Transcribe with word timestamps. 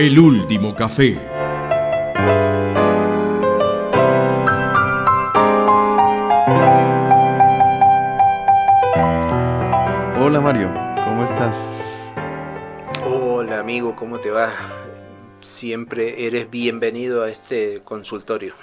El 0.00 0.18
último 0.18 0.74
café. 0.74 1.18
Hola 10.18 10.40
Mario, 10.40 10.72
¿cómo 11.04 11.22
estás? 11.22 11.68
Hola 13.04 13.60
amigo, 13.60 13.94
¿cómo 13.94 14.20
te 14.20 14.30
va? 14.30 14.50
Siempre 15.42 16.26
eres 16.26 16.50
bienvenido 16.50 17.22
a 17.22 17.28
este 17.28 17.82
consultorio. 17.84 18.54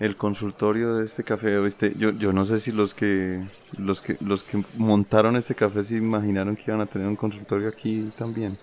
El 0.00 0.16
consultorio 0.16 0.96
de 0.96 1.04
este 1.04 1.22
café, 1.22 1.64
este, 1.64 1.94
yo, 1.96 2.10
yo 2.10 2.32
no 2.32 2.44
sé 2.44 2.58
si 2.58 2.72
los 2.72 2.92
que, 2.92 3.40
los 3.78 4.02
que 4.02 4.16
los 4.20 4.42
que 4.42 4.64
montaron 4.74 5.36
este 5.36 5.54
café 5.54 5.84
se 5.84 5.94
imaginaron 5.94 6.56
que 6.56 6.64
iban 6.66 6.80
a 6.80 6.86
tener 6.86 7.06
un 7.06 7.14
consultorio 7.14 7.68
aquí 7.68 8.10
también. 8.18 8.58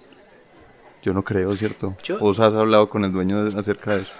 Yo 1.05 1.13
no 1.13 1.21
creo, 1.23 1.55
¿cierto? 1.55 1.95
Yo- 2.03 2.17
¿Vos 2.17 2.39
has 2.39 2.55
hablado 2.55 2.89
con 2.89 3.05
el 3.05 3.11
dueño 3.11 3.43
de- 3.43 3.59
acerca 3.59 3.95
de 3.95 4.01
eso? 4.01 4.11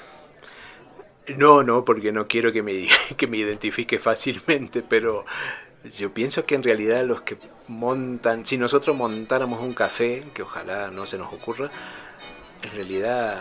No, 1.35 1.63
no, 1.63 1.84
porque 1.84 2.11
no 2.11 2.27
quiero 2.27 2.52
que 2.53 2.61
me, 2.61 2.85
que 3.17 3.25
me 3.25 3.38
identifique 3.38 3.98
fácilmente, 3.98 4.84
pero 4.88 5.25
yo 5.98 6.13
pienso 6.13 6.45
que 6.45 6.53
en 6.53 6.61
realidad 6.61 7.03
los 7.03 7.21
que 7.21 7.38
montan, 7.67 8.45
si 8.45 8.59
nosotros 8.59 8.95
montáramos 8.95 9.61
un 9.61 9.73
café, 9.73 10.25
que 10.35 10.44
ojalá 10.44 10.91
no 10.91 11.08
se 11.08 11.17
nos 11.17 11.34
ocurra, 11.34 11.71
en 12.61 12.71
realidad 12.75 13.36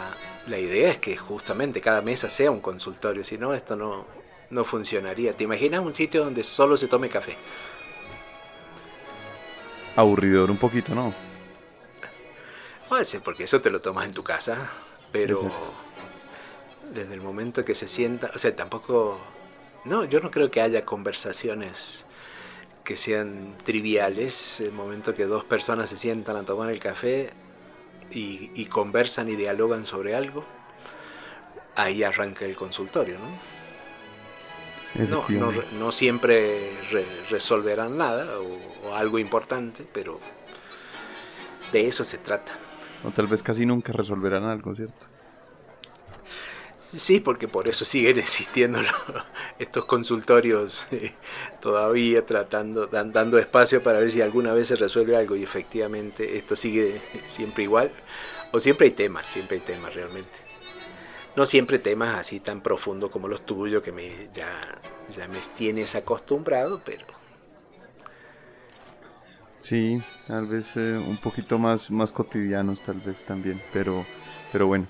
la 0.47 0.59
idea 0.59 0.91
es 0.91 0.97
que 0.97 1.15
justamente 1.15 1.83
cada 1.83 2.01
mesa 2.01 2.31
sea 2.31 2.51
un 2.51 2.61
consultorio, 2.61 3.25
si 3.25 3.37
no 3.37 3.53
esto 3.53 3.77
no, 3.77 4.07
no 4.49 4.65
funcionaría. 4.65 5.37
¿Te 5.37 5.45
imaginas 5.45 5.85
un 5.85 5.95
sitio 5.95 6.25
donde 6.25 6.45
solo 6.45 6.79
se 6.79 6.89
tome 6.89 7.11
café? 7.11 7.37
Aburridor 9.97 10.51
un 10.51 10.57
poquito, 10.57 10.95
¿no? 10.95 11.13
Puede 12.89 13.05
ser 13.05 13.23
porque 13.23 13.45
eso 13.45 13.61
te 13.61 13.71
lo 13.71 13.81
tomas 13.81 14.05
en 14.07 14.13
tu 14.13 14.23
casa, 14.23 14.71
pero 15.11 15.43
Exacto. 15.43 15.73
desde 16.93 17.15
el 17.15 17.21
momento 17.21 17.65
que 17.65 17.75
se 17.75 17.89
sienta, 17.89 18.31
o 18.35 18.39
sea, 18.39 18.55
tampoco, 18.55 19.19
no, 19.85 20.05
yo 20.05 20.21
no 20.21 20.31
creo 20.31 20.51
que 20.51 20.61
haya 20.61 20.85
conversaciones 20.85 22.07
que 22.85 22.97
sean 22.97 23.57
triviales, 23.65 24.61
el 24.61 24.73
momento 24.73 25.15
que 25.15 25.25
dos 25.25 25.45
personas 25.45 25.89
se 25.91 25.97
sientan 25.97 26.37
a 26.37 26.45
tomar 26.45 26.71
el 26.71 26.79
café 26.79 27.33
y, 28.11 28.51
y 28.55 28.67
conversan 28.67 29.29
y 29.31 29.37
dialogan 29.37 29.85
sobre 29.85 30.15
algo, 30.15 30.45
ahí 31.77 32.03
arranca 32.03 32.45
el 32.45 32.55
consultorio, 32.55 33.17
¿no? 33.19 33.55
No, 35.07 35.25
no, 35.31 35.51
no 35.79 35.91
siempre 35.91 36.71
re- 36.93 37.07
resolverán 37.31 37.99
nada 37.99 38.39
o- 38.39 38.89
o 38.89 38.95
algo 38.95 39.19
importante, 39.19 39.85
pero 39.93 40.21
de 41.73 41.89
eso 41.89 42.05
se 42.05 42.19
trata. 42.19 42.53
O 43.07 43.09
tal 43.17 43.27
vez 43.33 43.41
casi 43.49 43.65
nunca 43.67 43.93
resolverán 44.01 44.45
algo, 44.45 44.75
¿cierto? 44.75 45.05
Sí, 46.93 47.19
porque 47.21 47.49
por 47.49 47.67
eso 47.69 47.85
siguen 47.85 48.19
existiendo 48.21 48.79
estos 49.59 49.85
consultorios 49.87 50.87
eh, 50.93 51.13
todavía 51.61 52.25
tratando, 52.25 52.87
dan- 52.87 53.13
dando 53.13 53.39
espacio 53.39 53.83
para 53.83 53.99
ver 54.01 54.13
si 54.13 54.21
alguna 54.23 54.53
vez 54.53 54.69
se 54.69 54.77
resuelve 54.77 55.17
algo 55.17 55.35
y 55.37 55.43
efectivamente 55.43 56.37
esto 56.37 56.55
sigue 56.57 57.01
siempre 57.27 57.65
igual. 57.65 57.91
O 58.53 58.61
siempre 58.61 58.87
hay 58.87 58.93
temas, 58.93 59.27
siempre 59.29 59.57
hay 59.59 59.63
temas 59.65 59.93
realmente. 59.95 60.31
No 61.37 61.47
siempre 61.47 61.81
temas 61.81 62.17
así 62.19 62.39
tan 62.41 62.61
profundos 62.63 63.11
como 63.11 63.27
los 63.29 63.45
tuyos 63.45 63.83
que 63.83 63.91
me, 63.93 64.29
ya, 64.33 64.81
ya 65.11 65.27
me 65.29 65.39
tienes 65.57 65.97
acostumbrado, 65.97 66.81
pero 66.85 67.05
Sí, 69.65 69.99
tal 70.27 70.47
vez 70.47 70.77
eh, 70.77 70.99
un 70.99 71.17
poquito 71.17 71.59
más, 71.59 71.91
más 71.91 72.13
cotidianos, 72.13 72.83
tal 72.83 73.01
vez 73.01 73.25
también, 73.25 73.61
pero, 73.73 74.05
pero 74.53 74.67
bueno. 74.67 74.87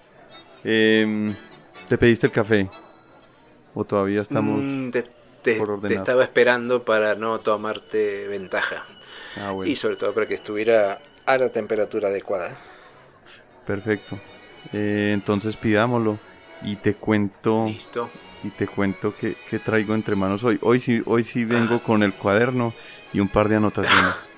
Em, 0.64 1.34
¿Te 1.88 1.98
pediste 1.98 2.26
el 2.28 2.32
café? 2.32 2.70
¿O 3.74 3.84
todavía 3.84 4.22
estamos...? 4.22 4.64
mm, 4.66 4.90
te, 4.90 5.02
te- 5.42 5.60
por 5.60 5.70
te 5.86 5.94
ordenar. 5.94 6.00
estaba 6.00 6.22
esperando 6.24 6.82
para 6.84 7.14
no 7.14 7.38
tomarte 7.40 8.26
ventaja. 8.28 8.84
Ah, 9.36 9.50
bueno, 9.52 9.72
Y 9.72 9.76
sobre 9.76 9.96
todo 9.96 10.12
para 10.14 10.26
que 10.26 10.34
estuviera 10.34 10.98
a 11.26 11.38
la 11.38 11.50
temperatura 11.50 12.08
adecuada. 12.08 12.56
perfecto. 13.66 14.18
Eh, 14.72 15.10
entonces 15.14 15.56
pidámoslo 15.56 16.18
y 16.62 16.76
te 16.76 16.94
cuento 16.94 17.66
Listo. 17.66 18.10
y 18.42 18.50
te 18.50 18.66
cuento 18.66 19.14
que, 19.16 19.36
que 19.48 19.58
traigo 19.58 19.94
entre 19.94 20.16
manos 20.16 20.44
hoy. 20.44 20.58
Hoy 20.62 20.80
sí, 20.80 21.02
hoy 21.06 21.24
sí 21.24 21.44
vengo 21.44 21.80
con 21.82 22.02
el 22.02 22.14
cuaderno 22.14 22.74
y 23.12 23.20
un 23.20 23.28
par 23.28 23.48
de 23.48 23.56
anotaciones. 23.56 24.30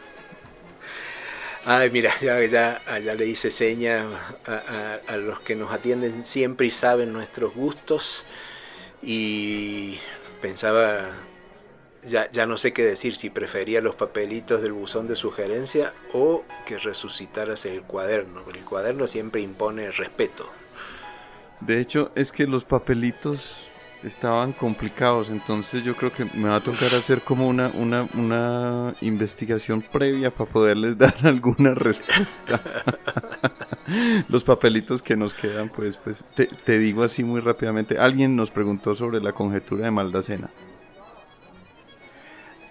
Ay, 1.69 1.91
mira, 1.91 2.13
ya, 2.21 2.41
ya, 2.45 2.81
ya 3.01 3.15
le 3.17 3.27
hice 3.27 3.51
seña 3.51 4.07
a, 4.47 4.53
a- 4.53 5.01
a 5.15 5.17
los 5.17 5.41
que 5.41 5.57
nos 5.57 5.73
atienden 5.73 6.25
siempre 6.25 6.69
y 6.69 6.71
saben 6.71 7.13
nuestros 7.13 7.55
gustos. 7.55 8.25
Y 9.03 9.99
pensaba, 10.41 11.09
ya, 12.07 12.31
ya 12.31 12.47
no 12.47 12.57
sé 12.57 12.73
qué 12.73 12.85
decir, 12.85 13.17
si 13.17 13.31
prefería 13.31 13.81
los 13.81 13.97
papelitos 13.97 14.63
del 14.63 14.73
buzón 14.73 15.09
de 15.09 15.17
sugerencia 15.17 15.93
o 16.13 16.45
que 16.67 16.79
resucitaras 16.79 17.67
el 17.67 17.83
cuaderno. 17.83 18.43
porque 18.45 18.61
El 18.61 18.65
cuaderno 18.65 19.09
siempre 19.09 19.41
impone 19.41 19.91
respeto. 19.91 20.49
De 21.61 21.81
hecho, 21.81 22.13
es 22.15 22.31
que 22.31 22.47
los 22.47 22.65
papelitos 22.65 23.67
estaban 24.03 24.53
complicados, 24.53 25.31
entonces 25.31 25.83
yo 25.83 25.95
creo 25.95 26.13
que 26.13 26.25
me 26.35 26.49
va 26.49 26.57
a 26.57 26.63
tocar 26.63 26.95
hacer 26.95 27.21
como 27.23 27.49
una, 27.49 27.69
una, 27.75 28.09
una 28.15 28.95
investigación 29.01 29.83
previa 29.83 30.31
para 30.31 30.51
poderles 30.51 30.99
dar 30.99 31.15
alguna 31.25 31.75
respuesta. 31.75 32.61
los 34.29 34.45
papelitos 34.45 35.03
que 35.03 35.17
nos 35.17 35.35
quedan, 35.35 35.69
pues, 35.69 35.97
pues 35.97 36.25
te, 36.35 36.47
te 36.47 36.79
digo 36.79 37.03
así 37.03 37.25
muy 37.25 37.41
rápidamente. 37.41 37.99
Alguien 37.99 38.37
nos 38.37 38.51
preguntó 38.51 38.95
sobre 38.95 39.21
la 39.21 39.33
conjetura 39.33 39.85
de 39.87 39.91
Maldacena. 39.91 40.51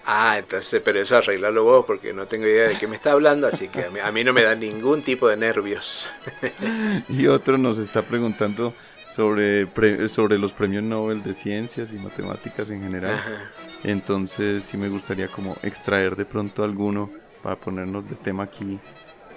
Ah, 0.07 0.37
entonces, 0.37 0.81
pero 0.85 1.01
eso 1.01 1.17
arreglalo 1.17 1.63
vos 1.63 1.83
porque 1.85 2.13
no 2.13 2.27
tengo 2.27 2.45
idea 2.45 2.69
de 2.69 2.75
qué 2.75 2.87
me 2.87 2.95
está 2.95 3.13
hablando, 3.13 3.47
así 3.47 3.69
que 3.69 3.85
a 3.85 3.89
mí, 3.89 3.99
a 3.99 4.11
mí 4.11 4.23
no 4.23 4.33
me 4.33 4.43
da 4.43 4.53
ningún 4.53 5.01
tipo 5.01 5.27
de 5.27 5.37
nervios. 5.37 6.11
Y 7.09 7.25
otro 7.27 7.57
nos 7.57 7.79
está 7.79 8.03
preguntando 8.03 8.75
sobre, 9.15 9.65
pre- 9.65 10.07
sobre 10.09 10.37
los 10.37 10.51
premios 10.51 10.83
Nobel 10.83 11.23
de 11.23 11.33
Ciencias 11.33 11.93
y 11.93 11.95
Matemáticas 11.95 12.69
en 12.69 12.83
general. 12.83 13.13
Ajá. 13.13 13.51
Entonces 13.83 14.63
sí 14.63 14.77
me 14.77 14.89
gustaría 14.89 15.29
como 15.29 15.55
extraer 15.63 16.15
de 16.15 16.25
pronto 16.25 16.63
alguno 16.63 17.09
para 17.41 17.55
ponernos 17.55 18.09
de 18.09 18.15
tema 18.15 18.43
aquí, 18.43 18.79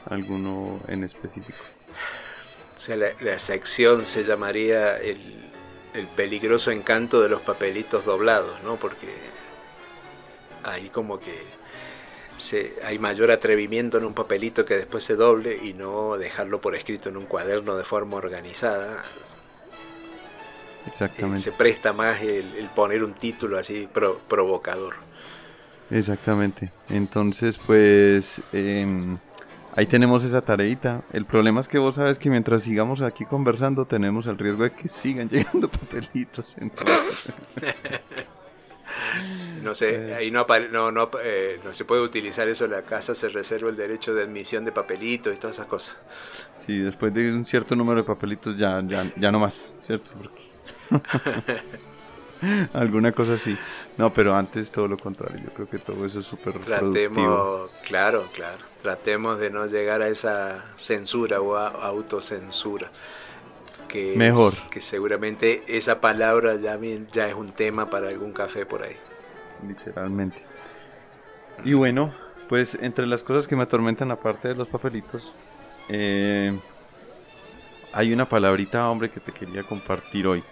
alguno 0.07 0.81
en 0.89 1.05
específico. 1.05 1.59
O 2.77 2.81
sea, 2.81 2.97
la, 2.97 3.09
la 3.21 3.39
sección 3.39 4.05
se 4.05 4.25
llamaría 4.25 4.97
el, 4.97 5.21
el 5.95 6.07
peligroso 6.07 6.71
encanto 6.71 7.21
de 7.21 7.29
los 7.29 7.43
papelitos 7.43 8.05
doblados, 8.05 8.61
¿no? 8.65 8.77
Porque 8.77 9.09
ahí 10.65 10.89
como 10.89 11.21
que 11.21 11.37
se, 12.37 12.75
hay 12.85 12.99
mayor 12.99 13.31
atrevimiento 13.31 13.99
en 13.99 14.05
un 14.07 14.15
papelito 14.15 14.65
que 14.65 14.77
después 14.77 15.05
se 15.05 15.15
doble 15.15 15.59
y 15.63 15.73
no 15.73 16.17
dejarlo 16.17 16.61
por 16.61 16.75
escrito 16.75 17.09
en 17.11 17.17
un 17.17 17.27
cuaderno 17.27 17.77
de 17.77 17.85
forma 17.85 18.17
organizada. 18.17 19.05
Eh, 20.89 20.93
Exactamente. 20.93 21.39
se 21.41 21.53
presta 21.53 21.93
más 21.93 22.21
el, 22.23 22.55
el 22.57 22.67
poner 22.69 23.05
un 23.05 23.15
título 23.15 23.59
así 23.59 23.89
pro- 23.93 24.19
provocador. 24.29 24.95
Exactamente. 25.91 26.71
Entonces 26.91 27.59
pues 27.59 28.43
em, 28.53 29.19
ahí 29.75 29.87
tenemos 29.87 30.25
esa 30.25 30.41
tareita. 30.43 31.03
El 31.13 31.25
problema 31.25 31.61
es 31.61 31.69
que 31.69 31.79
vos 31.79 31.95
sabes 31.95 32.19
que 32.19 32.29
mientras 32.31 32.63
sigamos 32.63 33.01
aquí 33.01 33.25
conversando 33.25 33.85
tenemos 33.87 34.27
el 34.27 34.37
riesgo 34.39 34.65
de 34.65 34.73
que 34.73 34.89
sigan 34.89 35.29
llegando 35.31 35.69
papelitos. 35.71 36.57
Entonces, 36.59 36.97
No 39.63 39.75
sé, 39.75 40.15
ahí 40.15 40.31
no, 40.31 40.47
no, 40.71 40.91
no, 40.91 41.11
eh, 41.23 41.61
no 41.65 41.75
se 41.75 41.85
puede 41.85 42.01
utilizar 42.03 42.49
eso, 42.49 42.67
la 42.67 42.83
casa 42.83 43.15
se 43.15 43.29
reserva 43.29 43.69
el 43.69 43.77
derecho 43.77 44.15
de 44.15 44.23
admisión 44.23 44.65
de 44.65 44.73
papelitos 44.73 45.35
y 45.35 45.37
todas 45.37 45.57
esas 45.57 45.67
cosas. 45.67 45.99
sí, 46.57 46.79
después 46.79 47.13
de 47.13 47.33
un 47.33 47.45
cierto 47.45 47.75
número 47.77 48.01
de 48.01 48.07
papelitos 48.07 48.57
ya, 48.57 48.83
ya, 48.87 49.11
ya 49.17 49.31
no 49.33 49.41
más, 49.41 49.75
¿cierto? 49.83 50.13
Porque- 50.17 50.48
Alguna 52.73 53.13
cosa 53.13 53.35
así. 53.35 53.57
No, 53.97 54.13
pero 54.13 54.35
antes 54.35 54.71
todo 54.71 54.87
lo 54.87 54.97
contrario. 54.97 55.41
Yo 55.45 55.51
creo 55.51 55.69
que 55.69 55.79
todo 55.79 56.07
eso 56.07 56.21
es 56.21 56.27
súper 56.27 56.55
productivo. 56.55 56.91
Tratemos, 56.91 57.71
claro, 57.87 58.29
claro, 58.33 58.59
tratemos 58.83 59.41
de 59.41 59.51
no 59.51 59.67
llegar 59.67 60.03
a 60.03 60.09
esa 60.09 60.65
censura 60.77 61.41
o 61.41 61.57
a, 61.57 61.69
autocensura. 61.69 62.91
Que 63.89 64.13
es- 64.13 64.17
Mejor. 64.17 64.53
que 64.71 64.81
seguramente 64.81 65.65
esa 65.67 66.01
palabra 66.01 66.55
ya, 66.57 66.79
ya 67.13 67.29
es 67.29 67.35
un 67.35 67.51
tema 67.51 67.91
para 67.91 68.09
algún 68.09 68.33
café 68.33 68.67
por 68.67 68.83
ahí. 68.83 68.97
Literalmente. 69.67 70.41
Y 71.65 71.73
bueno, 71.75 72.13
pues 72.49 72.79
entre 72.81 73.07
las 73.07 73.25
cosas 73.25 73.49
que 73.49 73.57
me 73.57 73.65
atormentan 73.65 74.13
aparte 74.13 74.49
de 74.49 74.55
los 74.55 74.69
papelitos, 74.69 75.33
eh, 75.89 76.57
hay 77.93 78.13
una 78.13 78.29
palabrita, 78.29 78.89
hombre, 78.89 79.11
que 79.11 79.19
te 79.19 79.33
quería 79.33 79.65
compartir 79.65 80.27
hoy 80.29 80.45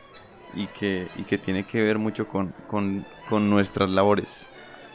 y 0.54 0.66
que, 0.68 1.08
y 1.16 1.22
que 1.22 1.38
tiene 1.38 1.64
que 1.64 1.82
ver 1.82 1.98
mucho 1.98 2.28
con, 2.28 2.54
con, 2.68 3.04
con 3.28 3.50
nuestras 3.50 3.90
labores 3.90 4.46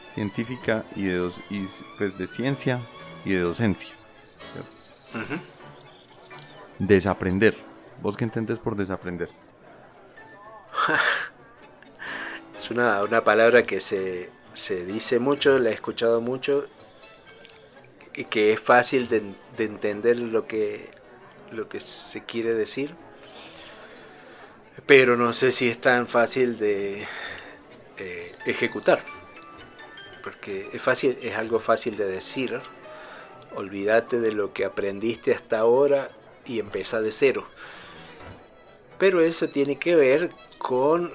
científica 0.07 0.83
y 0.95 1.05
de, 1.05 1.15
dos, 1.15 1.39
y, 1.49 1.65
pues, 1.97 2.17
de 2.17 2.27
ciencia 2.27 2.79
y 3.25 3.31
de 3.31 3.39
docencia. 3.39 3.93
Desaprender. 6.79 7.55
¿Vos 8.01 8.17
qué 8.17 8.23
entendés 8.23 8.59
por 8.59 8.75
desaprender? 8.75 9.29
es 12.57 12.71
una, 12.71 13.21
palabra 13.23 13.63
que 13.63 13.79
se, 13.79 14.29
dice 14.85 15.19
mucho, 15.19 15.57
la 15.57 15.69
he 15.69 15.73
escuchado 15.73 16.21
mucho, 16.21 16.67
y 18.15 18.25
que 18.25 18.51
es 18.53 18.59
fácil 18.59 19.07
de, 19.07 19.23
entender 19.63 20.19
lo 20.19 20.47
que, 20.47 20.89
lo 21.51 21.69
que 21.69 21.79
se 21.79 22.23
quiere 22.23 22.53
decir, 22.53 22.95
pero 24.91 25.15
no 25.15 25.31
sé 25.31 25.53
si 25.53 25.69
es 25.69 25.79
tan 25.79 26.05
fácil 26.05 26.57
de 26.57 27.07
eh, 27.97 28.35
ejecutar, 28.45 29.01
porque 30.21 30.67
es, 30.73 30.81
fácil, 30.81 31.17
es 31.21 31.33
algo 31.37 31.61
fácil 31.61 31.95
de 31.95 32.03
decir, 32.03 32.59
olvídate 33.55 34.19
de 34.19 34.33
lo 34.33 34.51
que 34.51 34.65
aprendiste 34.65 35.33
hasta 35.33 35.59
ahora 35.59 36.09
y 36.45 36.59
empieza 36.59 36.99
de 36.99 37.13
cero. 37.13 37.47
Pero 38.97 39.21
eso 39.21 39.47
tiene 39.47 39.79
que 39.79 39.95
ver 39.95 40.29
con 40.57 41.13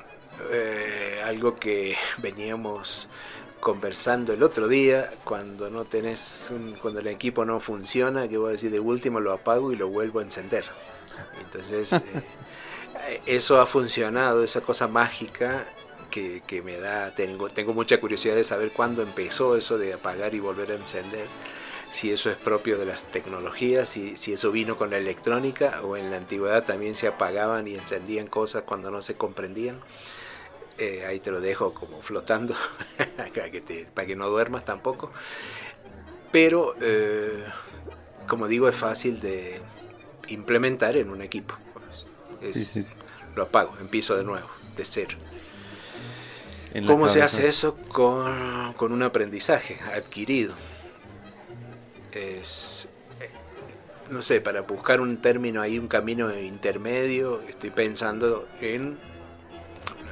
eh, 0.51 1.21
algo 1.23 1.57
que 1.57 1.99
veníamos 2.17 3.11
conversando 3.61 4.33
el 4.33 4.43
otro 4.43 4.69
día 4.69 5.11
cuando 5.23 5.69
no 5.69 5.85
tenés 5.85 6.51
cuando 6.81 7.01
el 7.01 7.09
equipo 7.09 7.45
no 7.45 7.61
funciona 7.61 8.27
que 8.27 8.39
voy 8.39 8.49
a 8.49 8.53
decir 8.53 8.71
de 8.71 8.81
último 8.81 9.21
lo 9.21 9.33
apago 9.33 9.71
y 9.71 9.77
lo 9.77 9.89
vuelvo 9.89 10.21
a 10.21 10.23
encender 10.23 10.65
entonces 11.43 11.91
eso 13.27 13.61
ha 13.61 13.67
funcionado 13.67 14.43
esa 14.43 14.61
cosa 14.61 14.89
mágica 14.89 15.65
que, 16.11 16.43
que, 16.47 16.63
me 16.63 16.79
da 16.79 17.13
tengo 17.15 17.49
tengo 17.49 17.73
mucha 17.73 17.99
curiosidad 18.01 18.35
de 18.35 18.45
saber 18.45 18.71
cuándo 18.71 19.03
empezó 19.03 19.57
eso 19.57 19.79
de 19.79 19.95
apagar 19.95 20.35
y 20.35 20.41
volver 20.41 20.71
a 20.71 20.75
encender 20.75 21.27
si 21.91 22.13
eso 22.13 22.31
es 22.31 22.37
propio 22.37 22.79
de 22.79 22.85
las 22.85 23.05
tecnologías, 23.05 23.89
si, 23.89 24.17
si 24.17 24.33
eso 24.33 24.53
vino 24.53 24.77
con 24.77 24.91
la 24.91 24.99
electrónica 24.99 25.81
o 25.83 25.97
en 25.97 26.11
la 26.11 26.19
antigüedad 26.19 26.65
también 26.65 26.95
se 26.95 27.07
apagaban 27.09 27.67
y 27.69 27.75
encendían 27.75 28.27
cosas 28.27 28.65
cuando 28.65 28.91
no 28.91 29.01
se 29.03 29.15
comprendían. 29.15 29.81
Eh, 30.79 31.07
ahí 31.07 31.21
te 31.21 31.31
lo 31.31 31.41
dejo 31.41 31.73
como 31.73 32.03
flotando 32.03 32.55
para, 33.17 33.51
que 33.51 33.87
para 33.95 34.07
que 34.07 34.15
no 34.15 34.29
duermas 34.29 34.67
tampoco. 34.67 35.11
Pero, 36.31 36.75
eh, 36.83 37.45
como 38.29 38.47
digo, 38.47 38.69
es 38.69 38.77
fácil 38.77 39.21
de 39.21 39.59
implementar 40.29 40.99
en 40.99 41.09
un 41.09 41.23
equipo. 41.23 41.57
Lo 43.35 43.45
apago, 43.45 43.75
empiezo 43.81 44.17
de 44.17 44.25
nuevo, 44.25 44.49
de 44.77 44.85
cero. 44.85 45.17
¿Cómo 46.87 47.09
se 47.09 47.23
hace 47.23 47.49
eso 47.49 47.77
con, 47.89 48.75
con 48.75 48.93
un 48.93 49.03
aprendizaje 49.03 49.79
adquirido? 49.95 50.55
es, 52.17 52.89
eh, 53.21 53.29
no 54.11 54.23
sé, 54.23 54.41
para 54.41 54.63
buscar 54.63 55.01
un 55.01 55.19
término 55.19 55.61
ahí, 55.61 55.79
un 55.79 55.89
camino 55.89 56.37
intermedio, 56.37 57.43
estoy 57.49 57.71
pensando 57.71 58.49
en, 58.61 58.99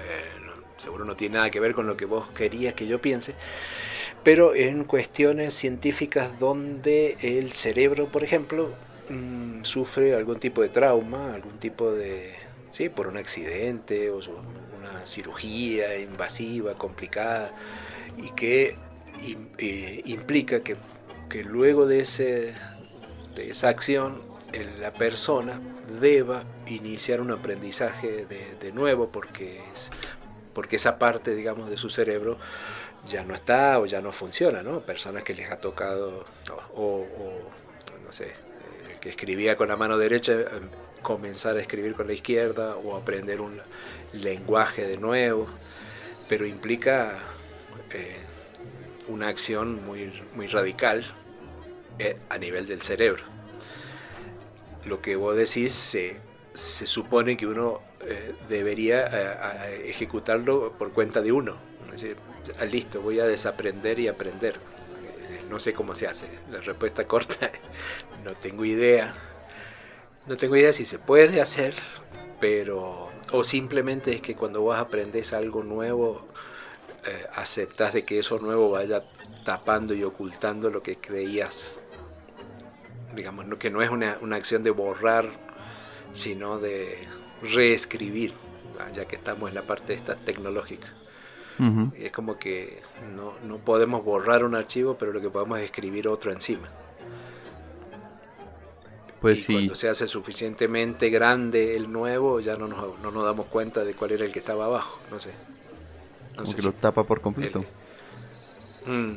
eh, 0.06 0.52
seguro 0.76 1.04
no 1.04 1.16
tiene 1.16 1.36
nada 1.36 1.50
que 1.50 1.60
ver 1.60 1.74
con 1.74 1.86
lo 1.86 1.96
que 1.96 2.04
vos 2.04 2.30
querías 2.30 2.74
que 2.74 2.86
yo 2.86 3.00
piense, 3.00 3.34
pero 4.22 4.54
en 4.54 4.84
cuestiones 4.84 5.54
científicas 5.54 6.38
donde 6.38 7.16
el 7.20 7.52
cerebro, 7.52 8.06
por 8.06 8.22
ejemplo, 8.24 8.70
mm, 9.08 9.64
sufre 9.64 10.14
algún 10.14 10.38
tipo 10.38 10.62
de 10.62 10.68
trauma, 10.68 11.34
algún 11.34 11.58
tipo 11.58 11.92
de, 11.92 12.34
sí, 12.70 12.88
por 12.88 13.06
un 13.06 13.16
accidente 13.16 14.10
o 14.10 14.18
una 14.18 15.06
cirugía 15.06 15.98
invasiva, 15.98 16.74
complicada, 16.74 17.52
y 18.16 18.30
que 18.30 18.76
eh, 19.58 20.02
implica 20.04 20.60
que 20.60 20.76
que 21.28 21.42
luego 21.42 21.86
de, 21.86 21.98
ese, 22.00 22.54
de 23.34 23.50
esa 23.50 23.68
acción 23.68 24.22
la 24.80 24.92
persona 24.92 25.60
deba 26.00 26.44
iniciar 26.68 27.20
un 27.20 27.32
aprendizaje 27.32 28.24
de, 28.24 28.72
nuevo 28.72 29.08
porque, 29.08 29.60
es, 29.72 29.90
porque 30.52 30.76
esa 30.76 30.96
parte, 30.96 31.34
digamos, 31.34 31.68
de 31.68 31.76
su 31.76 31.90
cerebro 31.90 32.38
ya 33.08 33.24
no 33.24 33.34
está 33.34 33.80
o 33.80 33.86
ya 33.86 34.00
no 34.00 34.12
funciona, 34.12 34.62
¿no? 34.62 34.80
Personas 34.80 35.24
que 35.24 35.34
les 35.34 35.50
ha 35.50 35.56
tocado, 35.56 36.24
o, 36.76 37.04
no 38.04 38.12
sé, 38.12 38.32
que 39.04 39.10
escribía 39.10 39.54
con 39.54 39.68
la 39.68 39.76
mano 39.76 39.98
derecha, 39.98 40.32
em, 40.32 40.70
comenzar 41.02 41.58
a 41.58 41.60
escribir 41.60 41.92
con 41.92 42.06
la 42.06 42.14
izquierda 42.14 42.74
o 42.76 42.96
aprender 42.96 43.42
un 43.42 43.60
lenguaje 44.14 44.86
de 44.86 44.96
nuevo, 44.96 45.46
pero 46.26 46.46
implica 46.46 47.18
eh, 47.92 48.16
una 49.08 49.28
acción 49.28 49.84
muy, 49.84 50.10
muy 50.34 50.46
radical 50.46 51.04
eh, 51.98 52.16
a 52.30 52.38
nivel 52.38 52.64
del 52.64 52.80
cerebro. 52.80 53.24
Lo 54.86 55.02
que 55.02 55.16
vos 55.16 55.36
decís 55.36 55.74
se, 55.74 56.16
se 56.54 56.86
supone 56.86 57.36
que 57.36 57.46
uno 57.46 57.82
eh, 58.00 58.34
debería 58.48 59.68
ejecutarlo 59.84 60.72
por 60.78 60.94
cuenta 60.94 61.20
de 61.20 61.30
uno. 61.30 61.58
Ah, 62.58 62.64
listo, 62.64 63.02
voy 63.02 63.20
a 63.20 63.26
desaprender 63.26 63.98
y 63.98 64.08
aprender. 64.08 64.54
No 65.50 65.58
sé 65.58 65.72
cómo 65.72 65.94
se 65.94 66.06
hace. 66.06 66.26
La 66.50 66.60
respuesta 66.60 67.04
corta, 67.08 67.50
no 68.24 68.32
tengo 68.32 68.64
idea. 68.64 69.14
No 70.26 70.36
tengo 70.36 70.56
idea 70.56 70.72
si 70.72 70.84
se 70.84 70.98
puede 70.98 71.40
hacer, 71.40 71.74
pero... 72.40 73.10
O 73.32 73.42
simplemente 73.42 74.14
es 74.14 74.20
que 74.20 74.34
cuando 74.34 74.60
vos 74.60 74.76
aprendes 74.76 75.32
algo 75.32 75.62
nuevo, 75.62 76.26
aceptas 77.34 77.94
de 77.94 78.04
que 78.04 78.18
eso 78.18 78.38
nuevo 78.38 78.70
vaya 78.70 79.02
tapando 79.44 79.94
y 79.94 80.04
ocultando 80.04 80.70
lo 80.70 80.82
que 80.82 80.96
creías 80.96 81.80
digamos, 83.14 83.46
que 83.58 83.70
no 83.70 83.82
es 83.82 83.90
una, 83.90 84.18
acción 84.32 84.62
de 84.62 84.70
borrar, 84.70 85.26
sino 86.12 86.58
de 86.58 87.06
reescribir, 87.42 88.34
ya 88.92 89.06
que 89.06 89.16
estamos 89.16 89.48
en 89.48 89.54
la 89.54 89.62
parte 89.62 89.94
esta 89.94 90.16
tecnológica. 90.16 90.88
Es 91.96 92.12
como 92.12 92.38
que 92.38 92.82
no, 93.14 93.58
podemos 93.58 94.04
borrar 94.04 94.44
un 94.44 94.54
archivo, 94.54 94.96
pero 94.98 95.12
lo 95.12 95.20
que 95.20 95.30
podemos 95.30 95.58
es 95.58 95.64
escribir 95.64 96.08
otro 96.08 96.32
encima. 96.32 96.68
Pues 99.20 99.48
y 99.48 99.54
Cuando 99.54 99.76
se 99.76 99.88
hace 99.88 100.06
suficientemente 100.06 101.08
grande 101.08 101.76
el 101.76 101.90
nuevo, 101.90 102.40
ya 102.40 102.56
no 102.56 102.68
nos, 102.68 102.98
no 103.00 103.10
nos 103.10 103.24
damos 103.24 103.46
cuenta 103.46 103.84
de 103.84 103.94
cuál 103.94 104.12
era 104.12 104.24
el 104.24 104.32
que 104.32 104.40
estaba 104.40 104.66
abajo. 104.66 105.00
No 105.10 105.18
sé. 105.18 105.30
como 106.36 106.54
que 106.54 106.62
lo 106.62 106.72
tapa 106.72 107.04
por 107.04 107.20
completo. 107.20 107.64
Mm. 108.86 109.12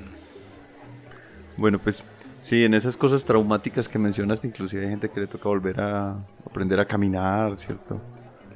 Bueno, 1.57 1.79
pues 1.79 2.03
Sí, 2.39 2.63
en 2.63 2.73
esas 2.73 2.95
cosas 2.95 3.25
traumáticas 3.25 3.89
que 3.89 3.97
mencionaste, 3.97 4.47
inclusive 4.47 4.83
hay 4.83 4.89
gente 4.89 5.09
que 5.09 5.19
le 5.19 5.27
toca 5.27 5.49
volver 5.49 5.81
a 5.81 6.17
aprender 6.45 6.79
a 6.79 6.85
caminar, 6.85 7.55
¿cierto? 7.57 7.99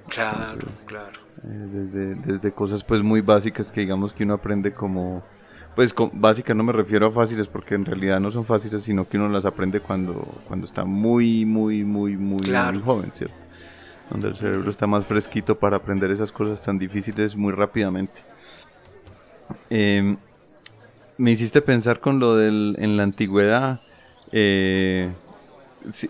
Claro, 0.07 0.67
claro. 0.85 1.19
Eh, 1.43 2.15
desde, 2.25 2.51
cosas 2.51 2.83
pues 2.83 3.01
muy 3.01 3.21
básicas 3.21 3.71
que 3.71 3.81
digamos 3.81 4.13
que 4.13 4.23
uno 4.23 4.35
aprende 4.35 4.73
como... 4.73 5.23
Pues 5.75 5.93
con, 5.93 6.11
básicas 6.13 6.55
no 6.55 6.63
me 6.63 6.73
refiero 6.73 7.07
a 7.07 7.11
fáciles 7.11 7.47
porque 7.47 7.75
en 7.75 7.85
realidad 7.85 8.19
no 8.19 8.29
son 8.29 8.43
fáciles, 8.43 8.83
sino 8.83 9.07
que 9.07 9.17
uno 9.17 9.29
las 9.29 9.45
aprende 9.45 9.79
cuando, 9.79 10.27
cuando 10.47 10.65
está 10.65 10.83
muy, 10.83 11.45
muy, 11.45 11.85
muy, 11.85 12.17
muy, 12.17 12.43
joven, 12.83 13.11
¿cierto? 13.13 13.47
Donde 14.09 14.27
el 14.27 14.35
cerebro 14.35 14.69
está 14.69 14.85
más 14.85 15.05
fresquito 15.05 15.57
para 15.57 15.77
aprender 15.77 16.11
esas 16.11 16.33
cosas 16.33 16.61
tan 16.61 16.77
difíciles 16.77 17.37
muy 17.37 17.53
rápidamente. 17.53 18.21
Eh, 19.69 20.17
me 21.17 21.31
hiciste 21.31 21.61
pensar 21.61 22.01
con 22.01 22.19
lo 22.19 22.35
del 22.35 22.75
en 22.79 22.97
la 22.97 23.03
antigüedad 23.03 23.79
eh, 24.31 25.11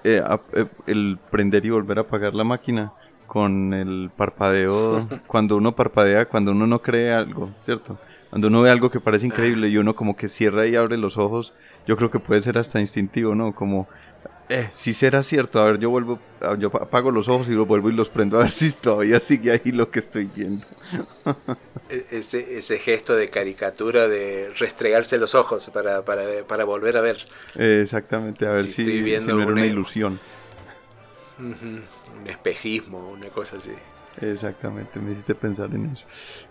eh, 0.03 0.23
eh, 0.53 0.65
el 0.87 1.17
prender 1.29 1.65
y 1.65 1.69
volver 1.69 1.97
a 1.97 2.01
apagar 2.01 2.33
la 2.33 2.43
máquina 2.43 2.93
con 3.31 3.73
el 3.73 4.11
parpadeo 4.13 5.07
cuando 5.27 5.55
uno 5.55 5.73
parpadea 5.73 6.27
cuando 6.27 6.51
uno 6.51 6.67
no 6.67 6.81
cree 6.81 7.13
algo 7.13 7.49
cierto 7.63 7.97
cuando 8.29 8.49
uno 8.49 8.61
ve 8.61 8.69
algo 8.69 8.91
que 8.91 8.99
parece 8.99 9.25
increíble 9.25 9.69
y 9.69 9.77
uno 9.77 9.95
como 9.95 10.17
que 10.17 10.27
cierra 10.27 10.67
y 10.67 10.75
abre 10.75 10.97
los 10.97 11.17
ojos 11.17 11.53
yo 11.87 11.95
creo 11.95 12.11
que 12.11 12.19
puede 12.19 12.41
ser 12.41 12.57
hasta 12.57 12.81
instintivo 12.81 13.33
no 13.33 13.55
como 13.55 13.87
eh, 14.49 14.67
si 14.73 14.93
será 14.93 15.23
cierto, 15.23 15.61
a 15.61 15.65
ver, 15.65 15.79
yo 15.79 15.89
vuelvo, 15.89 16.19
yo 16.59 16.67
apago 16.75 17.09
los 17.09 17.29
ojos 17.29 17.47
y 17.47 17.51
los 17.51 17.65
vuelvo 17.65 17.89
y 17.89 17.93
los 17.93 18.09
prendo 18.09 18.37
a 18.37 18.43
ver 18.43 18.51
si 18.51 18.69
todavía 18.73 19.21
sigue 19.21 19.51
ahí 19.51 19.71
lo 19.71 19.89
que 19.89 19.99
estoy 19.99 20.25
viendo. 20.35 20.65
E-, 21.89 22.05
ese, 22.11 22.57
ese 22.57 22.77
gesto 22.77 23.15
de 23.15 23.29
caricatura 23.29 24.09
de 24.09 24.51
restregarse 24.57 25.17
los 25.17 25.35
ojos 25.35 25.69
para, 25.73 26.03
para, 26.03 26.23
para 26.45 26.65
volver 26.65 26.97
a 26.97 27.01
ver. 27.01 27.25
exactamente, 27.55 28.45
a 28.45 28.51
ver 28.51 28.63
si, 28.63 28.83
si, 28.83 29.27
no 29.27 29.41
era 29.41 29.53
una 29.53 29.65
ilusión. 29.65 30.19
Un 31.41 31.83
espejismo, 32.27 33.09
una 33.09 33.29
cosa 33.29 33.57
así. 33.57 33.71
Exactamente, 34.19 34.99
me 34.99 35.11
hiciste 35.11 35.35
pensar 35.35 35.73
en 35.73 35.85
eso. 35.87 36.05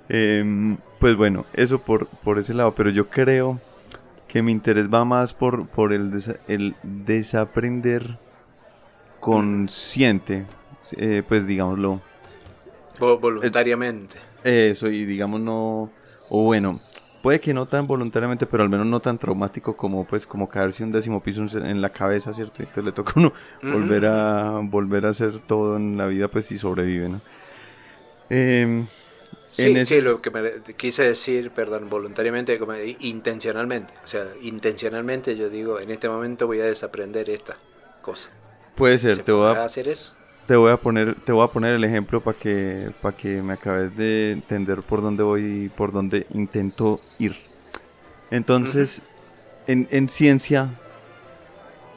Em, 0.09 0.79
pues 0.99 1.15
bueno, 1.15 1.45
eso 1.53 1.81
por, 1.81 2.07
por 2.07 2.39
ese 2.39 2.55
lado, 2.55 2.75
pero 2.75 2.91
yo 2.91 3.09
creo 3.09 3.61
que 4.27 4.43
mi 4.43 4.53
interés 4.53 4.89
va 4.89 5.05
más 5.05 5.35
por, 5.35 5.67
por 5.69 5.93
el, 5.93 6.23
el 6.49 6.75
desaprender 6.83 8.19
consciente, 9.21 10.47
eh, 10.97 11.23
pues 11.27 11.47
digámoslo. 11.47 12.01
Voluntariamente. 12.99 14.17
Eso, 14.45 14.89
y 14.89 15.05
digamos 15.05 15.41
no, 15.41 15.91
o 16.29 16.43
bueno, 16.45 16.81
puede 17.23 17.41
que 17.41 17.55
no 17.55 17.67
tan 17.67 17.87
voluntariamente, 17.87 18.47
pero 18.47 18.63
al 18.63 18.69
menos 18.69 18.87
no 18.87 19.01
tan 19.01 19.19
traumático 19.19 19.77
como 19.77 20.05
pues 20.07 20.27
como 20.27 20.49
caerse 20.49 20.85
un 20.85 20.91
décimo 20.91 21.23
piso 21.23 21.43
en 21.59 21.81
la 21.81 21.91
cabeza, 21.91 22.33
¿cierto? 22.35 22.63
Entonces 22.63 22.85
le 22.85 22.93
toca 22.93 23.13
a 23.17 23.21
uno 23.21 23.33
volver 23.63 24.07
a 24.07 24.61
volver 24.63 25.07
a 25.07 25.11
hacer 25.11 25.41
todo 25.41 25.77
en 25.77 25.97
la 25.97 26.07
vida 26.07 26.29
pues 26.29 26.47
si 26.47 26.59
sobrevive, 26.59 27.09
¿no? 27.09 27.21
Eh, 28.31 28.85
Sí, 29.51 29.85
sí, 29.85 30.01
lo 30.01 30.23
que 30.23 30.31
me 30.31 30.63
quise 30.77 31.03
decir, 31.03 31.51
perdón, 31.51 31.91
voluntariamente, 31.91 32.57
como 32.57 32.73
intencionalmente. 33.01 33.93
O 34.05 34.07
sea, 34.07 34.29
intencionalmente 34.43 35.37
yo 35.37 35.51
digo, 35.51 35.81
en 35.81 35.91
este 35.91 36.09
momento 36.09 36.47
voy 36.47 36.61
a 36.61 36.67
desaprender 36.67 37.29
esta 37.31 37.57
cosa. 38.01 38.31
Puede 38.77 38.97
ser, 38.99 39.25
te 39.25 39.33
voy 39.33 39.49
a 39.49 39.65
hacer 39.65 39.89
eso. 39.89 40.15
Te 40.51 40.57
voy 40.57 40.73
a 40.73 40.77
poner, 40.79 41.15
te 41.15 41.31
voy 41.31 41.45
a 41.45 41.47
poner 41.47 41.77
el 41.77 41.85
ejemplo 41.85 42.21
para 42.21 42.37
que, 42.37 42.91
para 43.01 43.17
que 43.17 43.41
me 43.41 43.53
acabes 43.53 43.97
de 43.97 44.33
entender 44.33 44.83
por 44.83 45.01
dónde 45.01 45.23
voy 45.23 45.45
y 45.45 45.69
por 45.69 45.93
dónde 45.93 46.27
intento 46.35 46.99
ir. 47.21 47.37
Entonces, 48.33 49.03
en, 49.69 49.87
en, 49.93 50.09
ciencia, 50.09 50.71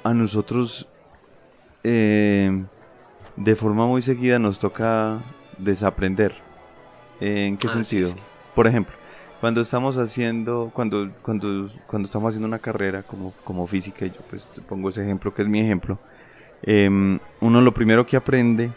a 0.03 0.13
nosotros 0.13 0.87
eh, 1.83 2.63
de 3.37 3.55
forma 3.55 3.87
muy 3.87 4.03
seguida 4.03 4.37
nos 4.37 4.59
toca 4.59 5.23
desaprender 5.57 6.35
¿En 7.19 7.57
qué 7.57 7.65
ah, 7.65 7.73
sentido? 7.73 8.13
Por 8.53 8.67
ejemplo, 8.67 8.93
cuando 9.41 9.61
estamos 9.61 9.97
haciendo, 9.97 10.69
cuando, 10.75 11.09
cuando, 11.23 11.71
cuando 11.87 12.05
estamos 12.05 12.29
haciendo 12.29 12.47
una 12.47 12.59
carrera 12.59 13.01
como, 13.01 13.33
como 13.45 13.65
física, 13.65 14.05
y 14.05 14.11
yo 14.11 14.19
pues 14.29 14.43
te 14.53 14.61
pongo 14.61 14.91
ese 14.91 15.01
ejemplo 15.01 15.33
que 15.33 15.41
es 15.41 15.47
mi 15.47 15.59
ejemplo, 15.59 15.97
em, 16.63 17.19
uno 17.39 17.61
lo 17.61 17.73
primero 17.73 18.05
que 18.05 18.17
aprende 18.17 18.71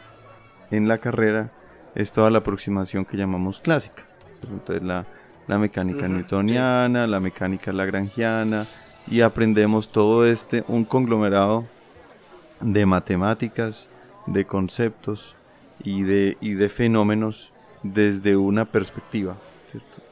en 0.70 0.88
la 0.88 0.98
carrera 0.98 1.50
es 1.94 2.12
toda 2.12 2.30
la 2.30 2.38
aproximación 2.38 3.04
que 3.04 3.16
llamamos 3.16 3.60
clásica. 3.60 4.06
Entonces 4.50 4.84
la, 4.84 5.06
la 5.46 5.58
mecánica 5.58 6.08
newtoniana, 6.08 7.06
la 7.06 7.20
mecánica 7.20 7.72
lagrangiana, 7.72 8.66
y 9.08 9.20
aprendemos 9.20 9.90
todo 9.90 10.26
este, 10.26 10.64
un 10.68 10.84
conglomerado 10.84 11.66
de 12.60 12.86
matemáticas, 12.86 13.88
de 14.26 14.44
conceptos 14.44 15.36
y 15.82 16.02
de, 16.02 16.36
y 16.40 16.54
de 16.54 16.68
fenómenos 16.68 17.52
desde 17.82 18.36
una 18.36 18.64
perspectiva, 18.64 19.36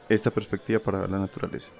esta 0.08 0.30
perspectiva 0.30 0.78
para 0.78 1.06
la 1.08 1.18
naturaleza. 1.18 1.72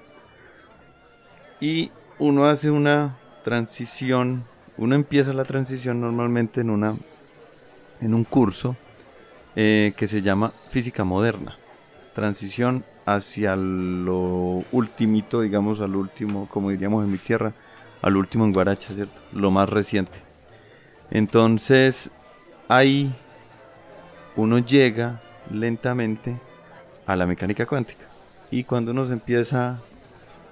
Y 1.59 1.91
uno 2.19 2.45
hace 2.45 2.71
una 2.71 3.17
transición, 3.43 4.45
uno 4.77 4.95
empieza 4.95 5.33
la 5.33 5.45
transición 5.45 6.01
normalmente 6.01 6.61
en, 6.61 6.69
una, 6.69 6.95
en 8.01 8.13
un 8.13 8.23
curso 8.23 8.75
eh, 9.55 9.93
que 9.95 10.07
se 10.07 10.21
llama 10.21 10.51
física 10.69 11.03
moderna, 11.03 11.57
transición 12.13 12.83
hacia 13.05 13.55
lo 13.55 14.63
ultimito, 14.71 15.41
digamos, 15.41 15.79
al 15.79 15.95
último, 15.95 16.47
como 16.49 16.71
diríamos 16.71 17.03
en 17.05 17.11
mi 17.11 17.17
tierra, 17.17 17.53
al 18.01 18.17
último 18.17 18.45
en 18.45 18.53
Guaracha, 18.53 18.93
¿cierto? 18.93 19.21
Lo 19.31 19.51
más 19.51 19.69
reciente. 19.69 20.19
Entonces, 21.11 22.11
ahí 22.67 23.13
uno 24.35 24.59
llega 24.59 25.21
lentamente 25.51 26.37
a 27.05 27.15
la 27.15 27.25
mecánica 27.25 27.65
cuántica. 27.65 28.05
Y 28.51 28.63
cuando 28.63 28.91
uno 28.91 29.05
se 29.05 29.13
empieza 29.13 29.79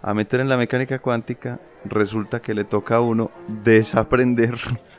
a 0.01 0.13
meter 0.13 0.39
en 0.39 0.49
la 0.49 0.57
mecánica 0.57 0.99
cuántica, 0.99 1.59
resulta 1.85 2.41
que 2.41 2.53
le 2.53 2.63
toca 2.63 2.97
a 2.97 3.01
uno 3.01 3.31
desaprender 3.63 4.55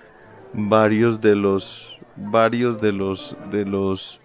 varios 0.53 1.21
de 1.21 1.35
los 1.35 1.99
varios 2.17 2.81
de 2.81 2.93
los 2.93 3.37
de 3.51 3.65
los 3.65 4.21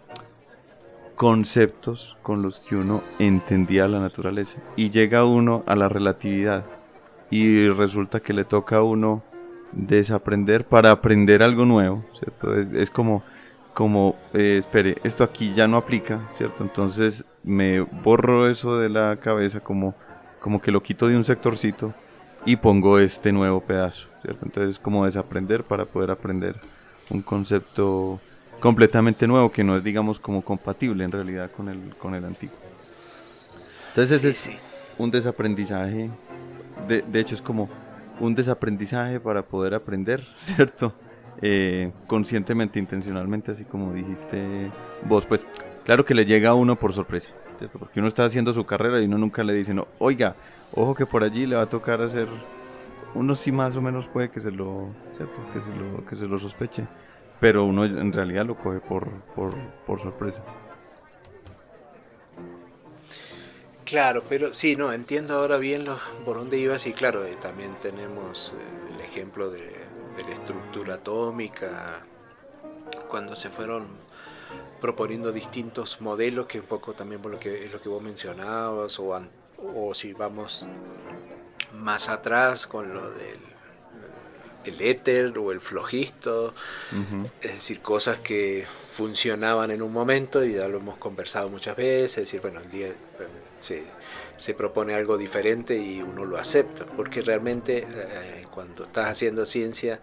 conceptos 1.15 2.17
con 2.21 2.41
los 2.41 2.59
que 2.59 2.75
uno 2.75 3.01
entendía 3.17 3.87
la 3.87 3.99
naturaleza 3.99 4.59
y 4.75 4.89
llega 4.89 5.25
uno 5.25 5.63
a 5.65 5.75
la 5.75 5.89
relatividad 5.89 6.65
y 7.31 7.67
resulta 7.69 8.19
que 8.19 8.33
le 8.33 8.45
toca 8.45 8.77
a 8.77 8.83
uno 8.83 9.23
desaprender 9.71 10.65
para 10.65 10.91
aprender 10.91 11.43
algo 11.43 11.65
nuevo, 11.65 12.03
¿cierto? 12.13 12.55
es 12.55 12.89
como 12.89 13.23
como, 13.79 14.17
eh, 14.33 14.57
espere, 14.59 14.97
esto 15.05 15.23
aquí 15.23 15.53
ya 15.53 15.65
no 15.65 15.77
aplica, 15.77 16.27
¿cierto? 16.33 16.63
Entonces 16.63 17.25
me 17.43 17.79
borro 17.79 18.49
eso 18.49 18.77
de 18.77 18.89
la 18.89 19.17
cabeza 19.21 19.61
como, 19.61 19.95
como 20.41 20.59
que 20.59 20.69
lo 20.69 20.83
quito 20.83 21.07
de 21.07 21.15
un 21.15 21.23
sectorcito 21.23 21.93
y 22.45 22.55
pongo 22.55 22.99
este 22.99 23.31
nuevo 23.31 23.61
pedazo, 23.61 24.07
¿cierto? 24.21 24.45
Entonces 24.45 24.79
como 24.79 25.05
desaprender 25.05 25.63
para 25.63 25.85
poder 25.85 26.11
aprender 26.11 26.55
un 27.09 27.21
concepto 27.21 28.19
completamente 28.59 29.27
nuevo 29.27 29.51
que 29.51 29.63
no 29.63 29.77
es, 29.77 29.83
digamos, 29.83 30.19
como 30.19 30.41
compatible 30.41 31.03
en 31.03 31.11
realidad 31.11 31.49
con 31.51 31.69
el, 31.69 31.95
con 31.97 32.15
el 32.15 32.25
antiguo. 32.25 32.55
Entonces 33.89 34.23
ese 34.23 34.29
es 34.29 34.57
un 34.97 35.11
desaprendizaje, 35.11 36.09
de, 36.87 37.01
de 37.01 37.19
hecho 37.19 37.35
es 37.35 37.41
como 37.41 37.69
un 38.19 38.35
desaprendizaje 38.35 39.19
para 39.19 39.41
poder 39.43 39.73
aprender, 39.73 40.25
¿cierto? 40.37 40.93
Eh, 41.41 41.91
conscientemente, 42.07 42.79
intencionalmente, 42.79 43.51
así 43.51 43.63
como 43.63 43.93
dijiste 43.93 44.71
vos, 45.05 45.25
pues 45.25 45.45
claro 45.85 46.03
que 46.03 46.13
le 46.13 46.25
llega 46.25 46.49
a 46.49 46.53
uno 46.53 46.77
por 46.77 46.91
sorpresa, 46.91 47.31
porque 47.67 47.99
uno 47.99 48.07
está 48.07 48.25
haciendo 48.25 48.53
su 48.53 48.65
carrera 48.65 49.01
y 49.01 49.05
uno 49.05 49.17
nunca 49.17 49.43
le 49.43 49.53
dice, 49.53 49.73
no, 49.73 49.87
oiga, 49.99 50.35
ojo 50.73 50.95
que 50.95 51.05
por 51.05 51.23
allí 51.23 51.45
le 51.45 51.55
va 51.55 51.63
a 51.63 51.69
tocar 51.69 52.01
hacer, 52.01 52.27
uno 53.13 53.35
sí 53.35 53.51
más 53.51 53.75
o 53.75 53.81
menos 53.81 54.07
puede 54.07 54.29
que 54.29 54.39
se 54.39 54.51
lo, 54.51 54.87
¿cierto? 55.13 55.41
Que 55.53 55.61
se 55.61 55.75
lo, 55.75 56.05
que 56.05 56.15
se 56.15 56.27
lo 56.27 56.39
sospeche, 56.39 56.87
pero 57.39 57.65
uno 57.65 57.85
en 57.85 58.13
realidad 58.13 58.45
lo 58.45 58.55
coge 58.55 58.79
por, 58.79 59.09
por, 59.35 59.99
sorpresa. 59.99 60.43
Claro, 63.83 64.23
pero 64.29 64.53
sí, 64.53 64.75
no, 64.75 64.93
entiendo 64.93 65.35
ahora 65.35 65.57
bien 65.57 65.83
lo, 65.83 65.97
por 66.23 66.37
dónde 66.37 66.59
ibas 66.59 66.85
y 66.85 66.93
claro, 66.93 67.25
eh, 67.25 67.35
también 67.41 67.71
tenemos 67.81 68.53
eh, 68.55 68.93
el 68.95 69.01
ejemplo 69.01 69.49
de 69.49 69.79
la 70.15 70.33
estructura 70.33 70.95
atómica, 70.95 72.01
cuando 73.09 73.35
se 73.35 73.49
fueron 73.49 73.87
proponiendo 74.81 75.31
distintos 75.31 76.01
modelos, 76.01 76.47
que 76.47 76.59
un 76.59 76.65
poco 76.65 76.93
también 76.93 77.21
por 77.21 77.31
lo 77.31 77.39
que 77.39 77.65
es 77.65 77.71
lo 77.71 77.81
que 77.81 77.89
vos 77.89 78.01
mencionabas, 78.01 78.99
o, 78.99 79.19
o 79.75 79.93
si 79.93 80.13
vamos 80.13 80.67
más 81.73 82.09
atrás 82.09 82.67
con 82.67 82.93
lo 82.93 83.09
del 83.11 83.49
el 84.65 84.81
éter 84.81 85.37
o 85.37 85.51
el 85.51 85.61
flojisto, 85.61 86.53
es 87.41 87.53
decir, 87.53 87.79
cosas 87.81 88.19
que 88.19 88.65
funcionaban 88.91 89.71
en 89.71 89.81
un 89.81 89.91
momento 89.91 90.43
y 90.43 90.53
ya 90.53 90.67
lo 90.67 90.77
hemos 90.77 90.97
conversado 90.97 91.49
muchas 91.49 91.77
veces, 91.77 92.17
es 92.17 92.23
decir, 92.25 92.41
bueno, 92.41 92.59
el 92.59 92.69
día 92.69 92.89
se, 93.59 93.83
se 94.35 94.53
propone 94.53 94.93
algo 94.93 95.17
diferente 95.17 95.77
y 95.77 96.01
uno 96.01 96.25
lo 96.25 96.37
acepta, 96.37 96.85
porque 96.85 97.21
realmente 97.21 97.87
eh, 97.89 98.45
cuando 98.51 98.83
estás 98.83 99.09
haciendo 99.09 99.45
ciencia 99.45 100.01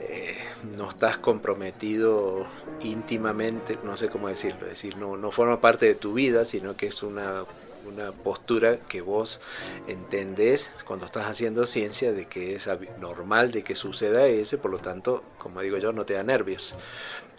eh, 0.00 0.38
no 0.76 0.90
estás 0.90 1.18
comprometido 1.18 2.46
íntimamente, 2.82 3.78
no 3.82 3.96
sé 3.96 4.08
cómo 4.08 4.28
decirlo, 4.28 4.62
es 4.62 4.70
decir, 4.70 4.96
no, 4.96 5.16
no 5.16 5.30
forma 5.30 5.60
parte 5.60 5.86
de 5.86 5.94
tu 5.94 6.14
vida, 6.14 6.44
sino 6.44 6.76
que 6.76 6.86
es 6.88 7.02
una, 7.02 7.44
una 7.86 8.12
postura 8.12 8.78
que 8.88 9.00
vos 9.00 9.40
entendés 9.86 10.70
cuando 10.84 11.06
estás 11.06 11.26
haciendo 11.26 11.66
ciencia 11.66 12.12
de 12.12 12.26
que 12.26 12.54
es 12.54 12.68
normal 13.00 13.52
de 13.52 13.62
que 13.62 13.74
suceda 13.74 14.26
eso, 14.26 14.58
por 14.58 14.70
lo 14.70 14.78
tanto, 14.78 15.22
como 15.38 15.60
digo 15.60 15.78
yo, 15.78 15.92
no 15.92 16.04
te 16.04 16.14
da 16.14 16.22
nervios, 16.22 16.76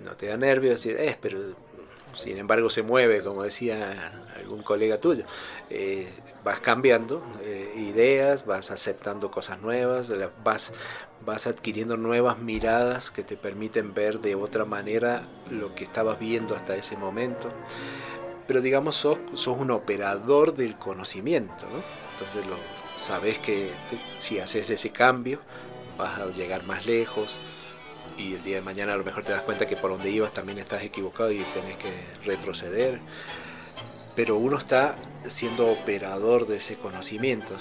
no 0.04 0.16
te 0.16 0.28
da 0.28 0.38
nervios 0.38 0.76
decir, 0.84 0.98
eh, 1.00 1.18
pero 1.22 1.56
sin 2.14 2.38
embargo 2.38 2.70
se 2.70 2.84
mueve, 2.84 3.22
como 3.22 3.44
decía 3.44 4.12
algún 4.36 4.64
colega 4.64 5.00
tuyo. 5.00 5.26
Eh, 5.70 6.08
vas 6.44 6.60
cambiando 6.60 7.24
eh, 7.42 7.74
ideas, 7.78 8.46
vas 8.46 8.72
aceptando 8.72 9.30
cosas 9.32 9.62
nuevas, 9.62 10.12
vas, 10.44 10.72
vas 11.26 11.48
adquiriendo 11.48 11.98
nuevas 11.98 12.40
miradas 12.40 13.12
que 13.12 13.24
te 13.24 13.38
permiten 13.38 13.94
ver 13.94 14.20
de 14.20 14.36
otra 14.36 14.66
manera 14.66 15.24
lo 15.50 15.76
que 15.76 15.84
estabas 15.84 16.20
viendo 16.20 16.56
hasta 16.56 16.76
ese 16.76 16.96
momento. 16.98 17.52
Pero 18.48 18.62
digamos, 18.62 18.96
sos, 18.96 19.18
sos 19.34 19.58
un 19.58 19.72
operador 19.72 20.56
del 20.56 20.78
conocimiento, 20.78 21.66
¿no? 21.66 21.84
Entonces 22.14 22.46
lo, 22.46 22.56
sabes 22.98 23.40
que 23.40 23.72
si 24.18 24.40
haces 24.40 24.70
ese 24.70 24.92
cambio 24.92 25.40
vas 25.98 26.20
a 26.20 26.26
llegar 26.28 26.64
más 26.64 26.86
lejos, 26.86 27.38
y 28.18 28.34
el 28.34 28.44
día 28.44 28.56
de 28.58 28.62
mañana 28.62 28.94
a 28.94 28.98
lo 28.98 29.04
mejor 29.04 29.24
te 29.24 29.32
das 29.32 29.44
cuenta 29.44 29.66
que 29.66 29.76
por 29.76 29.92
donde 29.92 30.10
ibas 30.10 30.34
también 30.34 30.58
estás 30.58 30.84
equivocado 30.84 31.32
y 31.32 31.40
tenés 31.54 31.78
que 31.78 31.92
retroceder. 32.26 33.00
Pero 34.16 34.38
uno 34.38 34.58
está 34.58 34.96
siendo 35.28 35.68
operador 35.68 36.48
de 36.48 36.58
ese 36.58 36.76
conocimiento. 36.76 37.56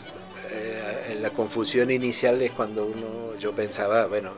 Eh, 0.51 1.19
la 1.21 1.31
confusión 1.31 1.91
inicial 1.91 2.41
es 2.41 2.53
cuando 2.53 2.87
uno, 2.87 3.37
yo 3.39 3.53
pensaba, 3.53 4.07
bueno, 4.07 4.33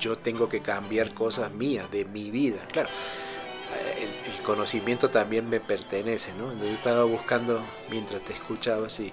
yo 0.00 0.16
tengo 0.16 0.48
que 0.48 0.60
cambiar 0.60 1.12
cosas 1.12 1.52
mías, 1.52 1.90
de 1.90 2.04
mi 2.06 2.30
vida. 2.30 2.66
Claro, 2.72 2.88
eh, 2.88 4.08
el, 4.36 4.42
conocimiento 4.42 5.10
también 5.10 5.48
me 5.48 5.60
pertenece, 5.60 6.32
¿no? 6.34 6.50
Entonces 6.50 6.78
estaba 6.78 7.04
buscando, 7.04 7.62
mientras 7.90 8.24
te 8.24 8.32
escuchaba, 8.32 8.88
si, 8.88 9.12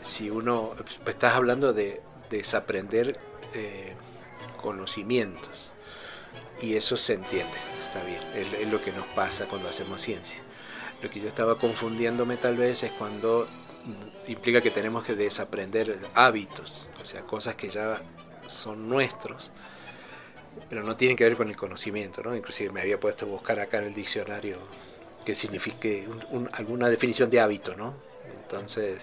si 0.00 0.30
uno, 0.30 0.74
pues, 1.04 1.14
estás 1.14 1.34
hablando 1.34 1.72
de 1.72 2.00
desaprender. 2.30 3.20
Eh, 3.52 3.94
conocimientos. 4.64 5.74
Y 6.62 6.74
eso 6.74 6.96
se 6.96 7.12
entiende, 7.12 7.52
está 7.78 8.02
bien, 8.02 8.22
es, 8.34 8.60
es, 8.60 8.72
lo 8.72 8.82
que 8.82 8.92
nos 8.92 9.06
pasa 9.08 9.46
cuando 9.46 9.68
hacemos 9.68 10.00
ciencia. 10.00 10.40
Lo 11.02 11.10
que 11.10 11.20
yo 11.20 11.28
estaba 11.28 11.58
confundiéndome 11.58 12.38
tal 12.38 12.56
vez 12.56 12.82
es 12.82 12.92
cuando 12.92 13.46
implica 14.26 14.62
que 14.62 14.70
tenemos 14.70 15.04
que 15.04 15.14
desaprender 15.14 15.98
hábitos, 16.14 16.90
o 16.98 17.04
sea, 17.04 17.20
cosas 17.22 17.56
que 17.56 17.68
ya 17.68 18.00
son 18.46 18.88
nuestros, 18.88 19.52
pero 20.70 20.82
no 20.82 20.96
tienen 20.96 21.14
que 21.14 21.24
ver 21.24 21.36
con 21.36 21.50
el 21.50 21.56
conocimiento, 21.56 22.22
¿no? 22.22 22.34
Inclusive 22.34 22.72
me 22.72 22.80
había 22.80 22.98
puesto 22.98 23.26
a 23.26 23.28
buscar 23.28 23.60
acá 23.60 23.78
en 23.78 23.84
el 23.84 23.94
diccionario 23.94 24.56
que 25.26 25.34
signifique 25.34 26.08
alguna 26.52 26.88
definición 26.88 27.28
de 27.28 27.40
hábito, 27.40 27.76
¿no? 27.76 27.94
Entonces, 28.42 29.00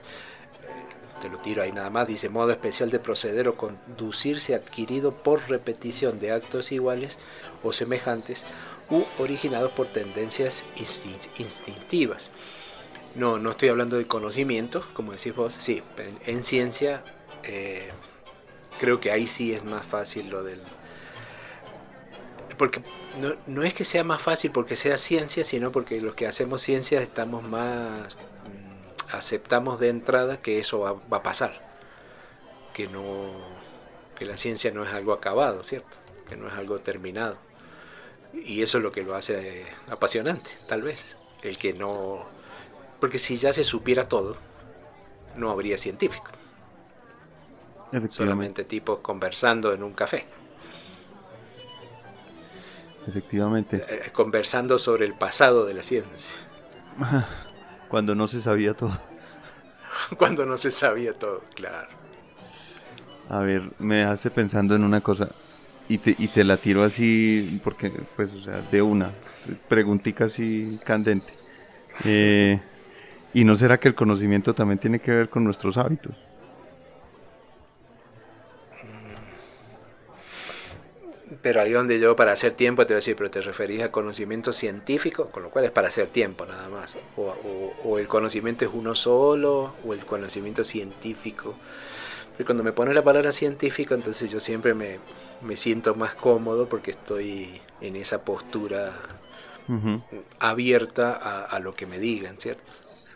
te 1.21 1.29
lo 1.29 1.37
tiro 1.37 1.61
ahí 1.61 1.71
nada 1.71 1.89
más, 1.89 2.07
dice 2.07 2.27
modo 2.27 2.51
especial 2.51 2.89
de 2.89 2.99
proceder 2.99 3.47
o 3.47 3.55
conducirse 3.55 4.55
adquirido 4.55 5.11
por 5.13 5.47
repetición 5.49 6.19
de 6.19 6.31
actos 6.31 6.71
iguales 6.71 7.17
o 7.63 7.71
semejantes 7.71 8.43
u 8.89 9.03
originados 9.19 9.71
por 9.71 9.87
tendencias 9.87 10.65
instintivas. 11.37 12.31
No, 13.15 13.37
no 13.37 13.51
estoy 13.51 13.69
hablando 13.69 13.97
de 13.97 14.07
conocimiento, 14.07 14.85
como 14.93 15.11
decís 15.11 15.35
vos, 15.35 15.55
sí, 15.59 15.83
en, 16.25 16.43
ciencia 16.43 17.03
eh, 17.43 17.89
creo 18.79 18.99
que 18.99 19.11
ahí 19.11 19.27
sí 19.27 19.53
es 19.53 19.63
más 19.63 19.85
fácil 19.85 20.29
lo 20.29 20.43
del... 20.43 20.59
Porque 22.57 22.81
no, 23.19 23.35
no 23.47 23.63
es 23.63 23.73
que 23.73 23.85
sea 23.85 24.03
más 24.03 24.21
fácil 24.21 24.51
porque 24.51 24.75
sea 24.75 24.97
ciencia, 24.97 25.43
sino 25.43 25.71
porque 25.71 26.01
los 26.01 26.15
que 26.15 26.27
hacemos 26.27 26.61
ciencia 26.61 27.01
estamos 27.01 27.43
más 27.43 28.15
aceptamos 29.11 29.79
de 29.79 29.89
entrada 29.89 30.41
que 30.41 30.59
eso 30.59 30.79
va, 30.79 31.17
a 31.17 31.23
pasar, 31.23 31.59
que 32.73 32.87
no 32.87 33.29
que 34.17 34.25
la 34.25 34.37
ciencia 34.37 34.71
no 34.71 34.83
es 34.83 34.93
algo 34.93 35.13
acabado, 35.13 35.63
¿cierto? 35.63 35.97
Que 36.29 36.35
no 36.35 36.47
es 36.47 36.53
algo 36.53 36.79
terminado. 36.79 37.37
Y 38.33 38.61
eso 38.61 38.77
es 38.77 38.83
lo 38.83 38.91
que 38.91 39.03
lo 39.03 39.15
hace 39.15 39.65
apasionante, 39.89 40.51
tal 40.67 40.83
vez. 40.83 41.17
El 41.41 41.57
que 41.57 41.73
no... 41.73 42.23
Porque 42.99 43.17
si 43.17 43.35
ya 43.35 43.51
se 43.51 43.63
supiera 43.63 44.07
todo, 44.07 44.37
no 45.35 45.49
habría 45.49 45.79
científico. 45.79 46.29
Solamente 48.09 48.63
tipos 48.63 48.99
conversando 48.99 49.73
en 49.73 49.81
un 49.81 49.93
café. 49.93 50.25
Efectivamente. 53.07 53.83
Eh, 53.89 54.11
conversando 54.13 54.77
sobre 54.77 55.05
el 55.05 55.15
pasado 55.15 55.65
de 55.65 55.73
la 55.73 55.81
ciencia. 55.81 56.41
Cuando 57.91 58.15
no 58.15 58.25
se 58.29 58.41
sabía 58.41 58.73
todo. 58.73 58.97
Cuando 60.17 60.45
no 60.45 60.57
se 60.57 60.71
sabía 60.71 61.13
todo, 61.13 61.43
claro. 61.53 61.89
A 63.27 63.39
ver, 63.41 63.63
me 63.79 63.97
dejaste 63.97 64.31
pensando 64.31 64.75
en 64.75 64.85
una 64.85 65.01
cosa 65.01 65.27
y 65.89 65.97
te, 65.97 66.15
y 66.17 66.29
te 66.29 66.45
la 66.45 66.55
tiro 66.55 66.85
así, 66.85 67.59
porque, 67.65 67.91
pues, 68.15 68.33
o 68.33 68.41
sea, 68.41 68.61
de 68.61 68.81
una, 68.81 69.11
preguntica 69.67 70.25
así 70.25 70.79
candente. 70.85 71.33
Eh, 72.05 72.61
¿Y 73.33 73.43
no 73.43 73.55
será 73.55 73.77
que 73.77 73.89
el 73.89 73.95
conocimiento 73.95 74.53
también 74.53 74.79
tiene 74.79 74.99
que 74.99 75.11
ver 75.11 75.29
con 75.29 75.43
nuestros 75.43 75.77
hábitos? 75.77 76.15
Pero 81.41 81.61
ahí 81.61 81.71
donde 81.71 81.99
yo 81.99 82.15
para 82.15 82.33
hacer 82.33 82.51
tiempo 82.51 82.85
te 82.85 82.93
voy 82.93 82.97
a 82.97 82.97
decir, 82.97 83.15
pero 83.15 83.31
te 83.31 83.41
referís 83.41 83.83
a 83.83 83.91
conocimiento 83.91 84.53
científico, 84.53 85.29
con 85.31 85.41
lo 85.43 85.49
cual 85.49 85.65
es 85.65 85.71
para 85.71 85.87
hacer 85.87 86.07
tiempo 86.07 86.45
nada 86.45 86.69
más. 86.69 86.97
O, 87.15 87.97
el 87.97 88.07
conocimiento 88.07 88.63
es 88.63 88.71
uno 88.73 88.93
solo, 88.93 89.73
o 89.83 89.93
el 89.93 90.05
conocimiento 90.05 90.63
científico. 90.63 91.55
Pero 92.37 92.45
cuando 92.45 92.63
me 92.63 92.73
pones 92.73 92.93
la 92.93 93.03
palabra 93.03 93.31
científico, 93.31 93.95
entonces 93.95 94.29
yo 94.29 94.39
siempre 94.39 94.75
me, 94.75 94.99
siento 95.55 95.95
más 95.95 96.13
cómodo 96.13 96.69
porque 96.69 96.91
estoy 96.91 97.59
en 97.81 97.95
esa 97.95 98.23
postura 98.23 98.93
abierta 100.39 101.13
a, 101.45 101.59
lo 101.59 101.73
que 101.73 101.87
me 101.87 101.97
digan, 101.97 102.35
¿cierto? 102.37 102.71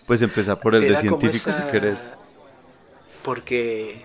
Pues 0.08 0.22
empezar 0.22 0.60
por 0.60 0.74
el 0.74 0.82
de 0.82 0.96
científico 0.96 1.51
si 1.51 1.63
querés. 1.72 2.00
Porque 3.24 4.01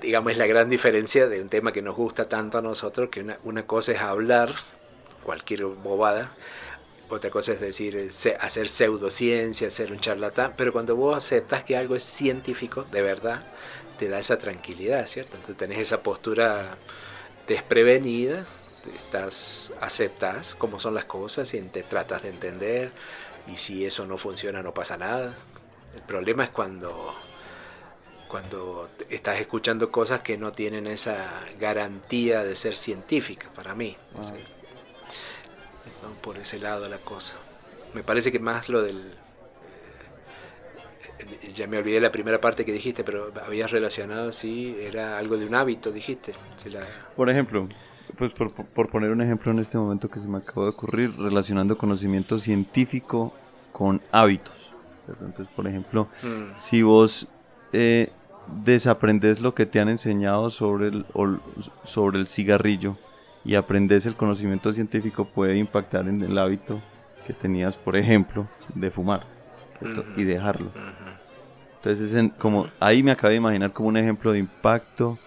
digamos, 0.00 0.32
es 0.32 0.38
la 0.38 0.46
gran 0.46 0.70
diferencia 0.70 1.28
de 1.28 1.40
un 1.40 1.48
tema 1.48 1.72
que 1.72 1.82
nos 1.82 1.96
gusta 1.96 2.28
tanto 2.28 2.58
a 2.58 2.62
nosotros, 2.62 3.08
que 3.10 3.24
una, 3.42 3.66
cosa 3.66 3.92
es 3.92 4.00
hablar 4.00 4.54
cualquier 5.22 5.64
bobada, 5.64 6.34
otra 7.08 7.30
cosa 7.30 7.52
es 7.52 7.60
decir, 7.60 8.10
hacer 8.40 8.68
pseudociencia, 8.68 9.68
hacer 9.68 9.92
un 9.92 10.00
charlatán, 10.00 10.54
pero 10.56 10.72
cuando 10.72 10.96
vos 10.96 11.16
aceptas 11.16 11.64
que 11.64 11.76
algo 11.76 11.96
es 11.96 12.02
científico, 12.02 12.86
de 12.90 13.02
verdad, 13.02 13.42
te 13.98 14.08
da 14.08 14.18
esa 14.18 14.38
tranquilidad, 14.38 15.06
¿cierto? 15.06 15.36
Entonces 15.36 15.56
tenés 15.56 15.78
esa 15.78 16.02
postura 16.02 16.76
desprevenida, 17.46 18.44
estás, 18.96 19.72
aceptas 19.80 20.54
cómo 20.54 20.80
son 20.80 20.94
las 20.94 21.04
cosas 21.04 21.52
y 21.54 21.60
te 21.62 21.82
tratas 21.82 22.22
de 22.22 22.30
entender, 22.30 22.92
y 23.46 23.56
si 23.56 23.84
eso 23.84 24.06
no 24.06 24.18
funciona 24.18 24.62
no 24.62 24.74
pasa 24.74 24.96
nada. 24.96 25.34
El 25.94 26.02
problema 26.02 26.44
es 26.44 26.50
cuando 26.50 27.14
cuando 28.34 28.88
estás 29.10 29.38
escuchando 29.38 29.92
cosas 29.92 30.22
que 30.22 30.36
no 30.36 30.50
tienen 30.50 30.88
esa 30.88 31.24
garantía 31.60 32.42
de 32.42 32.56
ser 32.56 32.74
científica 32.74 33.48
para 33.54 33.76
mí. 33.76 33.96
Ah. 34.16 34.22
por 36.20 36.36
ese 36.38 36.58
lado 36.58 36.88
la 36.88 36.98
cosa. 36.98 37.34
Me 37.94 38.02
parece 38.02 38.32
que 38.32 38.40
más 38.40 38.68
lo 38.68 38.82
del... 38.82 39.14
Eh, 41.20 41.52
ya 41.54 41.68
me 41.68 41.78
olvidé 41.78 42.00
la 42.00 42.10
primera 42.10 42.40
parte 42.40 42.64
que 42.64 42.72
dijiste, 42.72 43.04
pero 43.04 43.32
habías 43.46 43.70
relacionado, 43.70 44.32
sí, 44.32 44.76
era 44.80 45.16
algo 45.16 45.36
de 45.36 45.46
un 45.46 45.54
hábito, 45.54 45.92
dijiste. 45.92 46.34
Por 47.14 47.30
ejemplo, 47.30 47.68
pues 48.18 48.32
por, 48.32 48.90
poner 48.90 49.12
un 49.12 49.22
ejemplo 49.22 49.52
en 49.52 49.60
este 49.60 49.78
momento 49.78 50.10
que 50.10 50.18
se 50.18 50.26
me 50.26 50.38
acabó 50.38 50.64
de 50.64 50.70
ocurrir, 50.70 51.16
relacionando 51.16 51.78
conocimiento 51.78 52.40
científico 52.40 53.32
con 53.70 54.02
hábitos. 54.10 54.74
Entonces, 55.06 55.46
por 55.54 55.68
ejemplo, 55.68 56.08
mm. 56.20 56.56
si 56.56 56.82
vos 56.82 57.28
eh, 57.72 58.10
desaprendes 58.46 59.40
lo 59.40 59.54
que 59.54 59.66
te 59.66 59.80
han 59.80 59.88
enseñado 59.88 60.50
sobre 60.50 60.88
el, 60.88 61.06
sobre 61.84 62.18
el 62.18 62.26
cigarrillo 62.26 62.96
y 63.44 63.54
aprendes 63.54 64.06
el 64.06 64.14
conocimiento 64.14 64.72
científico 64.72 65.26
puede 65.26 65.56
impactar 65.56 66.08
en 66.08 66.22
el 66.22 66.36
hábito 66.38 66.80
que 67.26 67.32
tenías, 67.32 67.76
por 67.76 67.96
ejemplo, 67.96 68.48
de 68.74 68.90
fumar 68.90 69.26
y 70.16 70.24
dejarlo. 70.24 70.70
Entonces, 71.76 72.32
como 72.38 72.68
ahí 72.80 73.02
me 73.02 73.10
acabo 73.10 73.30
de 73.30 73.36
imaginar 73.36 73.72
como 73.72 73.88
un 73.88 73.96
ejemplo 73.96 74.32
de 74.32 74.38
impacto 74.38 75.18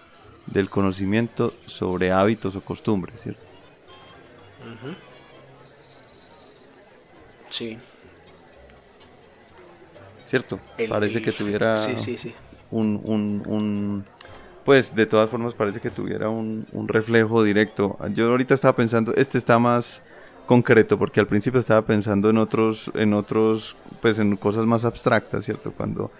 del 0.46 0.68
conocimiento 0.68 1.54
sobre 1.66 2.10
hábitos 2.10 2.56
o 2.56 2.60
costumbres, 2.60 3.20
¿cierto? 3.20 3.42
Sí. 7.50 7.78
¿Cierto? 10.26 10.58
Parece 10.88 11.22
que 11.22 11.32
tuviera... 11.32 11.76
Sí, 11.76 11.96
sí, 11.96 12.18
sí 12.18 12.34
un, 12.70 13.00
un, 13.04 13.42
un 13.46 14.04
pues 14.64 14.94
de 14.94 15.06
todas 15.06 15.30
formas 15.30 15.54
parece 15.54 15.80
que 15.80 15.90
tuviera 15.90 16.28
un, 16.28 16.66
un, 16.72 16.88
reflejo 16.88 17.42
directo. 17.42 17.96
Yo 18.12 18.28
ahorita 18.30 18.54
estaba 18.54 18.76
pensando, 18.76 19.14
este 19.14 19.38
está 19.38 19.58
más 19.58 20.02
concreto, 20.48 20.98
porque 20.98 21.20
al 21.20 21.26
principio 21.26 21.60
estaba 21.60 21.82
pensando 21.82 22.30
en 22.30 22.38
otros, 22.38 22.90
en 22.94 23.14
otros, 23.14 23.76
pues 24.02 24.18
en 24.18 24.36
cosas 24.36 24.66
más 24.66 24.84
abstractas, 24.84 25.44
¿cierto? 25.44 25.72
Cuando, 25.72 26.10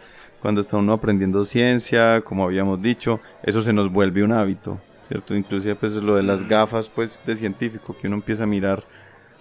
cuando 0.40 0.60
está 0.60 0.76
uno 0.76 0.92
aprendiendo 0.92 1.44
ciencia, 1.44 2.20
como 2.22 2.44
habíamos 2.44 2.80
dicho, 2.80 3.20
eso 3.42 3.62
se 3.62 3.72
nos 3.72 3.90
vuelve 3.92 4.22
un 4.22 4.32
hábito, 4.32 4.78
¿cierto? 5.08 5.34
Inclusive 5.34 5.74
pues 5.74 5.92
lo 5.94 6.16
de 6.16 6.22
las 6.22 6.46
gafas, 6.46 6.88
pues 6.88 7.20
de 7.26 7.36
científico, 7.36 7.96
que 8.00 8.06
uno 8.06 8.16
empieza 8.16 8.44
a 8.44 8.46
mirar 8.46 8.84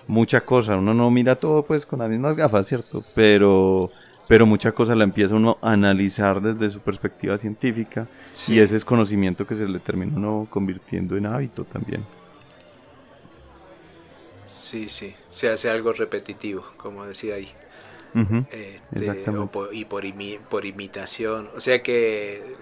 mucha 0.08 0.42
cosa, 0.42 0.78
uno 0.78 0.94
no 0.94 1.12
mira 1.12 1.36
todo 1.36 1.64
pues 1.64 1.86
con 1.86 2.00
las 2.00 2.10
mismas 2.10 2.36
gafas, 2.36 2.68
¿cierto? 2.68 3.04
Pero 3.14 3.92
pero 4.28 4.46
muchas 4.46 4.74
cosas 4.74 4.98
la 4.98 5.04
empieza 5.04 5.36
uno 5.36 5.58
a 5.62 5.72
analizar 5.72 6.42
desde 6.42 6.70
su 6.70 6.80
perspectiva 6.82 7.38
científica 7.38 8.08
y 8.48 8.60
ese 8.60 8.76
es 8.76 8.86
conocimiento 8.86 9.48
que 9.48 9.56
se 9.56 9.68
le 9.68 9.80
termina 9.80 10.18
uno 10.18 10.48
convirtiendo 10.50 11.16
en 11.16 11.26
hábito 11.26 11.64
también. 11.64 12.06
Sí, 14.48 14.90
sí, 14.90 15.16
se 15.30 15.50
hace 15.50 15.70
algo 15.70 15.94
repetitivo, 15.94 16.66
como 16.78 17.06
decía 17.06 17.36
ahí. 17.36 17.50
Este, 18.52 19.14
y 19.74 19.86
por, 19.86 20.04
por 20.50 20.66
imitación, 20.66 21.50
o 21.56 21.62
sea 21.62 21.84
que, 21.84 22.56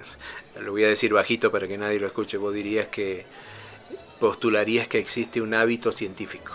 lo 0.60 0.74
voy 0.74 0.84
a 0.84 0.90
decir 0.90 1.14
bajito 1.14 1.50
para 1.52 1.68
que 1.68 1.78
nadie 1.78 2.00
lo 2.00 2.08
escuche, 2.08 2.36
vos 2.36 2.54
dirías 2.54 2.90
que 2.90 3.26
postularías 4.20 4.88
que 4.90 5.00
existe 5.00 5.42
un 5.42 5.54
hábito 5.54 5.94
científico. 5.94 6.54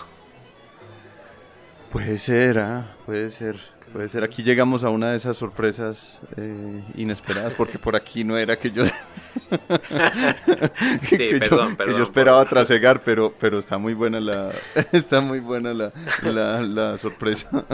Puede 1.91 2.19
ser, 2.19 2.59
¿ah? 2.59 2.95
puede 3.05 3.31
ser. 3.31 3.70
Puede 3.93 4.07
ser, 4.07 4.23
aquí 4.23 4.41
llegamos 4.41 4.85
a 4.85 4.89
una 4.89 5.11
de 5.11 5.17
esas 5.17 5.35
sorpresas 5.35 6.17
eh, 6.37 6.81
inesperadas, 6.95 7.53
porque 7.53 7.77
por 7.77 7.95
aquí 7.95 8.23
no 8.23 8.37
era 8.37 8.57
que 8.57 8.71
yo... 8.71 8.83
que, 11.09 11.39
yo, 11.39 12.03
esperaba 12.03 12.45
trasegar, 12.45 13.01
pero, 13.03 13.33
pero 13.37 13.59
está 13.59 13.77
muy 13.77 13.93
buena 13.93 14.19
la, 14.19 14.51
está 14.93 15.19
muy 15.19 15.39
buena 15.39 15.73
la, 15.73 15.91
la, 16.61 16.97
sorpresa. 16.97 17.65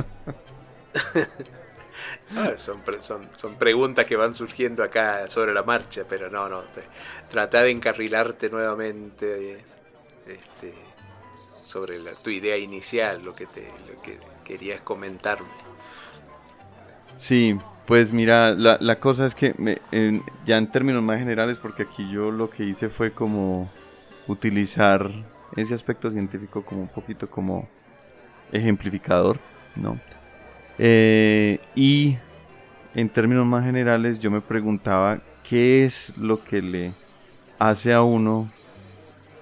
Ah, 2.36 2.53
son, 2.58 2.82
son, 2.99 3.30
son, 3.36 3.56
preguntas 3.56 4.06
que 4.06 4.15
van 4.15 4.34
surgiendo 4.34 4.84
acá 4.84 5.27
sobre 5.30 5.53
la 5.53 5.63
marcha, 5.63 6.03
pero 6.10 6.30
no, 6.30 6.49
no. 6.49 6.63
Trata 7.30 7.62
de 7.62 7.71
encarrilarte 7.71 8.49
nuevamente 8.49 9.63
este, 10.25 10.73
sobre 11.63 11.99
tu 12.23 12.32
idea 12.32 12.58
inicial, 12.58 13.23
lo 13.23 13.36
que, 13.36 13.45
te, 13.45 13.71
lo 13.88 14.01
que 14.01 14.19
querías 14.43 14.82
comentarme. 14.82 15.66
Sí, 17.17 17.58
Pues 17.88 18.13
mira, 18.13 18.51
la, 18.53 18.77
la 18.80 18.99
cosa 18.99 19.25
es 19.25 19.34
que 19.34 19.56
me, 19.58 19.77
ya 20.45 20.58
en 20.58 20.69
términos 20.71 21.01
más 21.03 21.19
generales, 21.19 21.58
porque 21.58 21.84
aquí 21.84 22.10
yo 22.12 22.32
lo 22.32 22.49
que 22.49 22.65
hice 22.65 22.89
fue 22.89 23.13
como 23.13 23.71
utilizar 24.27 25.10
ese 25.56 25.73
aspecto 25.73 26.12
científico 26.12 26.65
como 26.65 26.82
un 26.82 26.89
poquito 26.89 27.30
como 27.30 27.67
ejemplificador, 28.51 29.39
¿no? 29.75 29.99
Eh, 30.77 31.60
y 31.75 32.17
en 32.93 33.10
términos 33.10 33.45
más 33.47 33.65
generales 33.65 34.19
yo 34.19 34.32
me 34.32 34.41
preguntaba 34.41 35.19
qué 35.43 35.86
es 35.86 36.13
lo 36.17 36.43
que 36.43 36.62
le 36.62 36.93
hace 37.58 37.93
a 37.93 38.03
uno 38.03 38.51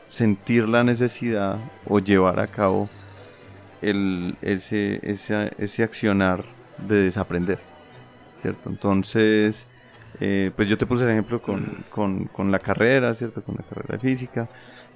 sentir 0.09 0.69
la 0.69 0.83
necesidad 0.83 1.59
o 1.85 1.99
llevar 1.99 2.39
a 2.39 2.47
cabo 2.47 2.89
el, 3.81 4.37
ese, 4.41 4.99
ese, 5.03 5.51
ese 5.57 5.83
accionar 5.83 6.54
de 6.77 7.03
desaprender, 7.03 7.59
¿cierto? 8.37 8.69
Entonces, 8.69 9.67
eh, 10.19 10.51
pues 10.55 10.67
yo 10.67 10.77
te 10.77 10.85
puse 10.85 11.03
el 11.03 11.11
ejemplo 11.11 11.41
con, 11.41 11.83
con, 11.89 12.25
con, 12.25 12.51
la 12.51 12.59
carrera, 12.59 13.13
¿cierto? 13.13 13.43
Con 13.43 13.55
la 13.55 13.63
carrera 13.63 13.93
de 13.93 13.99
física, 13.99 14.49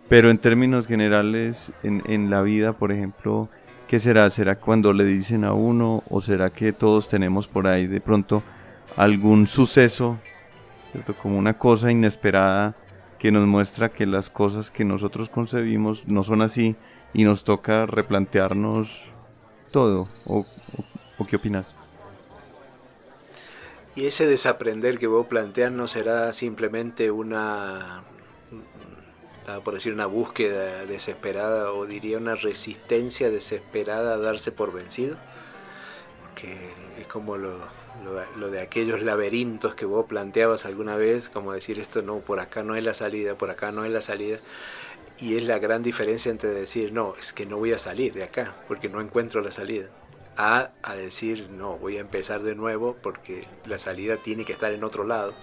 pero 0.08 0.30
en 0.30 0.38
términos 0.38 0.88
generales, 0.88 1.74
en, 1.84 2.04
en 2.08 2.30
la 2.30 2.42
vida, 2.42 2.74
por 2.74 2.92
ejemplo, 2.92 3.50
¿qué 3.88 4.00
será? 4.00 4.30
¿Será 4.30 4.56
cuando 4.56 4.94
le 4.94 5.06
dicen 5.06 5.44
a 5.44 5.54
uno 5.54 6.04
o 6.10 6.22
será 6.22 6.50
que 6.50 6.74
todos 6.74 7.08
tenemos 7.08 7.48
por 7.48 7.68
ahí 7.68 7.88
de 7.88 8.02
pronto 8.02 8.44
algún 8.96 9.48
suceso, 9.48 10.20
¿cierto? 10.92 11.16
Como 11.16 11.38
una 11.38 11.58
cosa 11.58 11.92
inesperada 11.92 12.76
que 13.20 13.32
nos 13.32 13.46
muestra 13.46 13.90
que 13.90 14.06
las 14.06 14.30
cosas 14.30 14.72
que 14.72 14.86
nosotros 14.86 15.30
concebimos 15.30 16.08
no 16.08 16.24
son 16.24 16.42
así 16.42 16.76
y 17.14 17.26
nos 17.26 17.44
toca 17.44 17.86
replantearnos 17.86 19.04
todo. 19.72 20.08
¿O, 20.26 20.46
qué 21.28 21.36
opinas? 21.36 21.76
Y 23.96 24.06
ese 24.06 24.28
desaprender 24.28 24.98
que 24.98 25.08
vos 25.08 25.28
planteas 25.28 25.72
no 25.72 25.88
será 25.88 26.32
simplemente 26.32 27.12
una, 27.12 28.04
por 29.66 29.74
decir, 29.74 29.94
una 29.94 30.06
búsqueda 30.06 30.86
desesperada 30.86 31.74
o 31.74 31.86
diría 31.86 32.18
una 32.18 32.36
resistencia 32.36 33.30
desesperada 33.30 34.14
a 34.14 34.18
darse 34.18 34.52
por 34.52 34.72
vencido. 34.72 35.18
Porque 36.22 36.70
es 36.98 37.08
como 37.08 37.38
lo, 37.38 37.58
lo, 38.38 38.50
de 38.50 38.62
aquellos 38.62 39.02
laberintos 39.02 39.76
que 39.76 39.86
vos 39.86 40.06
planteabas 40.06 40.66
alguna 40.66 40.96
vez, 40.96 41.28
como 41.28 41.52
decir 41.52 41.80
esto 41.80 42.02
no, 42.02 42.20
por 42.20 42.40
acá 42.40 42.64
no 42.64 42.76
es 42.76 42.84
la 42.84 42.94
salida, 42.94 43.36
por 43.36 43.50
acá 43.50 43.72
no 43.72 43.84
es 43.84 43.92
la 43.92 44.02
salida. 44.02 44.38
Y 45.18 45.36
es 45.36 45.44
la 45.44 45.60
gran 45.60 45.84
diferencia 45.84 46.32
entre 46.32 46.52
decir, 46.52 46.94
no, 46.94 47.16
es 47.20 47.34
que 47.34 47.46
no 47.46 47.58
voy 47.58 47.74
a 47.74 47.80
salir 47.80 48.14
de 48.14 48.24
acá 48.24 48.56
porque 48.68 48.88
no 48.88 49.02
encuentro 49.02 49.42
la 49.42 49.52
salida. 49.52 49.88
A, 50.42 50.72
decir, 50.96 51.50
no, 51.50 51.78
voy 51.78 51.98
a 51.98 52.00
empezar 52.00 52.44
de 52.44 52.56
nuevo 52.56 52.96
porque 53.02 53.46
la 53.66 53.78
salida 53.78 54.16
tiene 54.16 54.46
que 54.46 54.54
estar 54.54 54.72
en 54.72 54.86
otro 54.86 55.04
lado. 55.04 55.34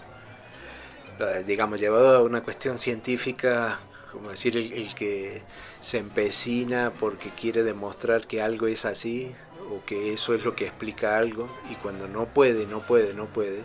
Digamos, 1.47 1.81
llevado 1.81 2.17
a 2.17 2.23
una 2.23 2.43
cuestión 2.43 2.79
científica, 2.79 3.79
como 4.11 4.31
decir, 4.31 4.57
el 4.57 4.95
que 4.95 5.43
se 5.83 5.99
empecina 5.99 6.93
porque 6.99 7.29
quiere 7.29 7.63
demostrar 7.63 8.27
que 8.27 8.41
algo 8.41 8.69
es 8.69 8.87
así, 8.87 9.35
o 9.71 9.85
que 9.85 10.15
eso 10.15 10.35
es 10.35 10.45
lo 10.47 10.57
que 10.57 10.67
explica 10.67 11.19
algo 11.19 11.47
y 11.71 11.75
cuando 11.75 12.09
no 12.09 12.25
puede, 12.25 12.67
no 12.67 12.81
puede, 12.81 13.13
no 13.13 13.27
puede, 13.27 13.61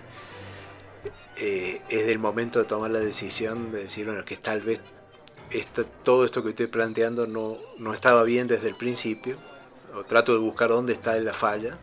eh, 1.38 1.82
es 1.88 2.06
del 2.08 2.20
momento 2.20 2.60
de 2.60 2.66
tomar 2.66 2.92
la 2.92 3.00
decisión 3.00 3.72
de 3.72 3.84
decir, 3.84 4.06
bueno, 4.06 4.26
que 4.26 4.36
tal 4.36 4.60
vez 4.60 4.82
todo 6.04 6.26
esto 6.26 6.44
que 6.44 6.50
estoy 6.50 6.68
planteando 6.68 7.26
no, 7.26 7.58
no 7.78 7.94
estaba 7.94 8.24
bien 8.24 8.48
desde 8.48 8.68
el 8.68 8.76
principio, 8.76 9.38
o 9.96 10.04
trato 10.04 10.34
de 10.34 10.40
buscar 10.40 10.70
dónde 10.70 10.94
está 10.94 11.16
la 11.20 11.34
falla, 11.34 11.78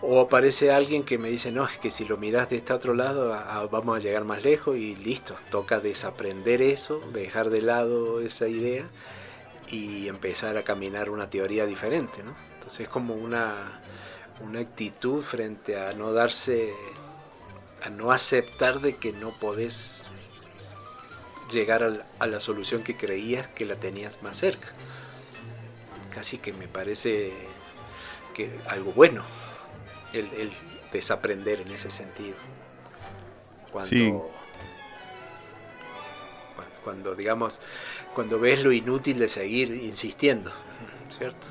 o 0.00 0.20
aparece 0.20 0.70
alguien 0.70 1.02
que 1.02 1.18
me 1.18 1.28
dice, 1.28 1.50
no, 1.50 1.64
es 1.64 1.78
que 1.78 1.90
si 1.90 2.04
lo 2.04 2.16
miras 2.16 2.50
de 2.50 2.56
este 2.56 2.72
otro 2.72 2.94
lado 2.94 3.30
vamos 3.70 3.96
a 3.96 4.00
llegar 4.00 4.24
más 4.24 4.44
lejos 4.44 4.76
y 4.76 4.94
listo, 4.94 5.34
toca 5.50 5.80
desaprender 5.80 6.62
eso, 6.62 7.00
dejar 7.12 7.50
de 7.50 7.62
lado 7.62 8.20
esa 8.20 8.46
idea 8.46 8.84
y 9.68 10.08
empezar 10.08 10.56
a 10.56 10.62
caminar 10.62 11.10
una 11.10 11.28
teoría 11.28 11.66
diferente, 11.66 12.22
¿no? 12.22 12.48
es 12.78 12.88
como 12.88 13.14
una, 13.14 13.80
actitud 14.58 15.22
frente 15.22 15.80
a 15.80 15.92
no 15.94 16.12
darse, 16.12 16.72
a 17.82 17.88
no 17.88 18.12
aceptar 18.12 18.80
de 18.80 18.96
que 18.96 19.12
no 19.12 19.30
podés 19.30 20.10
llegar 21.50 21.82
a 21.82 22.26
la, 22.26 22.40
solución 22.40 22.82
que 22.82 22.96
creías 22.96 23.48
que 23.48 23.64
la 23.64 23.76
tenías 23.76 24.22
más 24.22 24.36
cerca. 24.36 24.68
Casi 26.14 26.38
que 26.38 26.52
me 26.52 26.68
parece 26.68 27.32
que 28.34 28.60
algo 28.66 28.92
bueno 28.92 29.24
el, 30.12 30.52
desaprender 30.92 31.60
en 31.60 31.70
ese 31.70 31.90
sentido. 31.90 32.36
Cuando, 33.70 34.30
cuando, 36.82 37.14
digamos, 37.14 37.60
cuando 38.14 38.40
ves 38.40 38.62
lo 38.62 38.72
inútil 38.72 39.18
de 39.18 39.28
seguir 39.28 39.70
insistiendo, 39.74 40.50
¿cierto? 41.10 41.46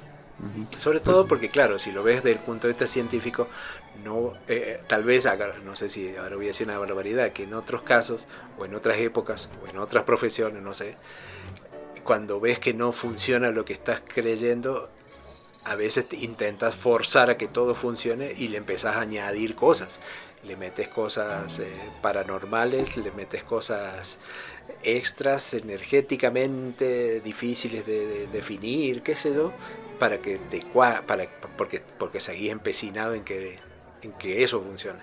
Sobre 0.77 0.99
todo 0.99 1.27
porque, 1.27 1.49
claro, 1.49 1.79
si 1.79 1.91
lo 1.91 2.03
ves 2.03 2.23
desde 2.23 2.37
el 2.37 2.43
punto 2.43 2.67
de 2.67 2.73
vista 2.73 2.87
científico, 2.87 3.47
no, 4.03 4.33
eh, 4.47 4.81
tal 4.87 5.03
vez, 5.03 5.27
no 5.63 5.75
sé 5.75 5.89
si 5.89 6.15
ahora 6.15 6.35
voy 6.35 6.45
a 6.45 6.47
decir 6.49 6.67
una 6.67 6.77
barbaridad, 6.77 7.31
que 7.31 7.43
en 7.43 7.53
otros 7.53 7.81
casos, 7.81 8.27
o 8.57 8.65
en 8.65 8.75
otras 8.75 8.97
épocas, 8.97 9.49
o 9.63 9.67
en 9.67 9.77
otras 9.77 10.03
profesiones, 10.03 10.61
no 10.61 10.73
sé, 10.73 10.95
cuando 12.07 12.39
ves 12.39 12.57
que 12.57 12.73
no 12.73 12.93
funciona 12.93 13.51
lo 13.51 13.65
que 13.65 13.73
estás 13.73 14.01
creyendo, 14.07 14.89
a 15.65 15.75
veces 15.75 16.05
intentas 16.13 16.73
forzar 16.73 17.29
a 17.29 17.37
que 17.37 17.49
todo 17.49 17.75
funcione 17.75 18.33
y 18.37 18.47
le 18.47 18.57
empezás 18.57 18.95
a 18.95 19.01
añadir 19.01 19.55
cosas. 19.55 19.99
Le 20.45 20.55
metes 20.55 20.87
cosas 20.87 21.59
eh, 21.59 21.67
paranormales, 22.01 22.95
le 22.95 23.11
metes 23.11 23.43
cosas 23.43 24.19
extras 24.83 25.53
energéticamente 25.53 27.19
difíciles 27.19 27.85
de, 27.85 28.27
definir, 28.27 29.03
qué 29.03 29.13
sé 29.13 29.33
yo, 29.33 29.51
para 29.99 30.19
que 30.19 30.37
te 30.37 30.63
para 31.05 31.27
porque 31.57 31.83
porque 31.97 32.21
seguís 32.21 32.51
empecinado 32.51 33.15
en 33.15 33.25
que 33.25 33.57
en 34.01 34.13
que 34.13 34.43
eso 34.43 34.61
funcione. 34.61 35.01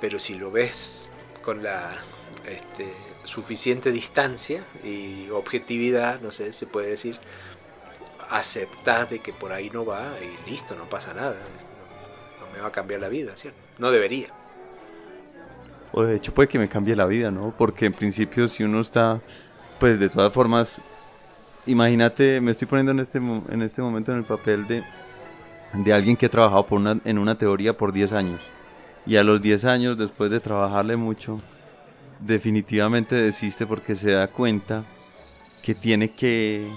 Pero 0.00 0.20
si 0.20 0.36
lo 0.36 0.52
ves 0.52 1.08
con 1.42 1.64
la 1.64 1.98
este, 2.46 2.86
suficiente 3.28 3.92
distancia 3.92 4.64
y 4.82 5.28
objetividad, 5.30 6.20
no 6.20 6.30
sé, 6.30 6.52
se 6.54 6.66
puede 6.66 6.88
decir, 6.88 7.18
aceptás 8.30 9.10
de 9.10 9.18
que 9.20 9.34
por 9.34 9.52
ahí 9.52 9.68
no 9.68 9.84
va 9.84 10.12
y 10.20 10.50
listo, 10.50 10.74
no 10.74 10.88
pasa 10.88 11.12
nada. 11.12 11.36
No, 12.40 12.56
me 12.56 12.60
va 12.60 12.68
a 12.68 12.72
cambiar 12.72 13.02
la 13.02 13.08
vida, 13.08 13.36
¿cierto? 13.36 13.58
No 13.78 13.90
debería. 13.90 14.28
O 15.92 16.02
de 16.02 16.16
hecho 16.16 16.32
puede 16.32 16.48
que 16.48 16.58
me 16.58 16.68
cambie 16.68 16.96
la 16.96 17.04
vida, 17.04 17.30
¿no? 17.30 17.54
Porque 17.56 17.86
en 17.86 17.92
principio 17.92 18.48
si 18.48 18.64
uno 18.64 18.80
está, 18.80 19.20
pues 19.78 20.00
de 20.00 20.08
todas 20.08 20.32
formas, 20.32 20.80
imagínate, 21.66 22.40
me 22.40 22.52
estoy 22.52 22.66
poniendo 22.66 22.92
en 22.92 23.00
este, 23.00 23.18
en 23.18 23.62
este 23.62 23.82
momento 23.82 24.12
en 24.12 24.18
el 24.18 24.24
papel 24.24 24.66
de, 24.66 24.82
de 25.74 25.92
alguien 25.92 26.16
que 26.16 26.26
ha 26.26 26.30
trabajado 26.30 26.66
por 26.66 26.78
una, 26.78 26.98
en 27.04 27.18
una 27.18 27.36
teoría 27.36 27.76
por 27.76 27.92
10 27.92 28.12
años. 28.12 28.40
Y 29.06 29.16
a 29.16 29.22
los 29.22 29.40
10 29.42 29.66
años, 29.66 29.98
después 29.98 30.30
de 30.30 30.40
trabajarle 30.40 30.96
mucho, 30.96 31.40
definitivamente 32.20 33.16
desiste 33.16 33.66
porque 33.66 33.94
se 33.94 34.12
da 34.12 34.28
cuenta 34.28 34.84
que 35.62 35.74
tiene 35.74 36.10
que, 36.10 36.70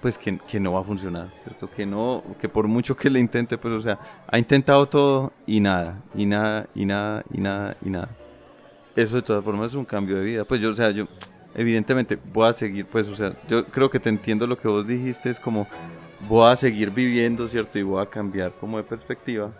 pues 0.00 0.18
que, 0.18 0.38
que, 0.38 0.60
no 0.60 0.72
va 0.72 0.80
a 0.80 0.84
funcionar, 0.84 1.28
¿cierto? 1.44 1.70
Que 1.70 1.86
no, 1.86 2.24
que 2.40 2.48
por 2.48 2.66
mucho 2.66 2.96
que 2.96 3.10
le 3.10 3.20
intente, 3.20 3.58
pues 3.58 3.74
o 3.74 3.80
sea, 3.80 3.98
ha 4.26 4.38
intentado 4.38 4.86
todo 4.86 5.32
y 5.46 5.60
nada, 5.60 6.02
y 6.14 6.26
nada, 6.26 6.68
y 6.74 6.86
nada, 6.86 7.24
y 7.32 7.40
nada, 7.40 7.76
y 7.84 7.90
nada 7.90 8.08
eso 9.02 9.16
de 9.16 9.22
todas 9.22 9.44
formas 9.44 9.68
es 9.68 9.74
un 9.74 9.84
cambio 9.84 10.16
de 10.16 10.24
vida. 10.24 10.44
Pues 10.44 10.60
yo, 10.60 10.70
o 10.70 10.74
sea, 10.74 10.90
yo 10.90 11.06
evidentemente 11.54 12.18
voy 12.32 12.48
a 12.48 12.52
seguir, 12.52 12.86
pues, 12.86 13.08
o 13.08 13.14
sea, 13.14 13.34
yo 13.48 13.66
creo 13.66 13.90
que 13.90 14.00
te 14.00 14.08
entiendo 14.08 14.46
lo 14.46 14.58
que 14.58 14.68
vos 14.68 14.86
dijiste, 14.86 15.30
es 15.30 15.40
como 15.40 15.66
voy 16.28 16.50
a 16.50 16.56
seguir 16.56 16.90
viviendo, 16.90 17.46
¿cierto? 17.48 17.78
Y 17.78 17.82
voy 17.82 18.02
a 18.02 18.06
cambiar 18.06 18.52
como 18.52 18.76
de 18.76 18.84
perspectiva, 18.84 19.52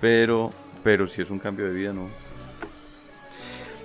pero, 0.00 0.52
pero 0.82 1.06
si 1.06 1.22
es 1.22 1.30
un 1.30 1.38
cambio 1.38 1.66
de 1.66 1.72
vida, 1.72 1.92
¿no? 1.92 2.08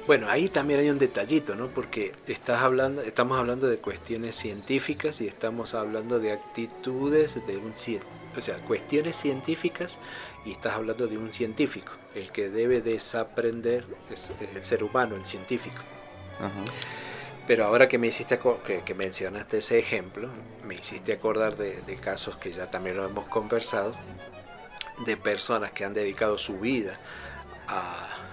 Bueno, 0.07 0.29
ahí 0.29 0.47
también 0.47 0.79
hay 0.79 0.89
un 0.89 0.97
detallito, 0.97 1.53
¿no? 1.55 1.67
Porque 1.67 2.13
estás 2.27 2.61
hablando, 2.63 3.01
estamos 3.01 3.37
hablando 3.37 3.67
de 3.67 3.77
cuestiones 3.77 4.37
científicas 4.37 5.19
y 5.19 5.27
estamos 5.27 5.73
hablando 5.73 6.17
de 6.17 6.31
actitudes 6.31 7.45
de 7.45 7.57
un 7.57 7.73
o 8.37 8.41
sea, 8.41 8.55
cuestiones 8.59 9.17
científicas 9.17 9.99
y 10.45 10.51
estás 10.51 10.75
hablando 10.75 11.07
de 11.07 11.17
un 11.17 11.33
científico. 11.33 11.91
El 12.15 12.31
que 12.31 12.49
debe 12.49 12.81
desaprender 12.81 13.85
es 14.09 14.31
el 14.55 14.63
ser 14.63 14.85
humano, 14.85 15.17
el 15.17 15.27
científico. 15.27 15.81
Pero 17.45 17.65
ahora 17.65 17.89
que 17.89 17.97
me 17.97 18.07
hiciste 18.07 18.39
que, 18.85 18.95
mencionaste 18.95 19.57
ese 19.57 19.77
ejemplo, 19.77 20.29
me 20.65 20.75
hiciste 20.75 21.11
acordar 21.11 21.57
de, 21.57 21.97
casos 22.01 22.37
que 22.37 22.53
ya 22.53 22.71
también 22.71 22.95
lo 22.95 23.05
hemos 23.05 23.25
conversado, 23.25 23.93
de 25.05 25.17
personas 25.17 25.73
que 25.73 25.83
han 25.83 25.93
dedicado 25.93 26.37
su 26.37 26.59
vida 26.59 26.97
a, 27.67 28.26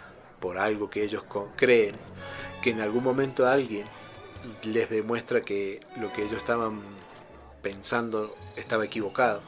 por 0.45 0.59
algo 0.59 0.91
que 0.91 1.03
ellos 1.03 1.23
creen, 1.57 1.95
que 2.63 2.69
en 2.69 2.83
algún 2.83 3.03
momento 3.03 3.47
alguien 3.47 3.87
les 4.63 4.91
demuestra 4.91 5.41
que 5.41 5.81
lo 5.97 6.13
que 6.13 6.21
ellos 6.21 6.37
estaban 6.37 6.83
pensando 7.63 8.37
estaba 8.55 8.85
equivocado 8.85 9.41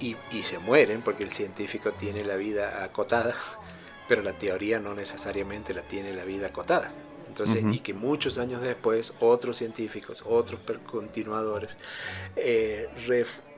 y, 0.00 0.16
y 0.32 0.44
se 0.44 0.58
mueren 0.58 1.02
porque 1.02 1.24
el 1.24 1.34
científico 1.34 1.92
tiene 1.92 2.24
la 2.24 2.36
vida 2.36 2.84
acotada, 2.84 3.34
pero 4.08 4.22
la 4.22 4.32
teoría 4.32 4.80
no 4.80 4.94
necesariamente 4.94 5.74
la 5.74 5.82
tiene 5.82 6.14
la 6.14 6.24
vida 6.24 6.46
acotada. 6.46 6.90
Entonces, 7.28 7.62
y 7.70 7.80
que 7.80 7.92
muchos 7.92 8.38
años 8.38 8.62
después 8.62 9.12
otros 9.20 9.58
científicos, 9.58 10.24
otros 10.26 10.58
continuadores, 10.86 11.76
eh, 12.34 12.88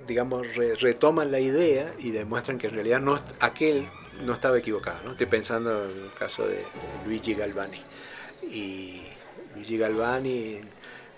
digamos, 0.04 0.48
retoman 0.80 1.30
la 1.30 1.38
idea 1.38 1.94
y 1.96 2.10
demuestran 2.10 2.58
que 2.58 2.66
en 2.66 2.74
realidad 2.74 3.00
no, 3.00 3.20
aquel 3.38 3.86
no 4.24 4.32
estaba 4.32 4.58
equivocado. 4.58 4.98
¿no? 5.04 5.12
Estoy 5.12 5.26
pensando 5.26 5.84
en 5.84 6.04
el 6.04 6.12
caso 6.18 6.46
de 6.46 6.64
Luigi 7.04 7.34
Galvani. 7.34 7.80
Y 8.50 9.02
Luigi 9.54 9.78
Galvani 9.78 10.60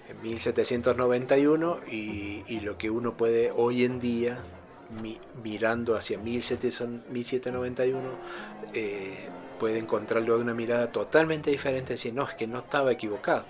en 0.09 0.23
1791 0.23 1.81
y, 1.91 2.45
y 2.49 2.61
lo 2.61 2.77
que 2.77 2.91
uno 2.91 3.17
puede 3.17 3.51
hoy 3.51 3.85
en 3.85 4.01
día 4.01 4.39
mirando 5.43 5.97
hacia 5.97 6.19
1791 6.19 8.01
eh, 8.75 9.29
puede 9.59 9.79
encontrarlo 9.79 10.37
de 10.37 10.43
una 10.43 10.55
mirada 10.55 10.91
totalmente 10.91 11.51
diferente, 11.51 11.95
decir, 11.95 12.15
no, 12.15 12.25
es 12.25 12.35
que 12.35 12.47
no 12.47 12.61
estaba 12.61 12.93
equivocado, 12.93 13.45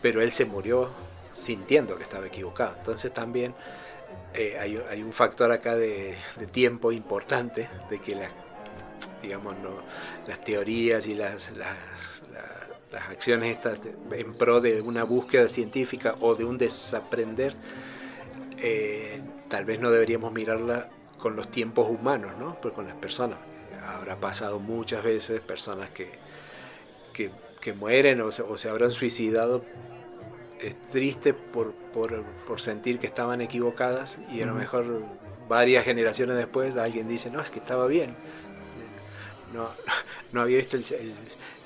pero 0.00 0.22
él 0.22 0.30
se 0.32 0.44
murió 0.44 0.88
sintiendo 1.34 1.96
que 1.96 2.04
estaba 2.04 2.26
equivocado. 2.26 2.76
Entonces 2.78 3.12
también 3.12 3.54
eh, 4.34 4.56
hay, 4.58 5.02
un 5.02 5.12
factor 5.12 5.50
acá 5.50 5.74
de, 5.76 6.16
tiempo 6.52 6.92
importante, 6.92 7.68
de 7.90 7.98
que 8.00 8.14
las, 8.14 8.30
digamos, 9.22 9.56
no, 9.58 9.70
las 10.26 10.42
teorías 10.42 11.06
y 11.06 11.14
las, 11.14 11.56
las, 11.56 11.76
acciones 13.08 13.56
estas 13.56 13.80
en 14.10 14.34
pro 14.34 14.60
de 14.60 14.82
una 14.82 15.04
búsqueda 15.04 15.48
científica 15.48 16.16
o 16.20 16.34
de 16.34 16.44
un 16.44 16.58
desaprender, 16.58 17.54
eh, 18.58 19.20
tal 19.48 19.64
vez 19.64 19.80
no 19.80 19.90
deberíamos 19.90 20.30
mirarla 20.32 20.90
con 21.16 21.34
los 21.34 21.50
tiempos 21.50 21.88
humanos, 21.88 22.32
¿no? 22.38 22.58
Pero 22.60 22.74
con 22.74 22.86
las 22.86 22.96
personas 22.96 23.38
habrá 23.86 24.16
pasado 24.16 24.58
muchas 24.58 25.02
veces 25.02 25.40
personas 25.40 25.90
que, 25.90 26.10
que, 27.12 27.72
mueren 27.72 28.20
o 28.20 28.32
se, 28.32 28.68
habrán 28.68 28.90
suicidado. 28.90 29.64
Es 30.60 30.80
triste 30.80 31.34
por, 31.34 31.72
por, 31.92 32.60
sentir 32.60 32.98
que 32.98 33.06
estaban 33.06 33.40
equivocadas 33.40 34.18
y 34.32 34.42
a 34.42 34.46
lo 34.46 34.54
mejor 34.54 35.02
varias 35.48 35.84
generaciones 35.84 36.36
después 36.36 36.76
alguien 36.76 37.08
dice, 37.08 37.30
no, 37.30 37.40
es 37.40 37.50
que 37.50 37.58
estaba 37.58 37.86
bien. 37.86 38.14
No, 39.52 39.68
no 40.32 40.40
había 40.40 40.58
visto 40.58 40.76
el, 40.76 40.84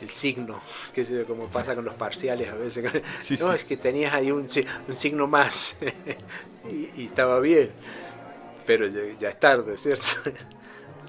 el, 0.01 0.11
signo, 0.11 0.61
que 0.94 1.03
es 1.03 1.11
como 1.27 1.46
pasa 1.49 1.75
con 1.75 1.85
los 1.85 1.94
parciales 1.94 2.51
a 2.51 2.57
veces. 2.57 2.85
no, 3.40 3.53
es 3.53 3.64
que 3.64 3.77
tenías 3.77 4.12
ahí 4.14 4.31
un, 4.31 4.46
un 4.88 4.94
signo 4.94 5.27
más 5.27 5.79
y, 6.96 7.05
estaba 7.05 7.40
bien, 7.40 7.70
pero 8.66 8.87
ya 8.87 9.29
es 9.29 9.40
tarde, 9.40 9.77
¿cierto? 9.77 10.07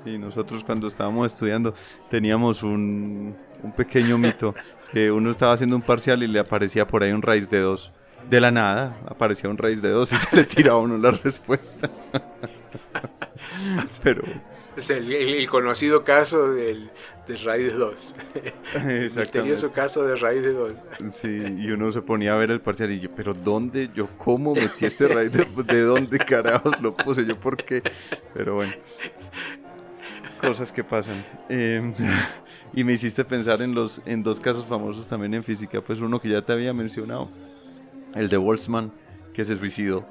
Sí, 0.04 0.18
nosotros 0.18 0.64
cuando 0.64 0.88
estábamos 0.88 1.32
estudiando 1.32 1.74
teníamos 2.10 2.64
un, 2.64 3.36
un 3.64 3.72
pequeño 3.74 4.18
mito 4.18 4.54
que 4.92 5.12
uno 5.12 5.32
estaba 5.32 5.54
haciendo 5.54 5.76
un 5.76 5.82
parcial 5.82 6.24
y 6.24 6.28
le 6.28 6.40
aparecía 6.40 6.88
por 6.88 7.04
ahí 7.04 7.12
un 7.12 7.22
raíz 7.22 7.50
de 7.50 7.60
dos. 7.60 7.92
De 8.30 8.42
la 8.42 8.52
nada 8.52 8.98
aparecía 9.06 9.50
un 9.50 9.58
raíz 9.58 9.82
de 9.82 9.90
dos 9.90 10.12
y 10.12 10.18
se 10.18 10.36
le 10.36 10.44
tiraba 10.44 10.80
a 10.80 10.82
uno 10.82 10.98
la 10.98 11.12
respuesta. 11.12 11.90
Pero... 14.04 14.24
Es 14.78 14.90
el, 14.92 15.48
conocido 15.50 16.04
caso 16.04 16.54
del, 16.54 16.90
de 17.28 17.36
raíz 17.38 17.74
de 17.74 17.80
2. 17.80 18.16
El 18.76 19.02
misterioso 19.04 19.72
caso 19.72 20.04
de 20.06 20.16
raíz 20.16 20.44
de 20.44 20.54
2. 20.54 20.74
Sí, 21.10 21.44
y 21.58 21.72
uno 21.72 21.92
se 21.92 22.02
ponía 22.02 22.34
a 22.34 22.38
ver 22.38 22.52
el 22.52 22.62
parcial 22.62 22.92
y 22.92 23.00
yo, 23.00 23.10
pero 23.16 23.34
¿dónde? 23.34 23.90
¿Yo 23.94 24.08
cómo 24.18 24.54
metí 24.54 24.86
este 24.86 25.08
raíz 25.08 25.32
de, 25.32 25.46
de 25.46 25.82
dónde 25.82 26.20
carajos 26.20 26.80
lo 26.80 26.96
puse? 26.96 27.26
¿Yo 27.26 27.40
por 27.40 27.58
qué? 27.58 27.82
Pero 28.34 28.56
bueno 28.56 28.74
cosas 30.38 30.72
que 30.72 30.84
pasan. 30.84 31.24
Em, 31.50 31.94
y 32.74 32.84
me 32.84 32.94
hiciste 32.94 33.26
pensar 33.26 33.62
en 33.62 33.74
los 33.74 34.02
en 34.06 34.24
dos 34.24 34.40
casos 34.40 34.66
famosos 34.66 35.08
también 35.08 35.34
en 35.34 35.44
física, 35.44 35.82
pues 35.82 36.00
uno 36.00 36.20
que 36.20 36.30
ya 36.30 36.42
te 36.42 36.54
había 36.54 36.74
mencionado, 36.74 37.28
el 38.16 38.30
de 38.30 38.38
Boltzmann, 38.38 38.92
que 39.34 39.44
se 39.44 39.56
suicidó. 39.56 40.06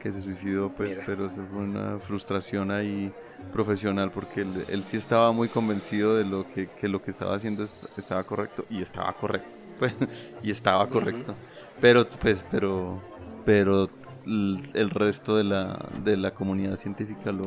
Que 0.00 0.12
se 0.12 0.20
suicidó, 0.20 0.72
pues, 0.72 0.98
pero 1.04 1.28
fue 1.28 1.58
una 1.58 1.98
frustración 1.98 2.70
ahí 2.70 3.12
profesional 3.52 4.10
porque 4.10 4.42
él, 4.42 4.84
sí 4.84 4.96
estaba 4.96 5.32
muy 5.32 5.48
convencido 5.48 6.16
de 6.16 6.24
lo 6.24 6.46
que, 6.52 6.68
que, 6.68 6.88
lo 6.88 7.02
que 7.02 7.10
estaba 7.10 7.34
haciendo 7.34 7.64
estaba 7.64 8.22
correcto 8.24 8.64
y 8.70 8.82
estaba 8.82 9.12
correcto. 9.12 9.58
Pues, 9.78 9.94
y 10.42 10.50
estaba 10.50 10.86
correcto. 10.86 11.34
Pero 11.82 12.06
pues 12.22 12.42
pero 12.50 12.98
pero 13.44 13.90
el 14.24 14.90
resto 14.90 15.36
de 15.36 15.44
la, 15.44 15.86
de 16.02 16.16
la 16.16 16.32
comunidad 16.32 16.76
científica 16.76 17.30
lo, 17.30 17.46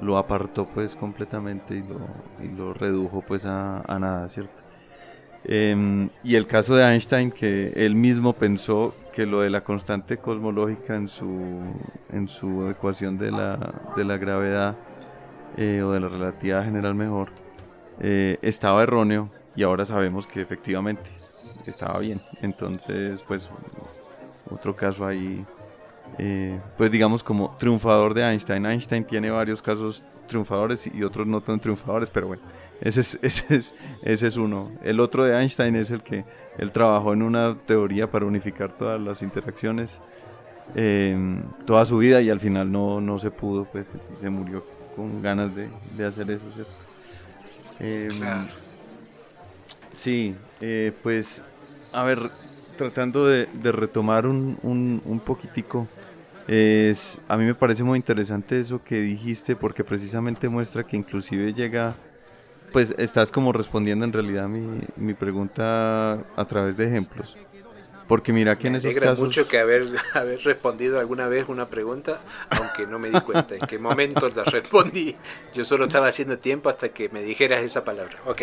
lo 0.00 0.18
apartó 0.18 0.66
pues 0.66 0.94
completamente 0.94 1.76
y 1.76 1.82
lo, 1.82 2.00
y 2.44 2.54
lo 2.54 2.74
redujo 2.74 3.22
pues 3.22 3.46
a, 3.46 3.82
nada, 3.98 4.28
¿cierto? 4.28 4.62
Em, 5.44 6.10
y 6.24 6.34
el 6.34 6.46
caso 6.46 6.74
de 6.74 6.84
Einstein, 6.84 7.30
que 7.30 7.72
él 7.76 7.94
mismo 7.94 8.32
pensó 8.32 8.94
que 9.12 9.24
lo 9.24 9.40
de 9.40 9.50
la 9.50 9.62
constante 9.62 10.18
cosmológica 10.18 10.96
en 10.96 11.08
su, 11.08 11.62
en 12.12 12.28
su 12.28 12.68
ecuación 12.68 13.16
de 13.16 13.30
la, 13.30 13.92
de 13.96 14.04
la 14.04 14.18
gravedad 14.18 14.76
eh, 15.56 15.82
o 15.82 15.92
de 15.92 16.00
la 16.00 16.08
relatividad 16.08 16.64
general 16.64 16.94
mejor, 16.94 17.30
eh, 18.00 18.38
estaba 18.42 18.82
erróneo 18.82 19.30
y 19.54 19.62
ahora 19.62 19.84
sabemos 19.84 20.26
que 20.26 20.40
efectivamente 20.40 21.10
estaba 21.66 21.98
bien. 21.98 22.20
Entonces, 22.42 23.22
pues, 23.22 23.50
otro 24.50 24.76
caso 24.76 25.06
ahí 25.06 25.44
eh, 26.18 26.60
pues 26.76 26.90
digamos 26.90 27.22
como 27.22 27.56
triunfador 27.58 28.14
de 28.14 28.22
Einstein. 28.22 28.64
Einstein 28.64 29.04
tiene 29.04 29.30
varios 29.30 29.60
casos 29.60 30.04
triunfadores 30.26 30.86
y 30.86 31.02
otros 31.02 31.26
no 31.26 31.40
tan 31.40 31.60
triunfadores, 31.60 32.10
pero 32.10 32.28
bueno, 32.28 32.42
ese 32.80 33.00
es, 33.00 33.18
ese 33.22 33.56
es, 33.56 33.74
ese 34.02 34.26
es 34.26 34.36
uno. 34.36 34.70
El 34.82 35.00
otro 35.00 35.24
de 35.24 35.38
Einstein 35.38 35.76
es 35.76 35.90
el 35.90 36.02
que 36.02 36.24
él 36.58 36.72
trabajó 36.72 37.12
en 37.12 37.22
una 37.22 37.56
teoría 37.66 38.10
para 38.10 38.24
unificar 38.26 38.76
todas 38.76 39.00
las 39.00 39.22
interacciones 39.22 40.00
toda 41.64 41.86
su 41.86 41.98
vida 41.98 42.20
y 42.20 42.28
al 42.28 42.40
final 42.40 42.72
no, 42.72 43.00
no 43.00 43.20
se 43.20 43.30
pudo, 43.30 43.64
pues 43.66 43.94
se 44.18 44.30
murió 44.30 44.64
con 44.96 45.22
ganas 45.22 45.54
de, 45.54 45.70
de 45.96 46.06
hacer 46.06 46.30
eso, 46.32 46.52
¿cierto? 46.54 46.86
Em, 47.80 48.48
sí, 49.94 50.34
eh, 50.60 50.92
pues 51.02 51.42
a 51.92 52.04
ver, 52.04 52.30
tratando 52.76 53.26
de, 53.26 53.46
de 53.52 53.72
retomar 53.72 54.26
un, 54.26 54.58
un, 54.62 55.02
un 55.04 55.20
poquitico 55.20 55.88
es, 56.48 57.20
a 57.28 57.36
mí 57.36 57.44
me 57.44 57.54
parece 57.54 57.84
muy 57.84 57.96
interesante 57.98 58.60
eso 58.60 58.82
que 58.84 59.00
dijiste 59.00 59.56
porque 59.56 59.84
precisamente 59.84 60.48
muestra 60.48 60.84
que 60.84 60.96
inclusive 60.96 61.54
llega, 61.54 61.96
pues 62.72 62.94
estás 62.98 63.32
como 63.32 63.52
respondiendo 63.52 64.04
en 64.04 64.12
realidad 64.12 64.48
mi, 64.48 64.82
mi 64.96 65.14
pregunta 65.14 66.14
a 66.36 66.44
través 66.46 66.76
de 66.76 66.86
ejemplos. 66.88 67.36
Porque 68.08 68.32
mira 68.32 68.56
que 68.56 68.68
en 68.68 68.76
esos 68.76 68.94
casos... 68.94 69.18
mucho 69.18 69.48
que 69.48 69.58
haber, 69.58 69.86
haber 70.14 70.40
respondido 70.40 71.00
alguna 71.00 71.26
vez 71.26 71.48
una 71.48 71.66
pregunta, 71.66 72.20
aunque 72.50 72.86
no 72.86 72.98
me 72.98 73.10
di 73.10 73.20
cuenta 73.20 73.54
en 73.54 73.66
qué 73.66 73.78
momento 73.78 74.28
la 74.28 74.44
respondí. 74.44 75.16
Yo 75.54 75.64
solo 75.64 75.86
estaba 75.86 76.08
haciendo 76.08 76.38
tiempo 76.38 76.68
hasta 76.68 76.90
que 76.90 77.08
me 77.08 77.22
dijeras 77.22 77.62
esa 77.62 77.84
palabra. 77.84 78.16
Ok. 78.26 78.42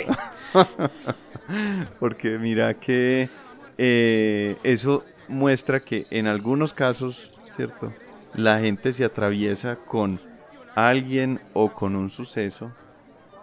porque 1.99 2.39
mira 2.39 2.73
que 2.73 3.29
eh, 3.77 4.57
eso 4.63 5.05
muestra 5.27 5.79
que 5.79 6.05
en 6.09 6.27
algunos 6.27 6.73
casos 6.73 7.33
¿cierto? 7.53 7.93
La 8.33 8.59
gente 8.59 8.93
se 8.93 9.05
atraviesa 9.05 9.75
con 9.75 10.19
alguien 10.75 11.39
o 11.53 11.71
con 11.71 11.95
un 11.95 12.09
suceso 12.09 12.71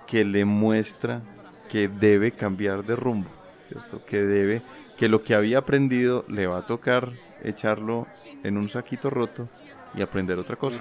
que 0.06 0.24
le 0.24 0.44
muestra 0.44 1.22
que 1.70 1.86
debe 1.86 2.32
cambiar 2.32 2.84
de 2.84 2.96
rumbo, 2.96 3.30
¿cierto? 3.68 4.04
Que 4.04 4.22
debe, 4.22 4.62
que 5.00 5.08
lo 5.08 5.22
que 5.22 5.34
había 5.34 5.56
aprendido 5.56 6.26
le 6.28 6.46
va 6.46 6.58
a 6.58 6.66
tocar 6.66 7.10
echarlo 7.42 8.06
en 8.44 8.58
un 8.58 8.68
saquito 8.68 9.08
roto 9.08 9.48
y 9.94 10.02
aprender 10.02 10.38
otra 10.38 10.56
cosa, 10.56 10.78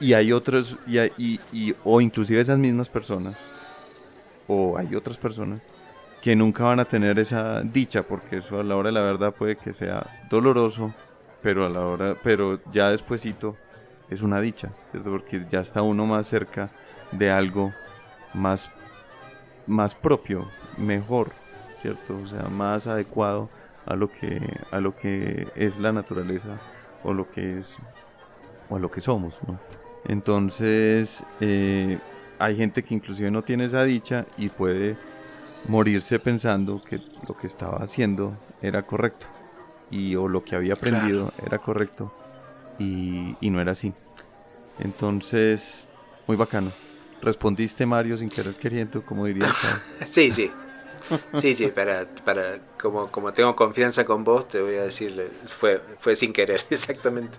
Y 0.00 0.14
hay 0.14 0.32
otros, 0.32 0.78
y, 0.86 1.38
y, 1.52 1.74
o 1.84 2.00
inclusive 2.00 2.40
esas 2.40 2.56
mismas 2.56 2.88
personas, 2.88 3.38
o 4.48 4.78
hay 4.78 4.94
otras 4.94 5.18
personas 5.18 5.60
que 6.22 6.34
nunca 6.34 6.64
van 6.64 6.80
a 6.80 6.86
tener 6.86 7.18
esa 7.18 7.60
dicha, 7.60 8.02
porque 8.04 8.38
eso 8.38 8.58
a 8.58 8.64
la 8.64 8.76
hora 8.76 8.88
de 8.88 8.94
la 8.94 9.02
verdad 9.02 9.34
puede 9.34 9.56
que 9.56 9.74
sea 9.74 10.06
doloroso, 10.30 10.94
pero 11.42 11.66
a 11.66 11.68
la 11.68 11.84
hora, 11.84 12.16
pero 12.24 12.58
ya 12.72 12.88
despuesito 12.88 13.54
es 14.08 14.22
una 14.22 14.40
dicha, 14.40 14.70
Porque 15.04 15.44
ya 15.50 15.60
está 15.60 15.82
uno 15.82 16.06
más 16.06 16.26
cerca 16.26 16.70
de 17.12 17.30
algo 17.30 17.74
más, 18.32 18.70
más 19.66 19.94
propio, 19.94 20.48
mejor, 20.78 21.43
¿cierto? 21.84 22.16
O 22.16 22.26
sea, 22.26 22.48
más 22.48 22.86
adecuado 22.86 23.50
a 23.84 23.94
lo 23.94 24.10
que, 24.10 24.40
a 24.70 24.80
lo 24.80 24.96
que 24.96 25.48
es 25.54 25.78
la 25.78 25.92
naturaleza 25.92 26.58
o 27.02 27.12
lo 27.12 27.30
que 27.30 27.58
es 27.58 27.76
o 28.70 28.76
a 28.76 28.78
lo 28.78 28.90
que 28.90 29.02
somos, 29.02 29.40
¿no? 29.46 29.60
Entonces, 30.06 31.24
eh, 31.40 31.98
hay 32.38 32.56
gente 32.56 32.82
que 32.82 32.94
inclusive 32.94 33.30
no 33.30 33.42
tiene 33.42 33.66
esa 33.66 33.84
dicha 33.84 34.24
y 34.38 34.48
puede 34.48 34.96
morirse 35.68 36.18
pensando 36.18 36.82
que 36.82 37.02
lo 37.28 37.36
que 37.36 37.46
estaba 37.46 37.76
haciendo 37.82 38.34
era 38.62 38.80
correcto 38.84 39.26
y 39.90 40.16
o 40.16 40.26
lo 40.26 40.42
que 40.42 40.56
había 40.56 40.72
aprendido 40.72 41.34
era 41.44 41.58
correcto 41.58 42.14
y, 42.78 43.36
no 43.42 43.60
era 43.60 43.72
así. 43.72 43.92
Entonces, 44.78 45.84
muy 46.26 46.38
bacano. 46.38 46.72
Respondiste, 47.20 47.84
Mario, 47.84 48.16
sin 48.16 48.30
querer 48.30 48.54
queriendo, 48.54 49.02
como 49.02 49.26
diría. 49.26 49.52
sí, 50.06 50.32
sí. 50.32 50.50
Sí, 51.34 51.54
sí, 51.54 51.66
para, 51.68 52.06
para 52.24 52.58
como, 52.80 53.10
como 53.10 53.32
tengo 53.32 53.54
confianza 53.54 54.04
con 54.04 54.24
vos, 54.24 54.48
te 54.48 54.60
voy 54.60 54.76
a 54.76 54.84
decir, 54.84 55.30
fue, 55.58 55.80
fue 56.00 56.16
sin 56.16 56.32
querer, 56.32 56.62
exactamente. 56.70 57.38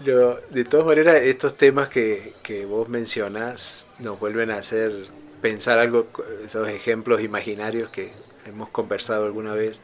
de 0.00 0.64
todas 0.64 0.86
maneras, 0.86 1.22
estos 1.22 1.56
temas 1.56 1.88
que, 1.88 2.34
que 2.42 2.66
vos 2.66 2.88
mencionas 2.88 3.86
nos 3.98 4.18
vuelven 4.20 4.50
a 4.50 4.56
hacer 4.56 4.92
pensar 5.40 5.78
algo, 5.78 6.06
esos 6.44 6.68
ejemplos 6.68 7.22
imaginarios 7.22 7.90
que 7.90 8.10
hemos 8.46 8.68
conversado 8.68 9.24
alguna 9.24 9.54
vez, 9.54 9.80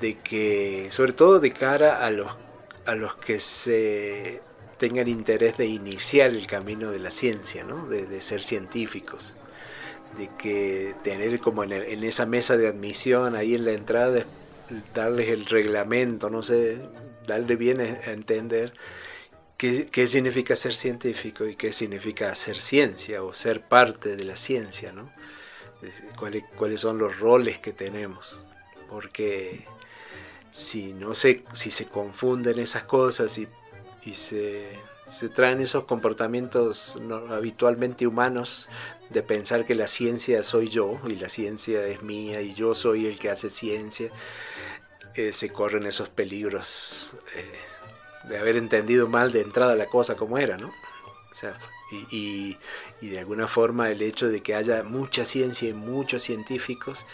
de 0.00 0.18
que, 0.18 0.88
sobre 0.90 1.12
todo 1.12 1.40
de 1.40 1.52
cara 1.52 2.04
a 2.04 2.10
los, 2.10 2.32
a 2.86 2.94
los 2.94 3.16
que 3.16 3.40
se 3.40 4.42
tengan 4.78 5.06
interés 5.06 5.56
de 5.56 5.66
iniciar 5.66 6.30
el 6.30 6.46
camino 6.46 6.90
de 6.90 6.98
la 6.98 7.12
ciencia, 7.12 7.62
¿no? 7.64 7.86
de, 7.86 8.20
ser 8.20 8.42
científicos, 8.42 9.34
de 10.16 10.28
que 10.38 10.94
tener 11.02 11.40
como 11.40 11.64
en, 11.64 12.04
esa 12.04 12.26
mesa 12.26 12.56
de 12.56 12.68
admisión, 12.68 13.34
ahí 13.34 13.54
en 13.54 13.64
la 13.64 13.72
entrada, 13.72 14.24
darles 14.94 15.28
el 15.28 15.46
reglamento, 15.46 16.30
no 16.30 16.42
sé, 16.42 16.80
darle 17.26 17.56
bien 17.56 17.80
a 17.80 18.12
entender 18.12 18.72
qué, 19.56 19.86
qué 19.86 20.06
significa 20.06 20.56
ser 20.56 20.74
científico 20.74 21.46
y 21.46 21.56
qué 21.56 21.72
significa 21.72 22.30
hacer 22.30 22.60
ciencia 22.60 23.22
o 23.22 23.32
ser 23.34 23.62
parte 23.62 24.16
de 24.16 24.24
la 24.24 24.36
ciencia, 24.36 24.92
¿no? 24.92 25.10
¿Cuáles, 26.16 26.44
cuáles 26.56 26.80
son 26.80 26.98
los 26.98 27.18
roles 27.18 27.58
que 27.58 27.72
tenemos, 27.72 28.46
porque 28.88 29.66
si 30.52 30.92
no 30.92 31.14
sé 31.14 31.42
si 31.54 31.72
se 31.72 31.86
confunden 31.86 32.60
esas 32.60 32.84
cosas 32.84 33.36
y 33.38 33.48
y 34.04 34.14
se, 34.14 34.70
traen 35.34 35.60
esos 35.60 35.84
comportamientos 35.84 36.98
habitualmente 37.30 38.06
humanos 38.06 38.68
de 39.10 39.22
pensar 39.22 39.66
que 39.66 39.74
la 39.74 39.86
ciencia 39.86 40.42
soy 40.42 40.68
yo 40.68 40.98
y 41.06 41.16
la 41.16 41.28
ciencia 41.28 41.86
es 41.86 42.02
mía 42.02 42.40
y 42.40 42.54
yo 42.54 42.74
soy 42.74 43.06
el 43.06 43.18
que 43.18 43.30
hace 43.30 43.50
ciencia, 43.50 44.10
eh, 45.14 45.32
se 45.32 45.50
corren 45.50 45.84
esos 45.86 46.08
peligros 46.08 47.16
eh, 47.36 48.28
de 48.28 48.38
haber 48.38 48.56
entendido 48.56 49.08
mal 49.08 49.32
de 49.32 49.42
entrada 49.42 49.76
la 49.76 49.86
cosa 49.86 50.16
como 50.16 50.38
era, 50.38 50.56
¿no? 50.56 50.72
y, 52.10 52.56
de 53.00 53.18
alguna 53.18 53.48
forma 53.48 53.90
el 53.90 54.00
hecho 54.02 54.28
de 54.28 54.42
que 54.42 54.54
haya 54.54 54.82
mucha 54.82 55.24
ciencia 55.24 55.68
y 55.68 55.74
muchos 55.74 56.22
científicos 56.22 57.06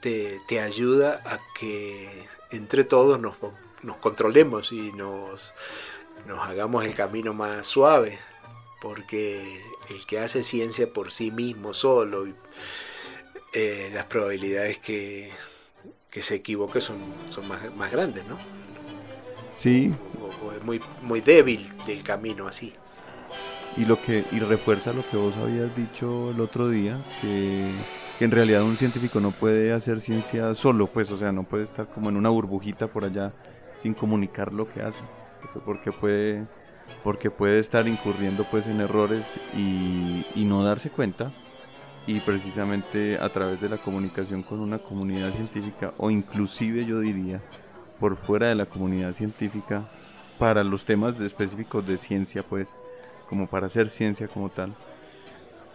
te, 0.00 0.40
te 0.46 0.60
ayuda 0.60 1.22
a 1.24 1.38
que 1.58 2.26
entre 2.50 2.84
todos 2.84 3.20
nos, 3.20 3.36
nos 3.82 3.96
controlemos 3.96 4.72
y 4.72 4.92
nos 4.92 5.54
nos 6.28 6.46
hagamos 6.46 6.84
el 6.84 6.94
camino 6.94 7.32
más 7.32 7.66
suave, 7.66 8.18
porque 8.82 9.62
el 9.88 10.04
que 10.06 10.18
hace 10.18 10.42
ciencia 10.42 10.92
por 10.92 11.10
sí 11.10 11.30
mismo 11.30 11.72
solo, 11.72 12.26
eh, 13.54 13.90
las 13.92 14.04
probabilidades 14.04 14.78
que, 14.78 15.30
que, 16.10 16.22
se 16.22 16.36
equivoque 16.36 16.82
son, 16.82 16.98
son 17.28 17.48
más, 17.48 17.74
más 17.74 17.90
grandes, 17.90 18.26
¿no? 18.26 18.38
Sí. 19.54 19.90
O, 20.44 20.52
es 20.52 20.62
muy, 20.62 20.80
muy 21.00 21.22
débil 21.22 21.66
del 21.86 22.02
camino 22.02 22.46
así. 22.46 22.74
Y, 23.78 23.86
lo 23.86 24.00
que, 24.02 24.24
y 24.30 24.40
refuerza 24.40 24.92
lo 24.92 25.08
que 25.08 25.16
vos 25.16 25.34
habías 25.38 25.74
dicho 25.74 26.30
el 26.30 26.40
otro 26.40 26.68
día, 26.68 27.02
que, 27.22 27.72
que 28.18 28.24
en 28.26 28.30
realidad 28.30 28.64
un 28.64 28.76
científico 28.76 29.18
no 29.18 29.30
puede 29.30 29.72
hacer 29.72 30.00
ciencia 30.00 30.54
solo, 30.54 30.88
pues, 30.88 31.10
o 31.10 31.16
sea, 31.16 31.32
no 31.32 31.44
puede 31.44 31.62
estar 31.62 31.88
como 31.88 32.10
en 32.10 32.16
una 32.16 32.28
burbujita 32.28 32.88
por 32.88 33.04
allá 33.04 33.32
sin 33.74 33.94
comunicar 33.94 34.52
lo 34.52 34.70
que 34.70 34.82
hace 34.82 35.00
porque 35.64 35.92
puede, 35.92 36.46
porque 37.02 37.30
puede 37.30 37.58
estar 37.58 37.86
incurriendo 37.88 38.44
pues 38.50 38.66
en 38.66 38.80
errores 38.80 39.38
y, 39.56 40.24
y 40.34 40.44
no 40.44 40.64
darse 40.64 40.90
cuenta 40.90 41.32
y 42.06 42.20
precisamente 42.20 43.18
a 43.20 43.28
través 43.30 43.60
de 43.60 43.68
la 43.68 43.76
comunicación 43.76 44.42
con 44.42 44.60
una 44.60 44.78
comunidad 44.78 45.32
científica 45.32 45.92
o 45.98 46.10
inclusive 46.10 46.84
yo 46.86 47.00
diría 47.00 47.42
por 48.00 48.16
fuera 48.16 48.48
de 48.48 48.54
la 48.54 48.66
comunidad 48.66 49.12
científica 49.12 49.88
para 50.38 50.64
los 50.64 50.84
temas 50.84 51.20
específicos 51.20 51.86
de 51.86 51.96
ciencia 51.96 52.42
pues 52.42 52.68
como 53.28 53.46
para 53.46 53.66
hacer 53.66 53.90
ciencia 53.90 54.26
como 54.26 54.48
tal 54.48 54.74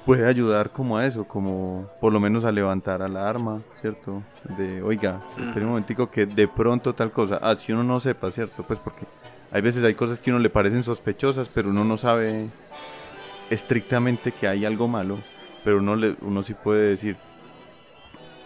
puede 0.05 0.27
ayudar 0.27 0.69
como 0.69 0.97
a 0.97 1.05
eso, 1.05 1.25
como 1.25 1.87
por 2.01 2.11
lo 2.11 2.19
menos 2.19 2.43
a 2.43 2.51
levantar 2.51 3.01
alarma, 3.01 3.61
¿cierto? 3.73 4.23
De, 4.57 4.81
oiga, 4.81 5.21
espere 5.37 5.65
un 5.65 5.71
momentico 5.71 6.09
que 6.09 6.25
de 6.25 6.47
pronto 6.47 6.93
tal 6.93 7.11
cosa, 7.11 7.39
ah, 7.41 7.55
si 7.55 7.71
uno 7.71 7.83
no 7.83 7.99
sepa, 7.99 8.31
¿cierto? 8.31 8.63
Pues 8.63 8.79
porque 8.79 9.05
hay 9.53 9.61
veces 9.61 9.83
hay 9.83 9.93
cosas 9.93 10.19
que 10.19 10.31
a 10.31 10.33
uno 10.33 10.41
le 10.41 10.49
parecen 10.49 10.83
sospechosas, 10.83 11.47
pero 11.53 11.69
uno 11.69 11.85
no 11.85 11.95
sabe 11.95 12.47
estrictamente 13.51 14.31
que 14.31 14.47
hay 14.47 14.65
algo 14.65 14.87
malo, 14.87 15.19
pero 15.63 15.77
uno, 15.77 15.95
le, 15.95 16.15
uno 16.21 16.41
sí 16.41 16.55
puede 16.55 16.89
decir, 16.89 17.17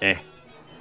eh, 0.01 0.17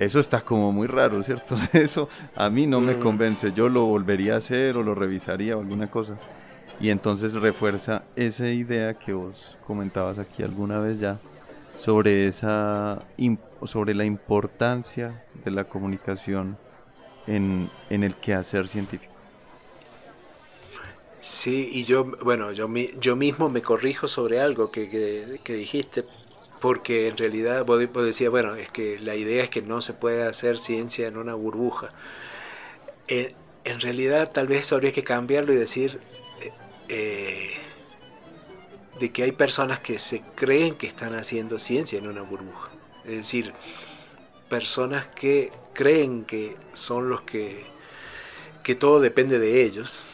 eso 0.01 0.19
está 0.19 0.41
como 0.41 0.73
muy 0.73 0.89
raro, 0.89 1.23
¿cierto? 1.23 1.57
Eso 1.73 2.09
a 2.35 2.51
mí 2.51 2.67
no 2.67 2.81
me 2.81 2.99
convence, 2.99 3.53
yo 3.53 3.69
lo 3.69 3.87
volvería 3.87 4.35
a 4.35 4.39
hacer 4.39 4.77
o 4.77 4.83
lo 4.83 4.97
revisaría 4.97 5.57
o 5.57 5.61
alguna 5.61 5.91
cosa. 5.91 6.19
Y 6.81 6.91
entonces 6.91 7.33
refuerza 7.35 8.03
esa 8.17 8.49
idea 8.49 8.95
que 8.95 9.13
vos 9.13 9.57
comentabas 9.65 10.19
aquí 10.19 10.43
alguna 10.43 10.81
vez 10.81 10.99
ya 10.99 11.19
sobre 11.79 12.27
esa 12.27 13.03
sobre 13.65 13.95
la 13.95 14.05
importancia 14.05 15.25
de 15.45 15.53
la 15.53 15.65
comunicación 15.65 16.59
en, 17.29 17.71
en 17.91 18.03
el 18.03 18.17
quehacer 18.17 18.69
científico. 18.69 19.16
Sí, 21.27 21.69
y 21.73 21.83
yo, 21.83 22.05
bueno, 22.05 22.53
yo, 22.53 22.69
yo 23.01 23.17
mismo 23.17 23.49
me 23.49 23.61
corrijo 23.61 24.07
sobre 24.07 24.39
algo 24.39 24.71
que, 24.71 24.89
que, 25.43 25.55
dijiste, 25.55 26.05
porque 26.61 27.09
en 27.09 27.17
realidad 27.17 27.65
vos, 27.67 27.81
decías, 28.05 28.31
bueno, 28.31 28.55
es 28.55 28.71
que 28.71 29.01
la 29.01 29.17
idea 29.17 29.43
es 29.43 29.51
que 29.51 29.61
no 29.61 29.81
se 29.83 29.93
puede 29.93 30.23
hacer 30.23 30.61
ciencia 30.61 31.09
en 31.09 31.17
una 31.17 31.35
burbuja. 31.35 31.91
En, 33.09 33.35
en 33.65 33.81
realidad 33.81 34.31
tal 34.31 34.47
vez 34.47 34.73
habría 34.73 34.93
que 34.93 35.03
cambiarlo 35.03 35.53
y 35.53 35.57
decir 35.57 36.01
eh, 36.41 36.53
eh, 36.89 37.55
de 39.01 39.11
que 39.11 39.25
hay 39.25 39.33
personas 39.33 39.81
que 39.81 39.99
se 39.99 40.23
creen 40.37 40.77
que 40.77 40.87
están 40.87 41.17
haciendo 41.17 41.59
ciencia 41.59 41.99
en 41.99 42.07
una 42.07 42.23
burbuja. 42.23 42.71
Es 43.05 43.17
decir, 43.17 43.53
personas 44.49 45.09
que 45.09 45.51
creen 45.73 46.25
que 46.25 46.57
son 46.73 47.09
los 47.09 47.23
que, 47.23 47.67
que 48.63 48.77
todo 48.77 49.01
depende 49.01 49.41
de 49.41 49.65
ellos 49.65 50.07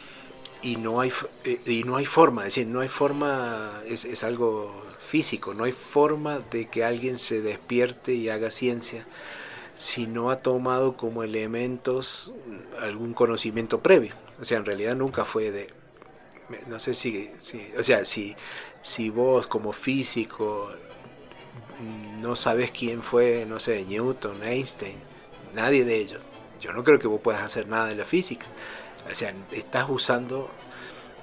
y 0.63 0.77
no 0.77 1.01
hay 1.01 1.11
eh, 1.43 1.59
y 1.65 1.83
no 1.83 1.97
hay 1.97 2.05
forma, 2.05 2.41
es 2.41 2.55
decir, 2.55 2.67
no 2.67 2.79
hay 2.79 2.87
forma, 2.87 3.81
es, 3.87 4.05
es, 4.05 4.23
algo 4.23 4.83
físico, 5.07 5.53
no 5.53 5.65
hay 5.65 5.73
forma 5.73 6.39
de 6.39 6.67
que 6.69 6.83
alguien 6.83 7.17
se 7.17 7.41
despierte 7.41 8.13
y 8.13 8.29
haga 8.29 8.49
ciencia 8.49 9.05
si 9.75 10.07
no 10.07 10.31
ha 10.31 10.37
tomado 10.37 10.95
como 10.95 11.23
elementos 11.23 12.33
algún 12.79 13.13
conocimiento 13.13 13.81
previo. 13.81 14.13
O 14.39 14.45
sea, 14.45 14.57
en 14.57 14.65
realidad 14.65 14.95
nunca 14.95 15.25
fue 15.25 15.51
de, 15.51 15.69
no 16.67 16.79
sé 16.79 16.93
si, 16.93 17.29
o 17.77 17.83
sea, 17.83 18.05
si, 18.05 18.35
si 18.81 19.09
vos 19.09 19.47
como 19.47 19.73
físico 19.73 20.71
no 22.21 22.35
sabes 22.35 22.71
quién 22.71 23.01
fue, 23.01 23.45
no 23.47 23.59
sé, 23.59 23.83
Newton, 23.83 24.43
Einstein, 24.43 24.95
nadie 25.55 25.83
de 25.83 25.97
ellos, 25.97 26.23
yo 26.61 26.71
no 26.71 26.83
creo 26.83 26.99
que 26.99 27.07
vos 27.07 27.19
puedas 27.21 27.41
hacer 27.41 27.67
nada 27.67 27.87
de 27.87 27.95
la 27.95 28.05
física. 28.05 28.45
O 29.09 29.13
sea, 29.13 29.33
estás 29.51 29.89
usando, 29.89 30.49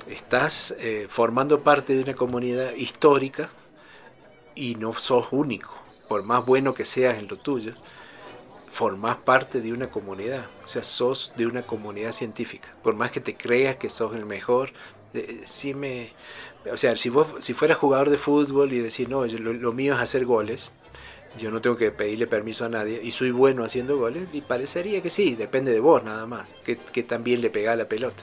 estás 0.09 0.75
eh, 0.79 1.07
formando 1.09 1.61
parte 1.63 1.95
de 1.95 2.03
una 2.03 2.15
comunidad 2.15 2.75
histórica 2.75 3.51
y 4.55 4.75
no 4.75 4.93
sos 4.95 5.29
único. 5.31 5.75
Por 6.09 6.23
más 6.25 6.45
bueno 6.45 6.75
que 6.75 6.85
seas 6.85 7.19
en 7.19 7.29
lo 7.29 7.37
tuyo, 7.37 7.75
formás 8.71 9.17
parte 9.17 9.61
de 9.61 9.73
una 9.73 9.89
comunidad. 9.89 10.47
O 10.65 10.69
sea, 10.69 10.85
sos 10.85 11.33
de 11.37 11.47
una 11.47 11.63
comunidad 11.63 12.13
científica. 12.13 12.69
Por 12.83 12.95
más 12.95 13.11
que 13.11 13.21
te 13.21 13.37
creas 13.37 13.77
que 13.77 13.91
sos 13.91 14.15
el 14.15 14.27
mejor, 14.27 14.73
eh, 15.15 15.43
sí 15.45 15.75
me... 15.75 16.13
O 16.71 16.77
sea, 16.77 16.97
si 16.97 17.09
vos 17.09 17.27
si 17.39 17.55
fueras 17.55 17.79
jugador 17.79 18.11
de 18.11 18.19
fútbol 18.19 18.73
y 18.73 18.81
decir, 18.81 19.09
no, 19.09 19.25
lo 19.25 19.73
mío 19.73 19.95
es 19.95 20.01
hacer 20.01 20.27
goles, 20.27 20.71
yo 21.39 21.51
no 21.51 21.61
tengo 21.61 21.77
que 21.77 21.91
pedirle 21.91 22.27
permiso 22.27 22.65
a 22.65 22.69
nadie 22.69 23.01
y 23.03 23.11
soy 23.13 23.31
bueno 23.31 23.65
haciendo 23.65 23.97
goles 23.97 24.29
y 24.33 24.41
parecería 24.41 25.03
que 25.03 25.11
sí, 25.11 25.35
depende 25.35 25.73
de 25.73 25.81
vos 25.81 26.03
nada 26.03 26.27
más, 26.27 26.53
que, 26.65 26.77
que 26.77 27.03
también 27.03 27.41
le 27.41 27.51
pega 27.51 27.77
la 27.77 27.89
pelota. 27.89 28.23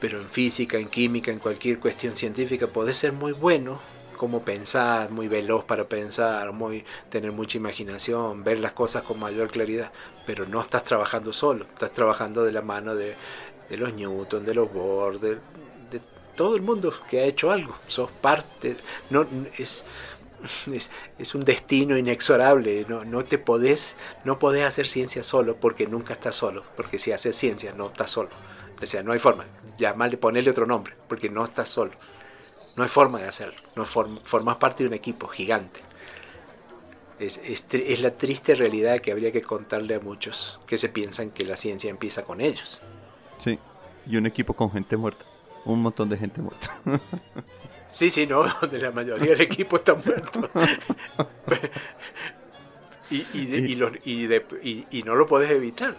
Pero 0.00 0.18
en 0.18 0.28
física, 0.28 0.76
en 0.78 0.88
química, 0.88 1.30
en 1.30 1.38
cualquier 1.38 1.78
cuestión 1.78 2.16
científica 2.16 2.66
podés 2.66 2.96
ser 2.96 3.12
muy 3.12 3.32
bueno, 3.32 3.78
como 4.16 4.44
pensar, 4.44 5.10
muy 5.10 5.28
veloz 5.28 5.64
para 5.64 5.84
pensar, 5.88 6.52
muy 6.52 6.84
tener 7.10 7.32
mucha 7.32 7.58
imaginación, 7.58 8.42
ver 8.42 8.60
las 8.60 8.72
cosas 8.72 9.02
con 9.04 9.20
mayor 9.20 9.50
claridad, 9.50 9.92
pero 10.26 10.46
no 10.46 10.60
estás 10.60 10.84
trabajando 10.84 11.32
solo, 11.32 11.64
estás 11.64 11.92
trabajando 11.92 12.42
de 12.44 12.52
la 12.52 12.62
mano 12.62 12.94
de, 12.94 13.14
de 13.68 13.76
los 13.76 13.92
Newton, 13.94 14.44
de 14.44 14.54
los 14.54 14.72
Bohr, 14.72 15.20
de, 15.20 15.34
de, 15.90 16.00
todo 16.34 16.56
el 16.56 16.62
mundo 16.62 16.92
que 17.08 17.20
ha 17.20 17.24
hecho 17.24 17.52
algo, 17.52 17.74
sos 17.86 18.10
parte, 18.10 18.76
no 19.10 19.26
es 19.58 19.84
es, 21.18 21.34
un 21.34 21.42
destino 21.42 21.96
inexorable, 21.96 22.86
no, 22.88 23.04
no 23.04 23.24
te 23.24 23.38
podés, 23.38 23.96
no 24.24 24.38
podés 24.38 24.64
hacer 24.64 24.86
ciencia 24.86 25.22
solo 25.22 25.56
porque 25.56 25.86
nunca 25.86 26.12
estás 26.12 26.36
solo, 26.36 26.64
porque 26.76 26.98
si 26.98 27.12
haces 27.12 27.36
ciencia 27.36 27.72
no 27.72 27.86
estás 27.86 28.10
solo. 28.10 28.30
O 28.82 28.86
sea, 28.86 29.02
no 29.02 29.12
hay 29.12 29.18
forma. 29.18 29.44
Llamarle, 29.78 30.16
ponerle 30.16 30.50
otro 30.50 30.66
nombre, 30.66 30.94
porque 31.08 31.28
no 31.28 31.44
estás 31.44 31.68
solo. 31.68 31.92
No 32.76 32.82
hay 32.82 32.88
forma 32.88 33.20
de 33.20 33.28
hacerlo. 33.28 33.60
No 33.76 33.84
formas 33.84 34.56
parte 34.56 34.82
de 34.82 34.88
un 34.88 34.94
equipo 34.94 35.28
gigante. 35.28 35.80
Es, 37.18 37.40
es, 37.44 38.00
la 38.00 38.16
triste 38.16 38.54
realidad 38.56 39.00
que 39.00 39.12
habría 39.12 39.30
que 39.30 39.42
contarle 39.42 39.94
a 39.94 40.00
muchos 40.00 40.58
que 40.66 40.78
se 40.78 40.88
piensan 40.88 41.30
que 41.30 41.44
la 41.44 41.56
ciencia 41.56 41.90
empieza 41.90 42.24
con 42.24 42.40
ellos. 42.40 42.82
Sí, 43.38 43.58
y 44.06 44.16
un 44.16 44.26
equipo 44.26 44.54
con 44.54 44.72
gente 44.72 44.96
muerta. 44.96 45.24
Un 45.64 45.80
montón 45.80 46.08
de 46.08 46.16
gente 46.16 46.40
muerta. 46.42 46.76
Sí, 47.92 48.08
sí, 48.08 48.26
no, 48.26 48.44
de 48.70 48.78
la 48.78 48.90
mayoría 48.90 49.32
del 49.32 49.42
equipo 49.42 49.76
está 49.76 49.94
muerto. 49.94 50.50
y, 53.10 53.16
y, 53.34 54.86
y, 54.90 55.02
no 55.02 55.14
lo 55.14 55.26
puedes 55.26 55.50
evitar. 55.50 55.94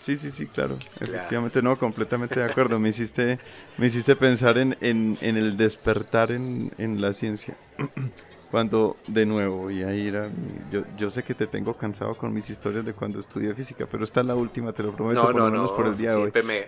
Sí, 0.00 0.16
sí, 0.16 0.30
sí, 0.30 0.46
claro. 0.46 0.78
Efectivamente, 0.98 1.62
no, 1.62 1.76
completamente 1.76 2.40
de 2.40 2.50
acuerdo. 2.50 2.80
Me 2.80 2.88
hiciste, 2.88 3.38
me 3.76 3.86
hiciste 3.86 4.16
pensar 4.16 4.56
en, 4.56 4.76
en, 4.80 5.18
en 5.20 5.36
el 5.36 5.58
despertar 5.58 6.32
en, 6.32 6.72
en, 6.78 7.02
la 7.02 7.12
ciencia. 7.12 7.54
Cuando, 8.50 8.96
de 9.06 9.26
nuevo, 9.26 9.64
voy 9.64 9.82
a 9.82 9.94
ir 9.94 10.16
a... 10.16 10.30
Yo, 10.70 10.84
yo 10.96 11.10
sé 11.10 11.22
que 11.22 11.34
te 11.34 11.46
tengo 11.46 11.74
cansado 11.74 12.14
con 12.14 12.32
mis 12.32 12.48
historias 12.50 12.84
de 12.84 12.94
cuando 12.94 13.18
estudié 13.18 13.54
física, 13.54 13.86
pero 13.90 14.04
esta 14.04 14.20
es 14.20 14.26
la 14.26 14.34
última, 14.34 14.72
te 14.72 14.82
lo 14.82 14.92
prometo, 14.92 15.32
no, 15.32 15.48
no, 15.48 15.50
no, 15.50 15.76
por 15.76 15.86
el 15.86 15.96
día 15.96 16.10
de 16.10 16.16
hoy. 16.16 16.32
Me, 16.44 16.66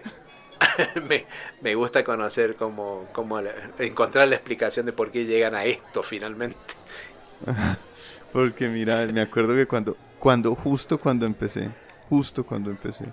me, 1.09 1.27
me, 1.61 1.75
gusta 1.75 2.05
conocer 2.05 2.57
cómo, 2.57 3.09
cómo 3.13 3.41
encontrar 3.79 4.29
la 4.29 4.37
explicación 4.37 4.87
de 4.87 4.93
por 4.93 5.11
qué 5.11 5.25
llegan 5.25 5.55
a 5.55 5.65
esto 5.65 6.03
finalmente. 6.03 6.57
Porque 8.33 8.69
mira, 8.69 9.07
me 9.07 9.21
acuerdo 9.21 9.55
que 9.55 9.67
cuando, 9.67 9.97
cuando, 10.19 10.55
justo 10.55 10.99
cuando 10.99 11.27
empecé, 11.27 11.71
justo 12.09 12.45
cuando 12.45 12.71
empecé, 12.71 13.05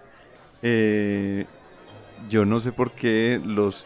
eh, 0.62 1.46
yo 2.30 2.46
no 2.46 2.60
sé 2.60 2.72
por 2.72 2.92
qué 2.92 3.39
los 3.44 3.86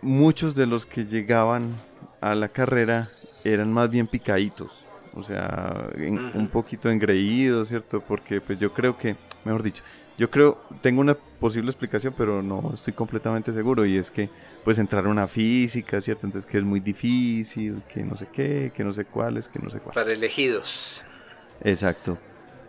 muchos 0.00 0.54
de 0.54 0.66
los 0.66 0.86
que 0.86 1.04
llegaban 1.04 1.74
a 2.20 2.34
la 2.34 2.48
carrera 2.48 3.08
eran 3.44 3.72
más 3.72 3.90
bien 3.90 4.06
picaditos, 4.06 4.84
o 5.18 5.22
sea, 5.22 5.88
un 6.34 6.48
poquito 6.48 6.90
engreídos, 6.90 7.68
¿cierto? 7.68 8.00
Porque 8.00 8.40
pues 8.40 8.58
yo 8.58 8.72
creo 8.72 8.96
que, 8.96 9.16
mejor 9.44 9.62
dicho, 9.62 9.82
yo 10.16 10.30
creo, 10.30 10.60
tengo 10.80 11.00
una 11.00 11.14
posible 11.14 11.70
explicación, 11.70 12.14
pero 12.16 12.42
no 12.42 12.70
estoy 12.74 12.92
completamente 12.92 13.52
seguro, 13.52 13.84
y 13.84 13.96
es 13.96 14.10
que 14.10 14.30
pues 14.64 14.78
entrar 14.78 15.06
a 15.06 15.08
una 15.10 15.28
física, 15.28 16.00
¿cierto? 16.00 16.26
Entonces 16.26 16.50
que 16.50 16.58
es 16.58 16.64
muy 16.64 16.80
difícil, 16.80 17.82
que 17.92 18.02
no 18.02 18.16
sé 18.16 18.26
qué, 18.32 18.72
que 18.74 18.84
no 18.84 18.92
sé 18.92 19.04
cuáles, 19.04 19.48
que 19.48 19.58
no 19.58 19.70
sé 19.70 19.78
cuáles. 19.78 19.94
Para 19.94 20.12
elegidos. 20.12 21.04
Exacto. 21.62 22.18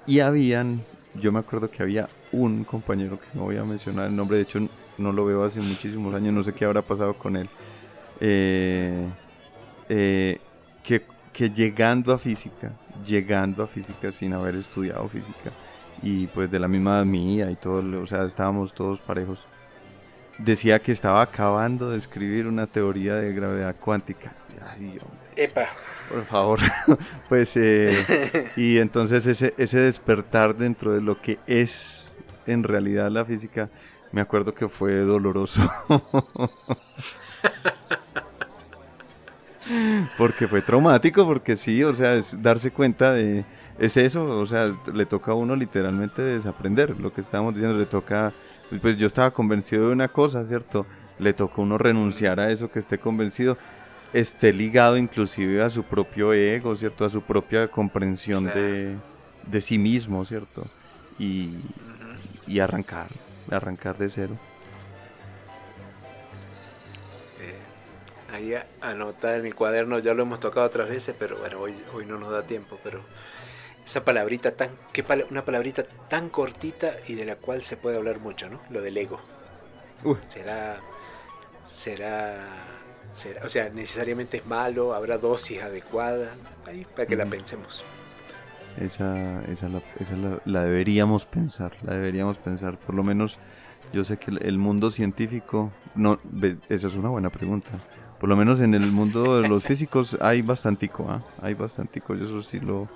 Y 0.05 0.19
habían 0.19 0.81
yo 1.15 1.31
me 1.31 1.39
acuerdo 1.39 1.69
que 1.69 1.81
había 1.83 2.09
un 2.31 2.63
compañero 2.63 3.19
que 3.19 3.27
no 3.33 3.43
voy 3.43 3.57
a 3.57 3.63
mencionar 3.63 4.07
el 4.07 4.15
nombre, 4.15 4.37
de 4.37 4.43
hecho 4.43 4.59
no 4.97 5.11
lo 5.11 5.25
veo 5.25 5.43
hace 5.43 5.59
muchísimos 5.61 6.13
años, 6.13 6.33
no 6.33 6.43
sé 6.43 6.53
qué 6.53 6.65
habrá 6.65 6.81
pasado 6.81 7.13
con 7.13 7.35
él, 7.35 7.49
eh, 8.19 9.07
eh, 9.87 10.39
que, 10.83 11.01
que 11.39 11.49
llegando 11.49 12.13
a 12.13 12.19
física, 12.19 12.73
llegando 13.05 13.63
a 13.63 13.67
física 13.67 14.11
sin 14.11 14.33
haber 14.33 14.55
estudiado 14.55 15.07
física, 15.07 15.51
y 16.03 16.27
pues 16.27 16.51
de 16.51 16.59
la 16.59 16.67
misma 16.67 17.05
mía 17.05 17.49
y 17.49 17.55
todo, 17.55 18.01
o 18.01 18.05
sea, 18.05 18.25
estábamos 18.25 18.73
todos 18.73 18.99
parejos, 18.99 19.45
decía 20.37 20.79
que 20.79 20.91
estaba 20.91 21.21
acabando 21.21 21.91
de 21.91 21.97
escribir 21.97 22.45
una 22.45 22.67
teoría 22.67 23.15
de 23.15 23.33
gravedad 23.33 23.73
cuántica. 23.79 24.33
Ay, 24.69 24.99
Epa 25.37 25.69
por 26.09 26.25
favor. 26.25 26.59
pues, 27.29 27.55
eh, 27.55 28.51
y 28.57 28.79
entonces 28.79 29.25
ese, 29.25 29.53
ese 29.57 29.79
despertar 29.79 30.57
dentro 30.57 30.91
de 30.91 30.99
lo 30.99 31.21
que 31.21 31.39
es 31.47 32.11
en 32.47 32.63
realidad 32.63 33.09
la 33.11 33.23
física, 33.23 33.69
me 34.11 34.19
acuerdo 34.19 34.53
que 34.53 34.67
fue 34.67 34.93
doloroso. 34.95 35.61
porque 40.17 40.47
fue 40.47 40.61
traumático, 40.61 41.25
porque 41.25 41.55
sí, 41.55 41.83
o 41.83 41.93
sea, 41.93 42.13
es 42.13 42.41
darse 42.41 42.71
cuenta 42.71 43.13
de, 43.13 43.45
es 43.77 43.97
eso, 43.97 44.25
o 44.25 44.45
sea, 44.45 44.75
le 44.93 45.05
toca 45.05 45.31
a 45.31 45.35
uno 45.35 45.55
literalmente 45.55 46.21
desaprender 46.21 46.99
lo 46.99 47.13
que 47.13 47.21
estábamos 47.21 47.55
diciendo, 47.55 47.77
le 47.77 47.85
toca, 47.85 48.33
pues 48.81 48.97
yo 48.97 49.07
estaba 49.07 49.31
convencido 49.31 49.87
de 49.87 49.93
una 49.93 50.07
cosa, 50.07 50.45
¿cierto? 50.45 50.85
Le 51.17 51.33
toca 51.33 51.55
a 51.57 51.61
uno 51.61 51.77
renunciar 51.77 52.39
a 52.39 52.51
eso 52.51 52.71
que 52.71 52.79
esté 52.79 52.97
convencido 52.97 53.57
esté 54.13 54.53
ligado 54.53 54.97
inclusive 54.97 55.61
a 55.61 55.69
su 55.69 55.83
propio 55.83 56.33
ego, 56.33 56.75
¿cierto? 56.75 57.05
A 57.05 57.09
su 57.09 57.21
propia 57.21 57.69
comprensión 57.69 58.45
de, 58.45 58.95
de, 59.47 59.61
sí 59.61 59.77
mismo, 59.77 60.25
¿cierto? 60.25 60.65
Y, 61.17 61.49
y, 62.47 62.59
arrancar, 62.59 63.07
arrancar 63.51 63.97
de 63.97 64.09
cero. 64.09 64.37
Ahí 68.31 68.53
anotar 68.81 69.35
en 69.35 69.43
mi 69.43 69.51
cuaderno, 69.51 69.99
ya 69.99 70.13
lo 70.13 70.23
hemos 70.23 70.39
tocado 70.39 70.65
otras 70.65 70.89
veces, 70.89 71.15
pero 71.17 71.37
bueno, 71.37 71.59
hoy, 71.59 71.75
hoy 71.93 72.05
no 72.05 72.17
nos 72.19 72.31
da 72.31 72.43
tiempo, 72.43 72.79
pero 72.83 73.01
esa 73.83 74.05
palabrita 74.05 74.51
tan, 74.51 74.69
qué 74.93 75.03
una 75.29 75.43
palabrita 75.43 75.83
tan 75.83 76.29
cortita 76.29 76.97
y 77.07 77.15
de 77.15 77.25
la 77.25 77.37
cual 77.37 77.63
se 77.63 77.75
puede 77.75 77.97
hablar 77.97 78.19
mucho, 78.19 78.49
¿no? 78.49 78.61
Lo 78.69 78.81
del 78.81 78.97
ego. 78.97 79.19
Será, 80.27 80.79
será 81.63 82.77
o 83.43 83.49
sea, 83.49 83.69
necesariamente 83.69 84.37
es 84.37 84.45
malo, 84.45 84.93
habrá 84.93 85.17
dosis 85.17 85.61
adecuada, 85.61 86.29
ahí 86.65 86.85
para 86.95 87.07
que 87.07 87.15
la 87.15 87.25
pensemos. 87.25 87.83
Esa, 88.77 89.43
esa, 89.45 89.67
la, 89.67 89.81
esa 89.99 90.15
la, 90.45 90.63
deberíamos 90.63 91.25
pensar, 91.25 91.73
la 91.83 91.93
deberíamos 91.93 92.37
pensar. 92.37 92.77
Por 92.77 92.95
lo 92.95 93.03
menos 93.03 93.39
yo 93.91 94.03
sé 94.03 94.17
que 94.17 94.31
el 94.31 94.57
mundo 94.57 94.91
científico, 94.91 95.71
no, 95.95 96.19
esa 96.69 96.87
es 96.87 96.95
una 96.95 97.09
buena 97.09 97.29
pregunta. 97.29 97.71
Por 98.19 98.27
lo 98.27 98.35
menos 98.35 98.59
en 98.59 98.73
el 98.73 98.91
mundo 98.91 99.41
de 99.41 99.47
los 99.47 99.63
físicos 99.63 100.17
hay 100.19 100.41
bastantico, 100.41 101.07
¿ah? 101.09 101.23
hay 101.41 101.53
bastantico, 101.53 102.15
yo 102.15 102.25
eso 102.25 102.41
sí 102.41 102.59
lo, 102.59 102.89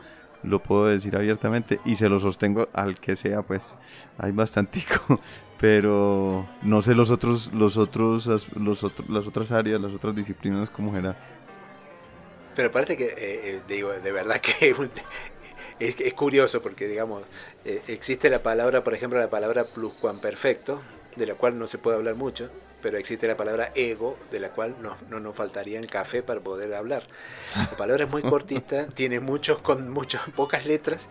lo 0.44 0.62
puedo 0.62 0.88
decir 0.88 1.16
abiertamente 1.16 1.80
y 1.86 1.96
se 1.96 2.10
lo 2.10 2.20
sostengo 2.20 2.68
al 2.74 3.00
que 3.00 3.16
sea, 3.16 3.42
pues 3.42 3.74
hay 4.18 4.32
bastantico, 4.32 5.20
pero 5.60 6.48
no 6.62 6.82
sé 6.82 6.94
los 6.94 7.10
otros, 7.10 7.54
los 7.54 7.78
otros, 7.78 8.28
los 8.56 8.84
otros, 8.84 9.10
las 9.10 9.26
otras 9.26 9.52
áreas, 9.52 9.82
las 9.82 9.94
otras 9.94 10.16
disciplinas 10.16 10.70
como 10.70 10.96
era. 10.98 11.18
Pero 12.56 12.72
parece 12.72 12.98
que, 12.98 13.06
eh, 13.06 13.16
eh, 13.18 13.62
digo, 13.68 13.92
de 13.92 14.12
verdad 14.12 14.40
que 14.42 14.76
es, 15.80 16.14
curioso 16.14 16.62
porque, 16.62 16.88
digamos, 16.88 17.24
eh, 17.66 17.82
existe 17.88 18.30
la 18.30 18.44
palabra, 18.44 18.84
por 18.84 18.94
ejemplo, 18.94 19.20
la 19.20 19.30
palabra 19.30 19.64
pluscuamperfecto, 19.64 20.82
de 21.16 21.28
la 21.28 21.36
cual 21.36 21.58
no 21.58 21.68
se 21.68 21.78
puede 21.78 21.98
hablar 21.98 22.16
mucho, 22.16 22.50
pero 22.84 22.98
existe 22.98 23.28
la 23.28 23.38
palabra 23.38 23.72
ego, 23.76 24.20
de 24.30 24.42
la 24.42 24.50
cual 24.50 24.76
no, 24.82 24.98
no 25.10 25.22
nos 25.22 25.36
faltaría 25.36 25.80
el 25.80 25.88
café 25.88 26.22
para 26.22 26.42
poder 26.42 26.76
hablar. 26.76 27.08
La 27.56 27.78
palabra 27.78 28.04
es 28.04 28.12
muy 28.12 28.22
cortita, 28.22 28.88
tiene 28.94 29.22
muchos 29.22 29.62
con 29.62 29.90
muchas 29.90 30.22
pocas 30.36 30.66
letras 30.66 31.08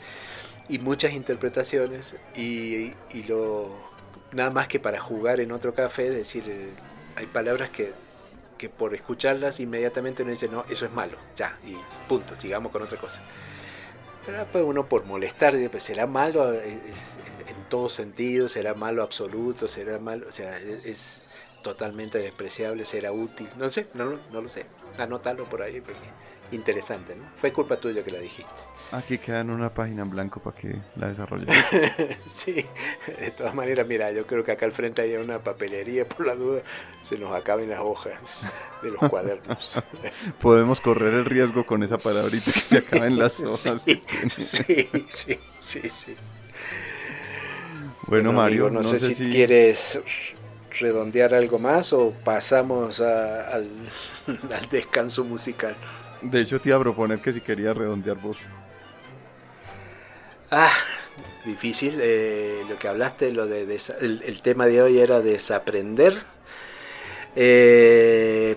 y 0.68 0.78
muchas 0.78 1.14
interpretaciones 1.14 2.14
y, 2.36 2.92
y, 3.10 3.22
lo 3.26 3.74
nada 4.32 4.50
más 4.50 4.68
que 4.68 4.78
para 4.78 5.00
jugar 5.00 5.40
en 5.40 5.50
otro 5.50 5.74
café, 5.74 6.10
decir, 6.10 6.44
eh, 6.46 6.68
hay 7.16 7.26
palabras 7.26 7.70
que, 7.70 7.92
que 8.58 8.68
por 8.68 8.94
escucharlas 8.94 9.58
inmediatamente 9.58 10.22
uno 10.22 10.30
dice, 10.30 10.48
no, 10.48 10.66
eso 10.68 10.84
es 10.84 10.92
malo, 10.92 11.16
ya, 11.34 11.58
y 11.66 11.74
punto, 12.06 12.36
sigamos 12.36 12.70
con 12.70 12.82
otra 12.82 12.98
cosa. 12.98 13.22
Pero 14.26 14.38
después 14.38 14.62
uno 14.64 14.86
por 14.88 15.04
molestar, 15.04 15.54
pues 15.70 15.82
será 15.82 16.06
malo 16.06 16.52
en 16.52 16.80
todo 17.68 17.88
sentido, 17.88 18.48
será 18.48 18.74
malo 18.74 19.02
absoluto, 19.02 19.66
será 19.66 19.98
malo, 19.98 20.26
o 20.28 20.32
sea, 20.32 20.58
es, 20.58 21.22
totalmente 21.62 22.18
despreciable, 22.18 22.84
será 22.84 23.12
útil. 23.12 23.48
No 23.56 23.68
sé, 23.68 23.86
no, 23.94 24.18
no 24.30 24.42
lo 24.42 24.50
sé. 24.50 24.66
Anótalo 24.98 25.44
por 25.44 25.62
ahí 25.62 25.80
porque 25.80 26.00
interesante, 26.54 27.16
¿no? 27.16 27.24
Fue 27.36 27.52
culpa 27.52 27.76
tuya 27.76 28.02
que 28.04 28.10
la 28.10 28.18
dijiste. 28.18 28.50
Aquí 28.92 29.18
queda 29.18 29.40
en 29.40 29.50
una 29.50 29.72
página 29.72 30.02
en 30.02 30.10
blanco 30.10 30.40
para 30.40 30.56
que 30.56 30.76
la 30.96 31.08
desarrolle. 31.08 31.46
sí, 32.28 32.64
de 33.20 33.30
todas 33.30 33.54
maneras, 33.54 33.86
mira, 33.86 34.12
yo 34.12 34.26
creo 34.26 34.44
que 34.44 34.52
acá 34.52 34.66
al 34.66 34.72
frente 34.72 35.02
hay 35.02 35.14
una 35.14 35.38
papelería, 35.38 36.06
por 36.06 36.26
la 36.26 36.34
duda, 36.34 36.62
se 37.00 37.18
nos 37.18 37.32
acaben 37.32 37.70
las 37.70 37.80
hojas 37.80 38.48
de 38.82 38.90
los 38.90 39.00
cuadernos. 39.08 39.82
Podemos 40.40 40.80
correr 40.80 41.14
el 41.14 41.24
riesgo 41.24 41.64
con 41.64 41.82
esa 41.82 41.98
palabrita 41.98 42.52
que 42.52 42.60
se 42.60 42.78
acaben 42.78 43.18
las 43.18 43.40
hojas. 43.40 43.82
Sí, 43.84 44.02
sí, 44.28 44.88
sí, 45.10 45.38
sí, 45.58 45.90
sí, 45.90 46.16
Bueno, 48.06 48.32
Mario, 48.32 48.70
no, 48.70 48.84
sé, 48.84 48.98
si, 48.98 49.30
quieres 49.30 49.98
redondear 50.78 51.34
algo 51.34 51.58
más 51.58 51.92
o 51.92 52.12
pasamos 52.24 53.00
al, 53.00 53.68
descanso 54.70 55.24
musical? 55.24 55.74
De 56.20 56.40
hecho, 56.40 56.60
te 56.60 56.68
iba 56.68 56.78
a 56.78 56.80
proponer 56.80 57.20
que 57.20 57.32
si 57.32 57.40
querías 57.40 57.76
redondear 57.76 58.16
vos. 58.16 58.38
Ah, 60.50 60.72
difícil. 61.44 61.98
Eh, 62.00 62.62
lo 62.68 62.78
que 62.78 62.88
hablaste, 62.88 63.32
lo 63.32 63.46
de, 63.46 63.62
el, 64.00 64.40
tema 64.40 64.66
de 64.66 64.82
hoy 64.82 64.98
era 64.98 65.20
desaprender. 65.20 66.14
Eh, 67.34 68.56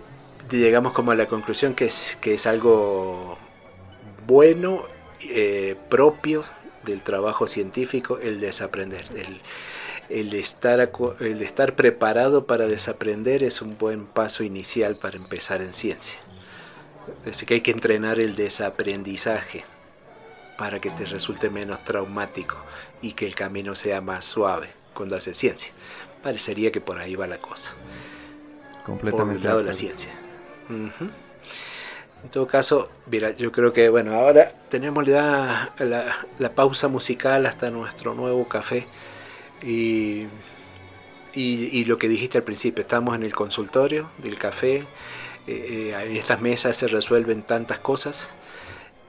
llegamos 0.51 0.93
como 0.93 1.11
a 1.11 1.15
la 1.15 1.25
conclusión 1.25 1.73
que 1.73 1.85
es, 1.85 2.17
que 2.21 2.35
es 2.35 2.45
algo 2.45 3.37
bueno, 4.27 4.83
eh, 5.21 5.75
propio 5.89 6.43
del 6.83 7.01
trabajo 7.01 7.47
científico, 7.47 8.19
el 8.19 8.39
desaprender. 8.39 9.05
El, 9.15 9.41
el 10.09 10.33
estar, 10.33 10.91
el 11.19 11.41
estar 11.41 11.75
preparado 11.75 12.45
para 12.45 12.67
desaprender 12.67 13.43
es 13.43 13.61
un 13.61 13.77
buen 13.77 14.05
paso 14.05 14.43
inicial 14.43 14.95
para 14.95 15.17
empezar 15.17 15.61
en 15.61 15.73
ciencia. 15.73 16.19
Así 17.29 17.45
que 17.45 17.55
hay 17.55 17.61
que 17.61 17.71
entrenar 17.71 18.19
el 18.19 18.35
desaprendizaje 18.35 19.63
para 20.57 20.79
que 20.79 20.89
te 20.89 21.05
resulte 21.05 21.49
menos 21.49 21.83
traumático 21.83 22.57
y 23.01 23.13
que 23.13 23.25
el 23.25 23.35
camino 23.35 23.75
sea 23.75 24.01
más 24.01 24.25
suave 24.25 24.69
cuando 24.93 25.15
haces 25.15 25.37
ciencia. 25.37 25.71
Parecería 26.23 26.71
que 26.71 26.81
por 26.81 26.97
ahí 26.97 27.15
va 27.15 27.27
la 27.27 27.37
cosa. 27.37 27.73
Completamente. 28.85 29.39
Por 29.39 29.41
el 29.41 29.43
lado 29.43 29.57
de 29.59 29.65
la 29.65 29.73
ciencia. 29.73 30.11
En 32.25 32.31
todo 32.31 32.47
caso, 32.47 32.89
mira, 33.05 33.31
yo 33.31 33.51
creo 33.51 33.71
que, 33.71 33.89
bueno, 33.89 34.15
ahora 34.15 34.51
tenemos 34.69 35.05
ya 35.05 35.71
la, 35.77 36.49
pausa 36.55 36.87
musical 36.87 37.45
hasta 37.45 37.69
nuestro 37.69 38.15
nuevo 38.15 38.47
café. 38.47 38.87
Y, 39.63 40.25
y, 41.33 41.85
lo 41.85 41.97
que 41.97 42.07
dijiste 42.07 42.37
al 42.37 42.43
principio, 42.43 42.81
estamos 42.81 43.15
en 43.15 43.23
el 43.23 43.33
consultorio 43.33 44.09
del 44.17 44.37
café. 44.37 44.85
Eh, 45.47 45.91
eh, 45.91 45.95
en 45.99 46.15
estas 46.15 46.41
mesas 46.41 46.77
se 46.77 46.87
resuelven 46.87 47.43
tantas 47.43 47.79
cosas. 47.79 48.33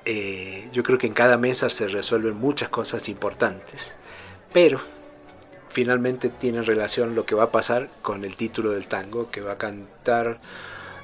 Eh, 0.05 0.69
yo 0.73 0.83
creo 0.83 0.99
que 0.99 1.07
en 1.07 1.15
cada 1.15 1.39
mesa 1.39 1.71
se 1.71 1.89
resuelven 1.89 2.37
muchas 2.37 2.69
cosas 2.69 3.09
importantes. 3.09 3.95
Pero 4.53 4.81
finalmente 5.71 6.29
tiene 6.29 6.63
relación 6.63 7.15
lo 7.15 7.27
que 7.27 7.35
va 7.35 7.45
a 7.45 7.53
pasar 7.53 7.89
con 8.03 8.25
el 8.25 8.37
título 8.37 8.71
del 8.71 8.87
tango 8.87 9.31
que 9.31 9.41
va 9.41 9.53
a 9.53 9.59
cantar 9.59 10.41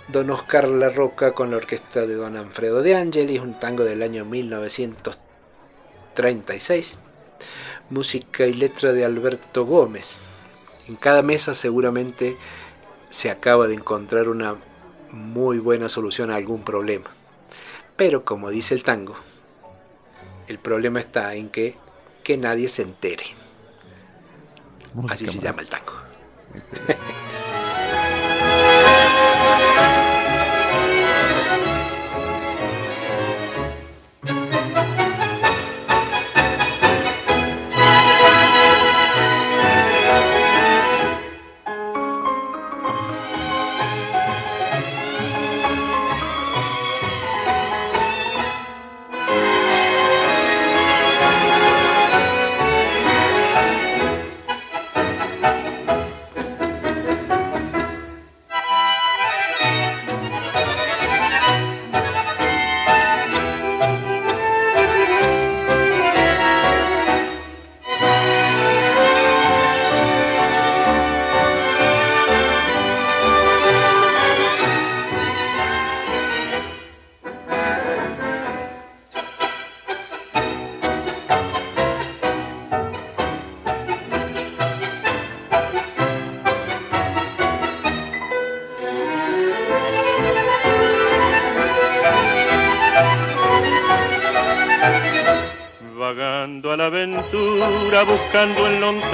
don 0.09 0.31
Oscar 0.31 0.69
La 0.69 0.89
Roca 0.89 1.35
con 1.35 1.51
la 1.51 1.59
orquesta 1.59 2.07
de 2.07 2.15
don 2.15 2.37
Alfredo 2.37 2.83
de 2.83 2.97
Angelis, 2.97 3.41
un 3.41 3.61
tango 3.61 3.85
del 3.85 4.03
año 4.03 4.25
1936. 4.25 6.97
Música 7.93 8.47
y 8.47 8.55
letra 8.55 8.93
de 8.93 9.05
Alberto 9.05 9.67
Gómez. 9.67 10.23
En 10.89 10.97
cada 10.97 11.21
mesa 11.21 11.55
seguramente 11.55 12.39
se 13.11 13.31
acaba 13.31 13.69
de 13.69 13.75
encontrar 13.75 14.31
una 14.31 14.57
muy 15.11 15.59
buena 15.59 15.91
solución 15.91 16.31
a 16.31 16.37
algún 16.37 16.65
problema. 16.65 17.11
Pero 17.95 18.25
como 18.25 18.49
dice 18.49 18.75
el 18.75 18.83
tango, 18.83 19.15
el 20.49 20.59
problema 20.59 21.01
está 21.01 21.35
en 21.35 21.51
que, 21.51 21.77
que 22.25 22.39
nadie 22.39 22.71
se 22.71 22.81
entere. 22.81 23.27
Así 25.11 25.27
se 25.27 25.39
llama 25.39 25.61
el 25.61 25.69
tango. 25.69 25.93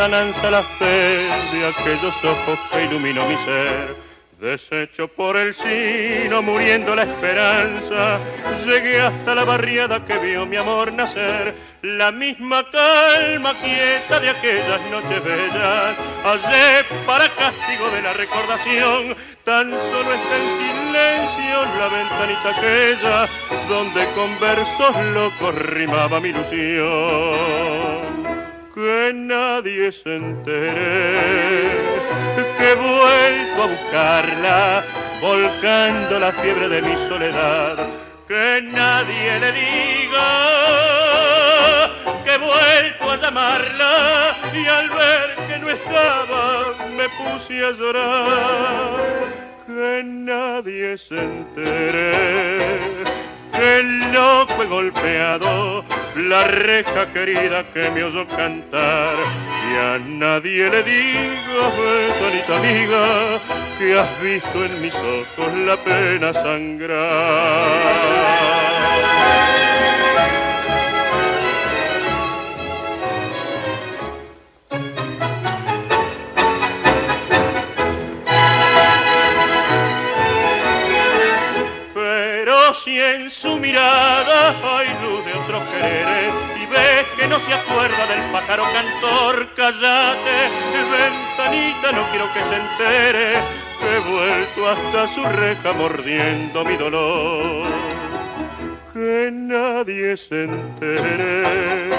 lontananza 0.09 0.51
la 0.51 0.63
fe 0.63 1.29
de 1.53 1.67
aquellos 1.67 2.25
ojos 2.25 2.59
que 2.71 2.85
iluminó 2.85 3.27
mi 3.27 3.37
ser. 3.45 4.09
Deshecho 4.41 5.09
por 5.09 5.37
el 5.37 5.53
sino, 5.53 6.41
muriendo 6.43 6.95
la 6.95 7.03
esperanza, 7.03 8.21
llegué 8.65 9.01
hasta 9.01 9.35
la 9.35 9.45
barriada 9.45 10.05
que 10.05 10.17
vio 10.19 10.47
mi 10.47 10.57
amor 10.57 10.93
nacer. 10.93 11.55
La 11.83 12.13
misma 12.13 12.65
calma 12.71 13.55
quieta 13.61 14.21
de 14.21 14.31
aquellas 14.31 14.81
noches 14.91 15.25
bellas, 15.25 15.97
hallé 16.25 16.85
para 17.05 17.29
castigo 17.29 17.91
de 17.91 18.03
la 18.03 18.13
recordación, 18.13 19.17
tan 19.45 19.71
solo 19.71 20.15
está 20.15 20.37
en 20.37 20.49
silencio 20.57 21.65
la 21.79 21.89
ventanita 21.89 22.51
aquella, 22.57 23.29
donde 23.69 24.07
con 24.15 24.39
versos 24.39 24.97
locos 25.13 25.55
rimaba 25.55 26.21
mi 26.21 26.29
ilusión 26.29 27.97
que 28.79 29.12
nadie 29.12 29.91
se 29.91 30.14
entere 30.14 31.68
que 32.59 32.70
he 32.70 32.74
vuelto 32.76 33.62
a 33.64 33.66
buscarla, 33.66 34.85
volcando 35.20 36.20
la 36.20 36.31
fiebre 36.31 36.68
de 36.68 36.83
mi 36.83 36.97
soledad, 37.09 37.76
que 38.29 38.62
nadie 38.62 39.41
le 39.41 39.51
diga 39.51 40.29
que 42.22 42.35
he 42.35 42.39
vuelto 42.39 43.11
a 43.11 43.16
llamarla 43.16 44.37
y 44.55 44.66
al 44.68 44.89
ver 44.91 45.35
que 45.49 45.59
no 45.59 45.70
estaba 45.70 46.74
me 46.97 47.09
puse 47.18 47.64
a 47.64 47.72
llorar, 47.72 48.95
que 49.66 50.03
nadie 50.05 50.97
se 50.97 51.18
entere 51.18 52.79
el 53.63 54.13
loco 54.13 54.63
he 54.63 54.67
golpeado 54.67 55.85
la 56.17 56.45
reja 56.45 57.13
querida 57.13 57.65
que 57.73 57.91
me 57.91 58.05
oyó 58.05 58.27
cantar 58.29 59.15
y 59.71 59.77
a 59.77 59.99
nadie 59.99 60.71
le 60.71 60.83
digo, 60.83 61.73
bonita 62.21 62.57
amiga, 62.57 63.39
que 63.79 63.99
has 63.99 64.21
visto 64.23 64.65
en 64.65 64.81
mis 64.81 64.95
ojos 64.95 65.53
la 65.67 65.77
pena 65.77 66.33
sangrar. 66.33 67.49
Su 83.41 83.57
mirada 83.57 84.78
hay 84.78 84.89
luz 85.01 85.24
de 85.24 85.32
otros 85.32 85.62
quereres 85.68 86.34
y 86.61 86.66
ves 86.66 87.07
que 87.16 87.28
no 87.28 87.39
se 87.39 87.55
acuerda 87.55 88.07
del 88.09 88.32
pájaro 88.32 88.64
cantor, 88.72 89.49
callate, 89.55 90.51
ventanita, 90.91 91.93
no 91.93 92.03
quiero 92.11 92.26
que 92.32 92.43
se 92.43 92.57
entere, 92.57 93.34
he 93.80 93.99
vuelto 94.11 94.68
hasta 94.68 95.07
su 95.07 95.22
reja 95.24 95.72
mordiendo 95.72 96.64
mi 96.64 96.76
dolor. 96.76 97.68
Que 98.93 99.30
nadie 99.30 100.16
se 100.16 100.45
entere 100.45 101.91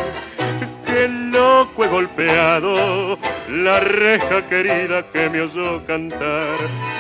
que 0.86 1.08
loco 1.08 1.86
he 1.86 1.88
golpeado 1.88 3.18
la 3.48 3.80
reja 3.80 4.46
querida 4.50 5.10
que 5.14 5.30
me 5.30 5.42
oyó 5.42 5.86
cantar 5.86 6.58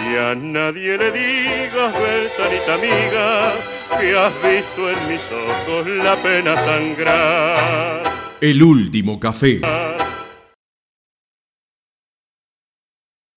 y 0.10 0.16
a 0.16 0.34
nadie 0.34 0.98
le 0.98 1.12
digas, 1.12 1.94
ventanita 1.94 2.76
amiga, 2.76 3.54
que 3.98 4.16
has 4.16 4.34
visto 4.42 4.90
en 4.90 5.08
mis 5.08 5.22
ojos 5.32 5.88
la 5.88 6.22
pena 6.22 6.56
sangrar. 6.56 8.04
El 8.42 8.64
último 8.64 9.20
café. 9.20 9.62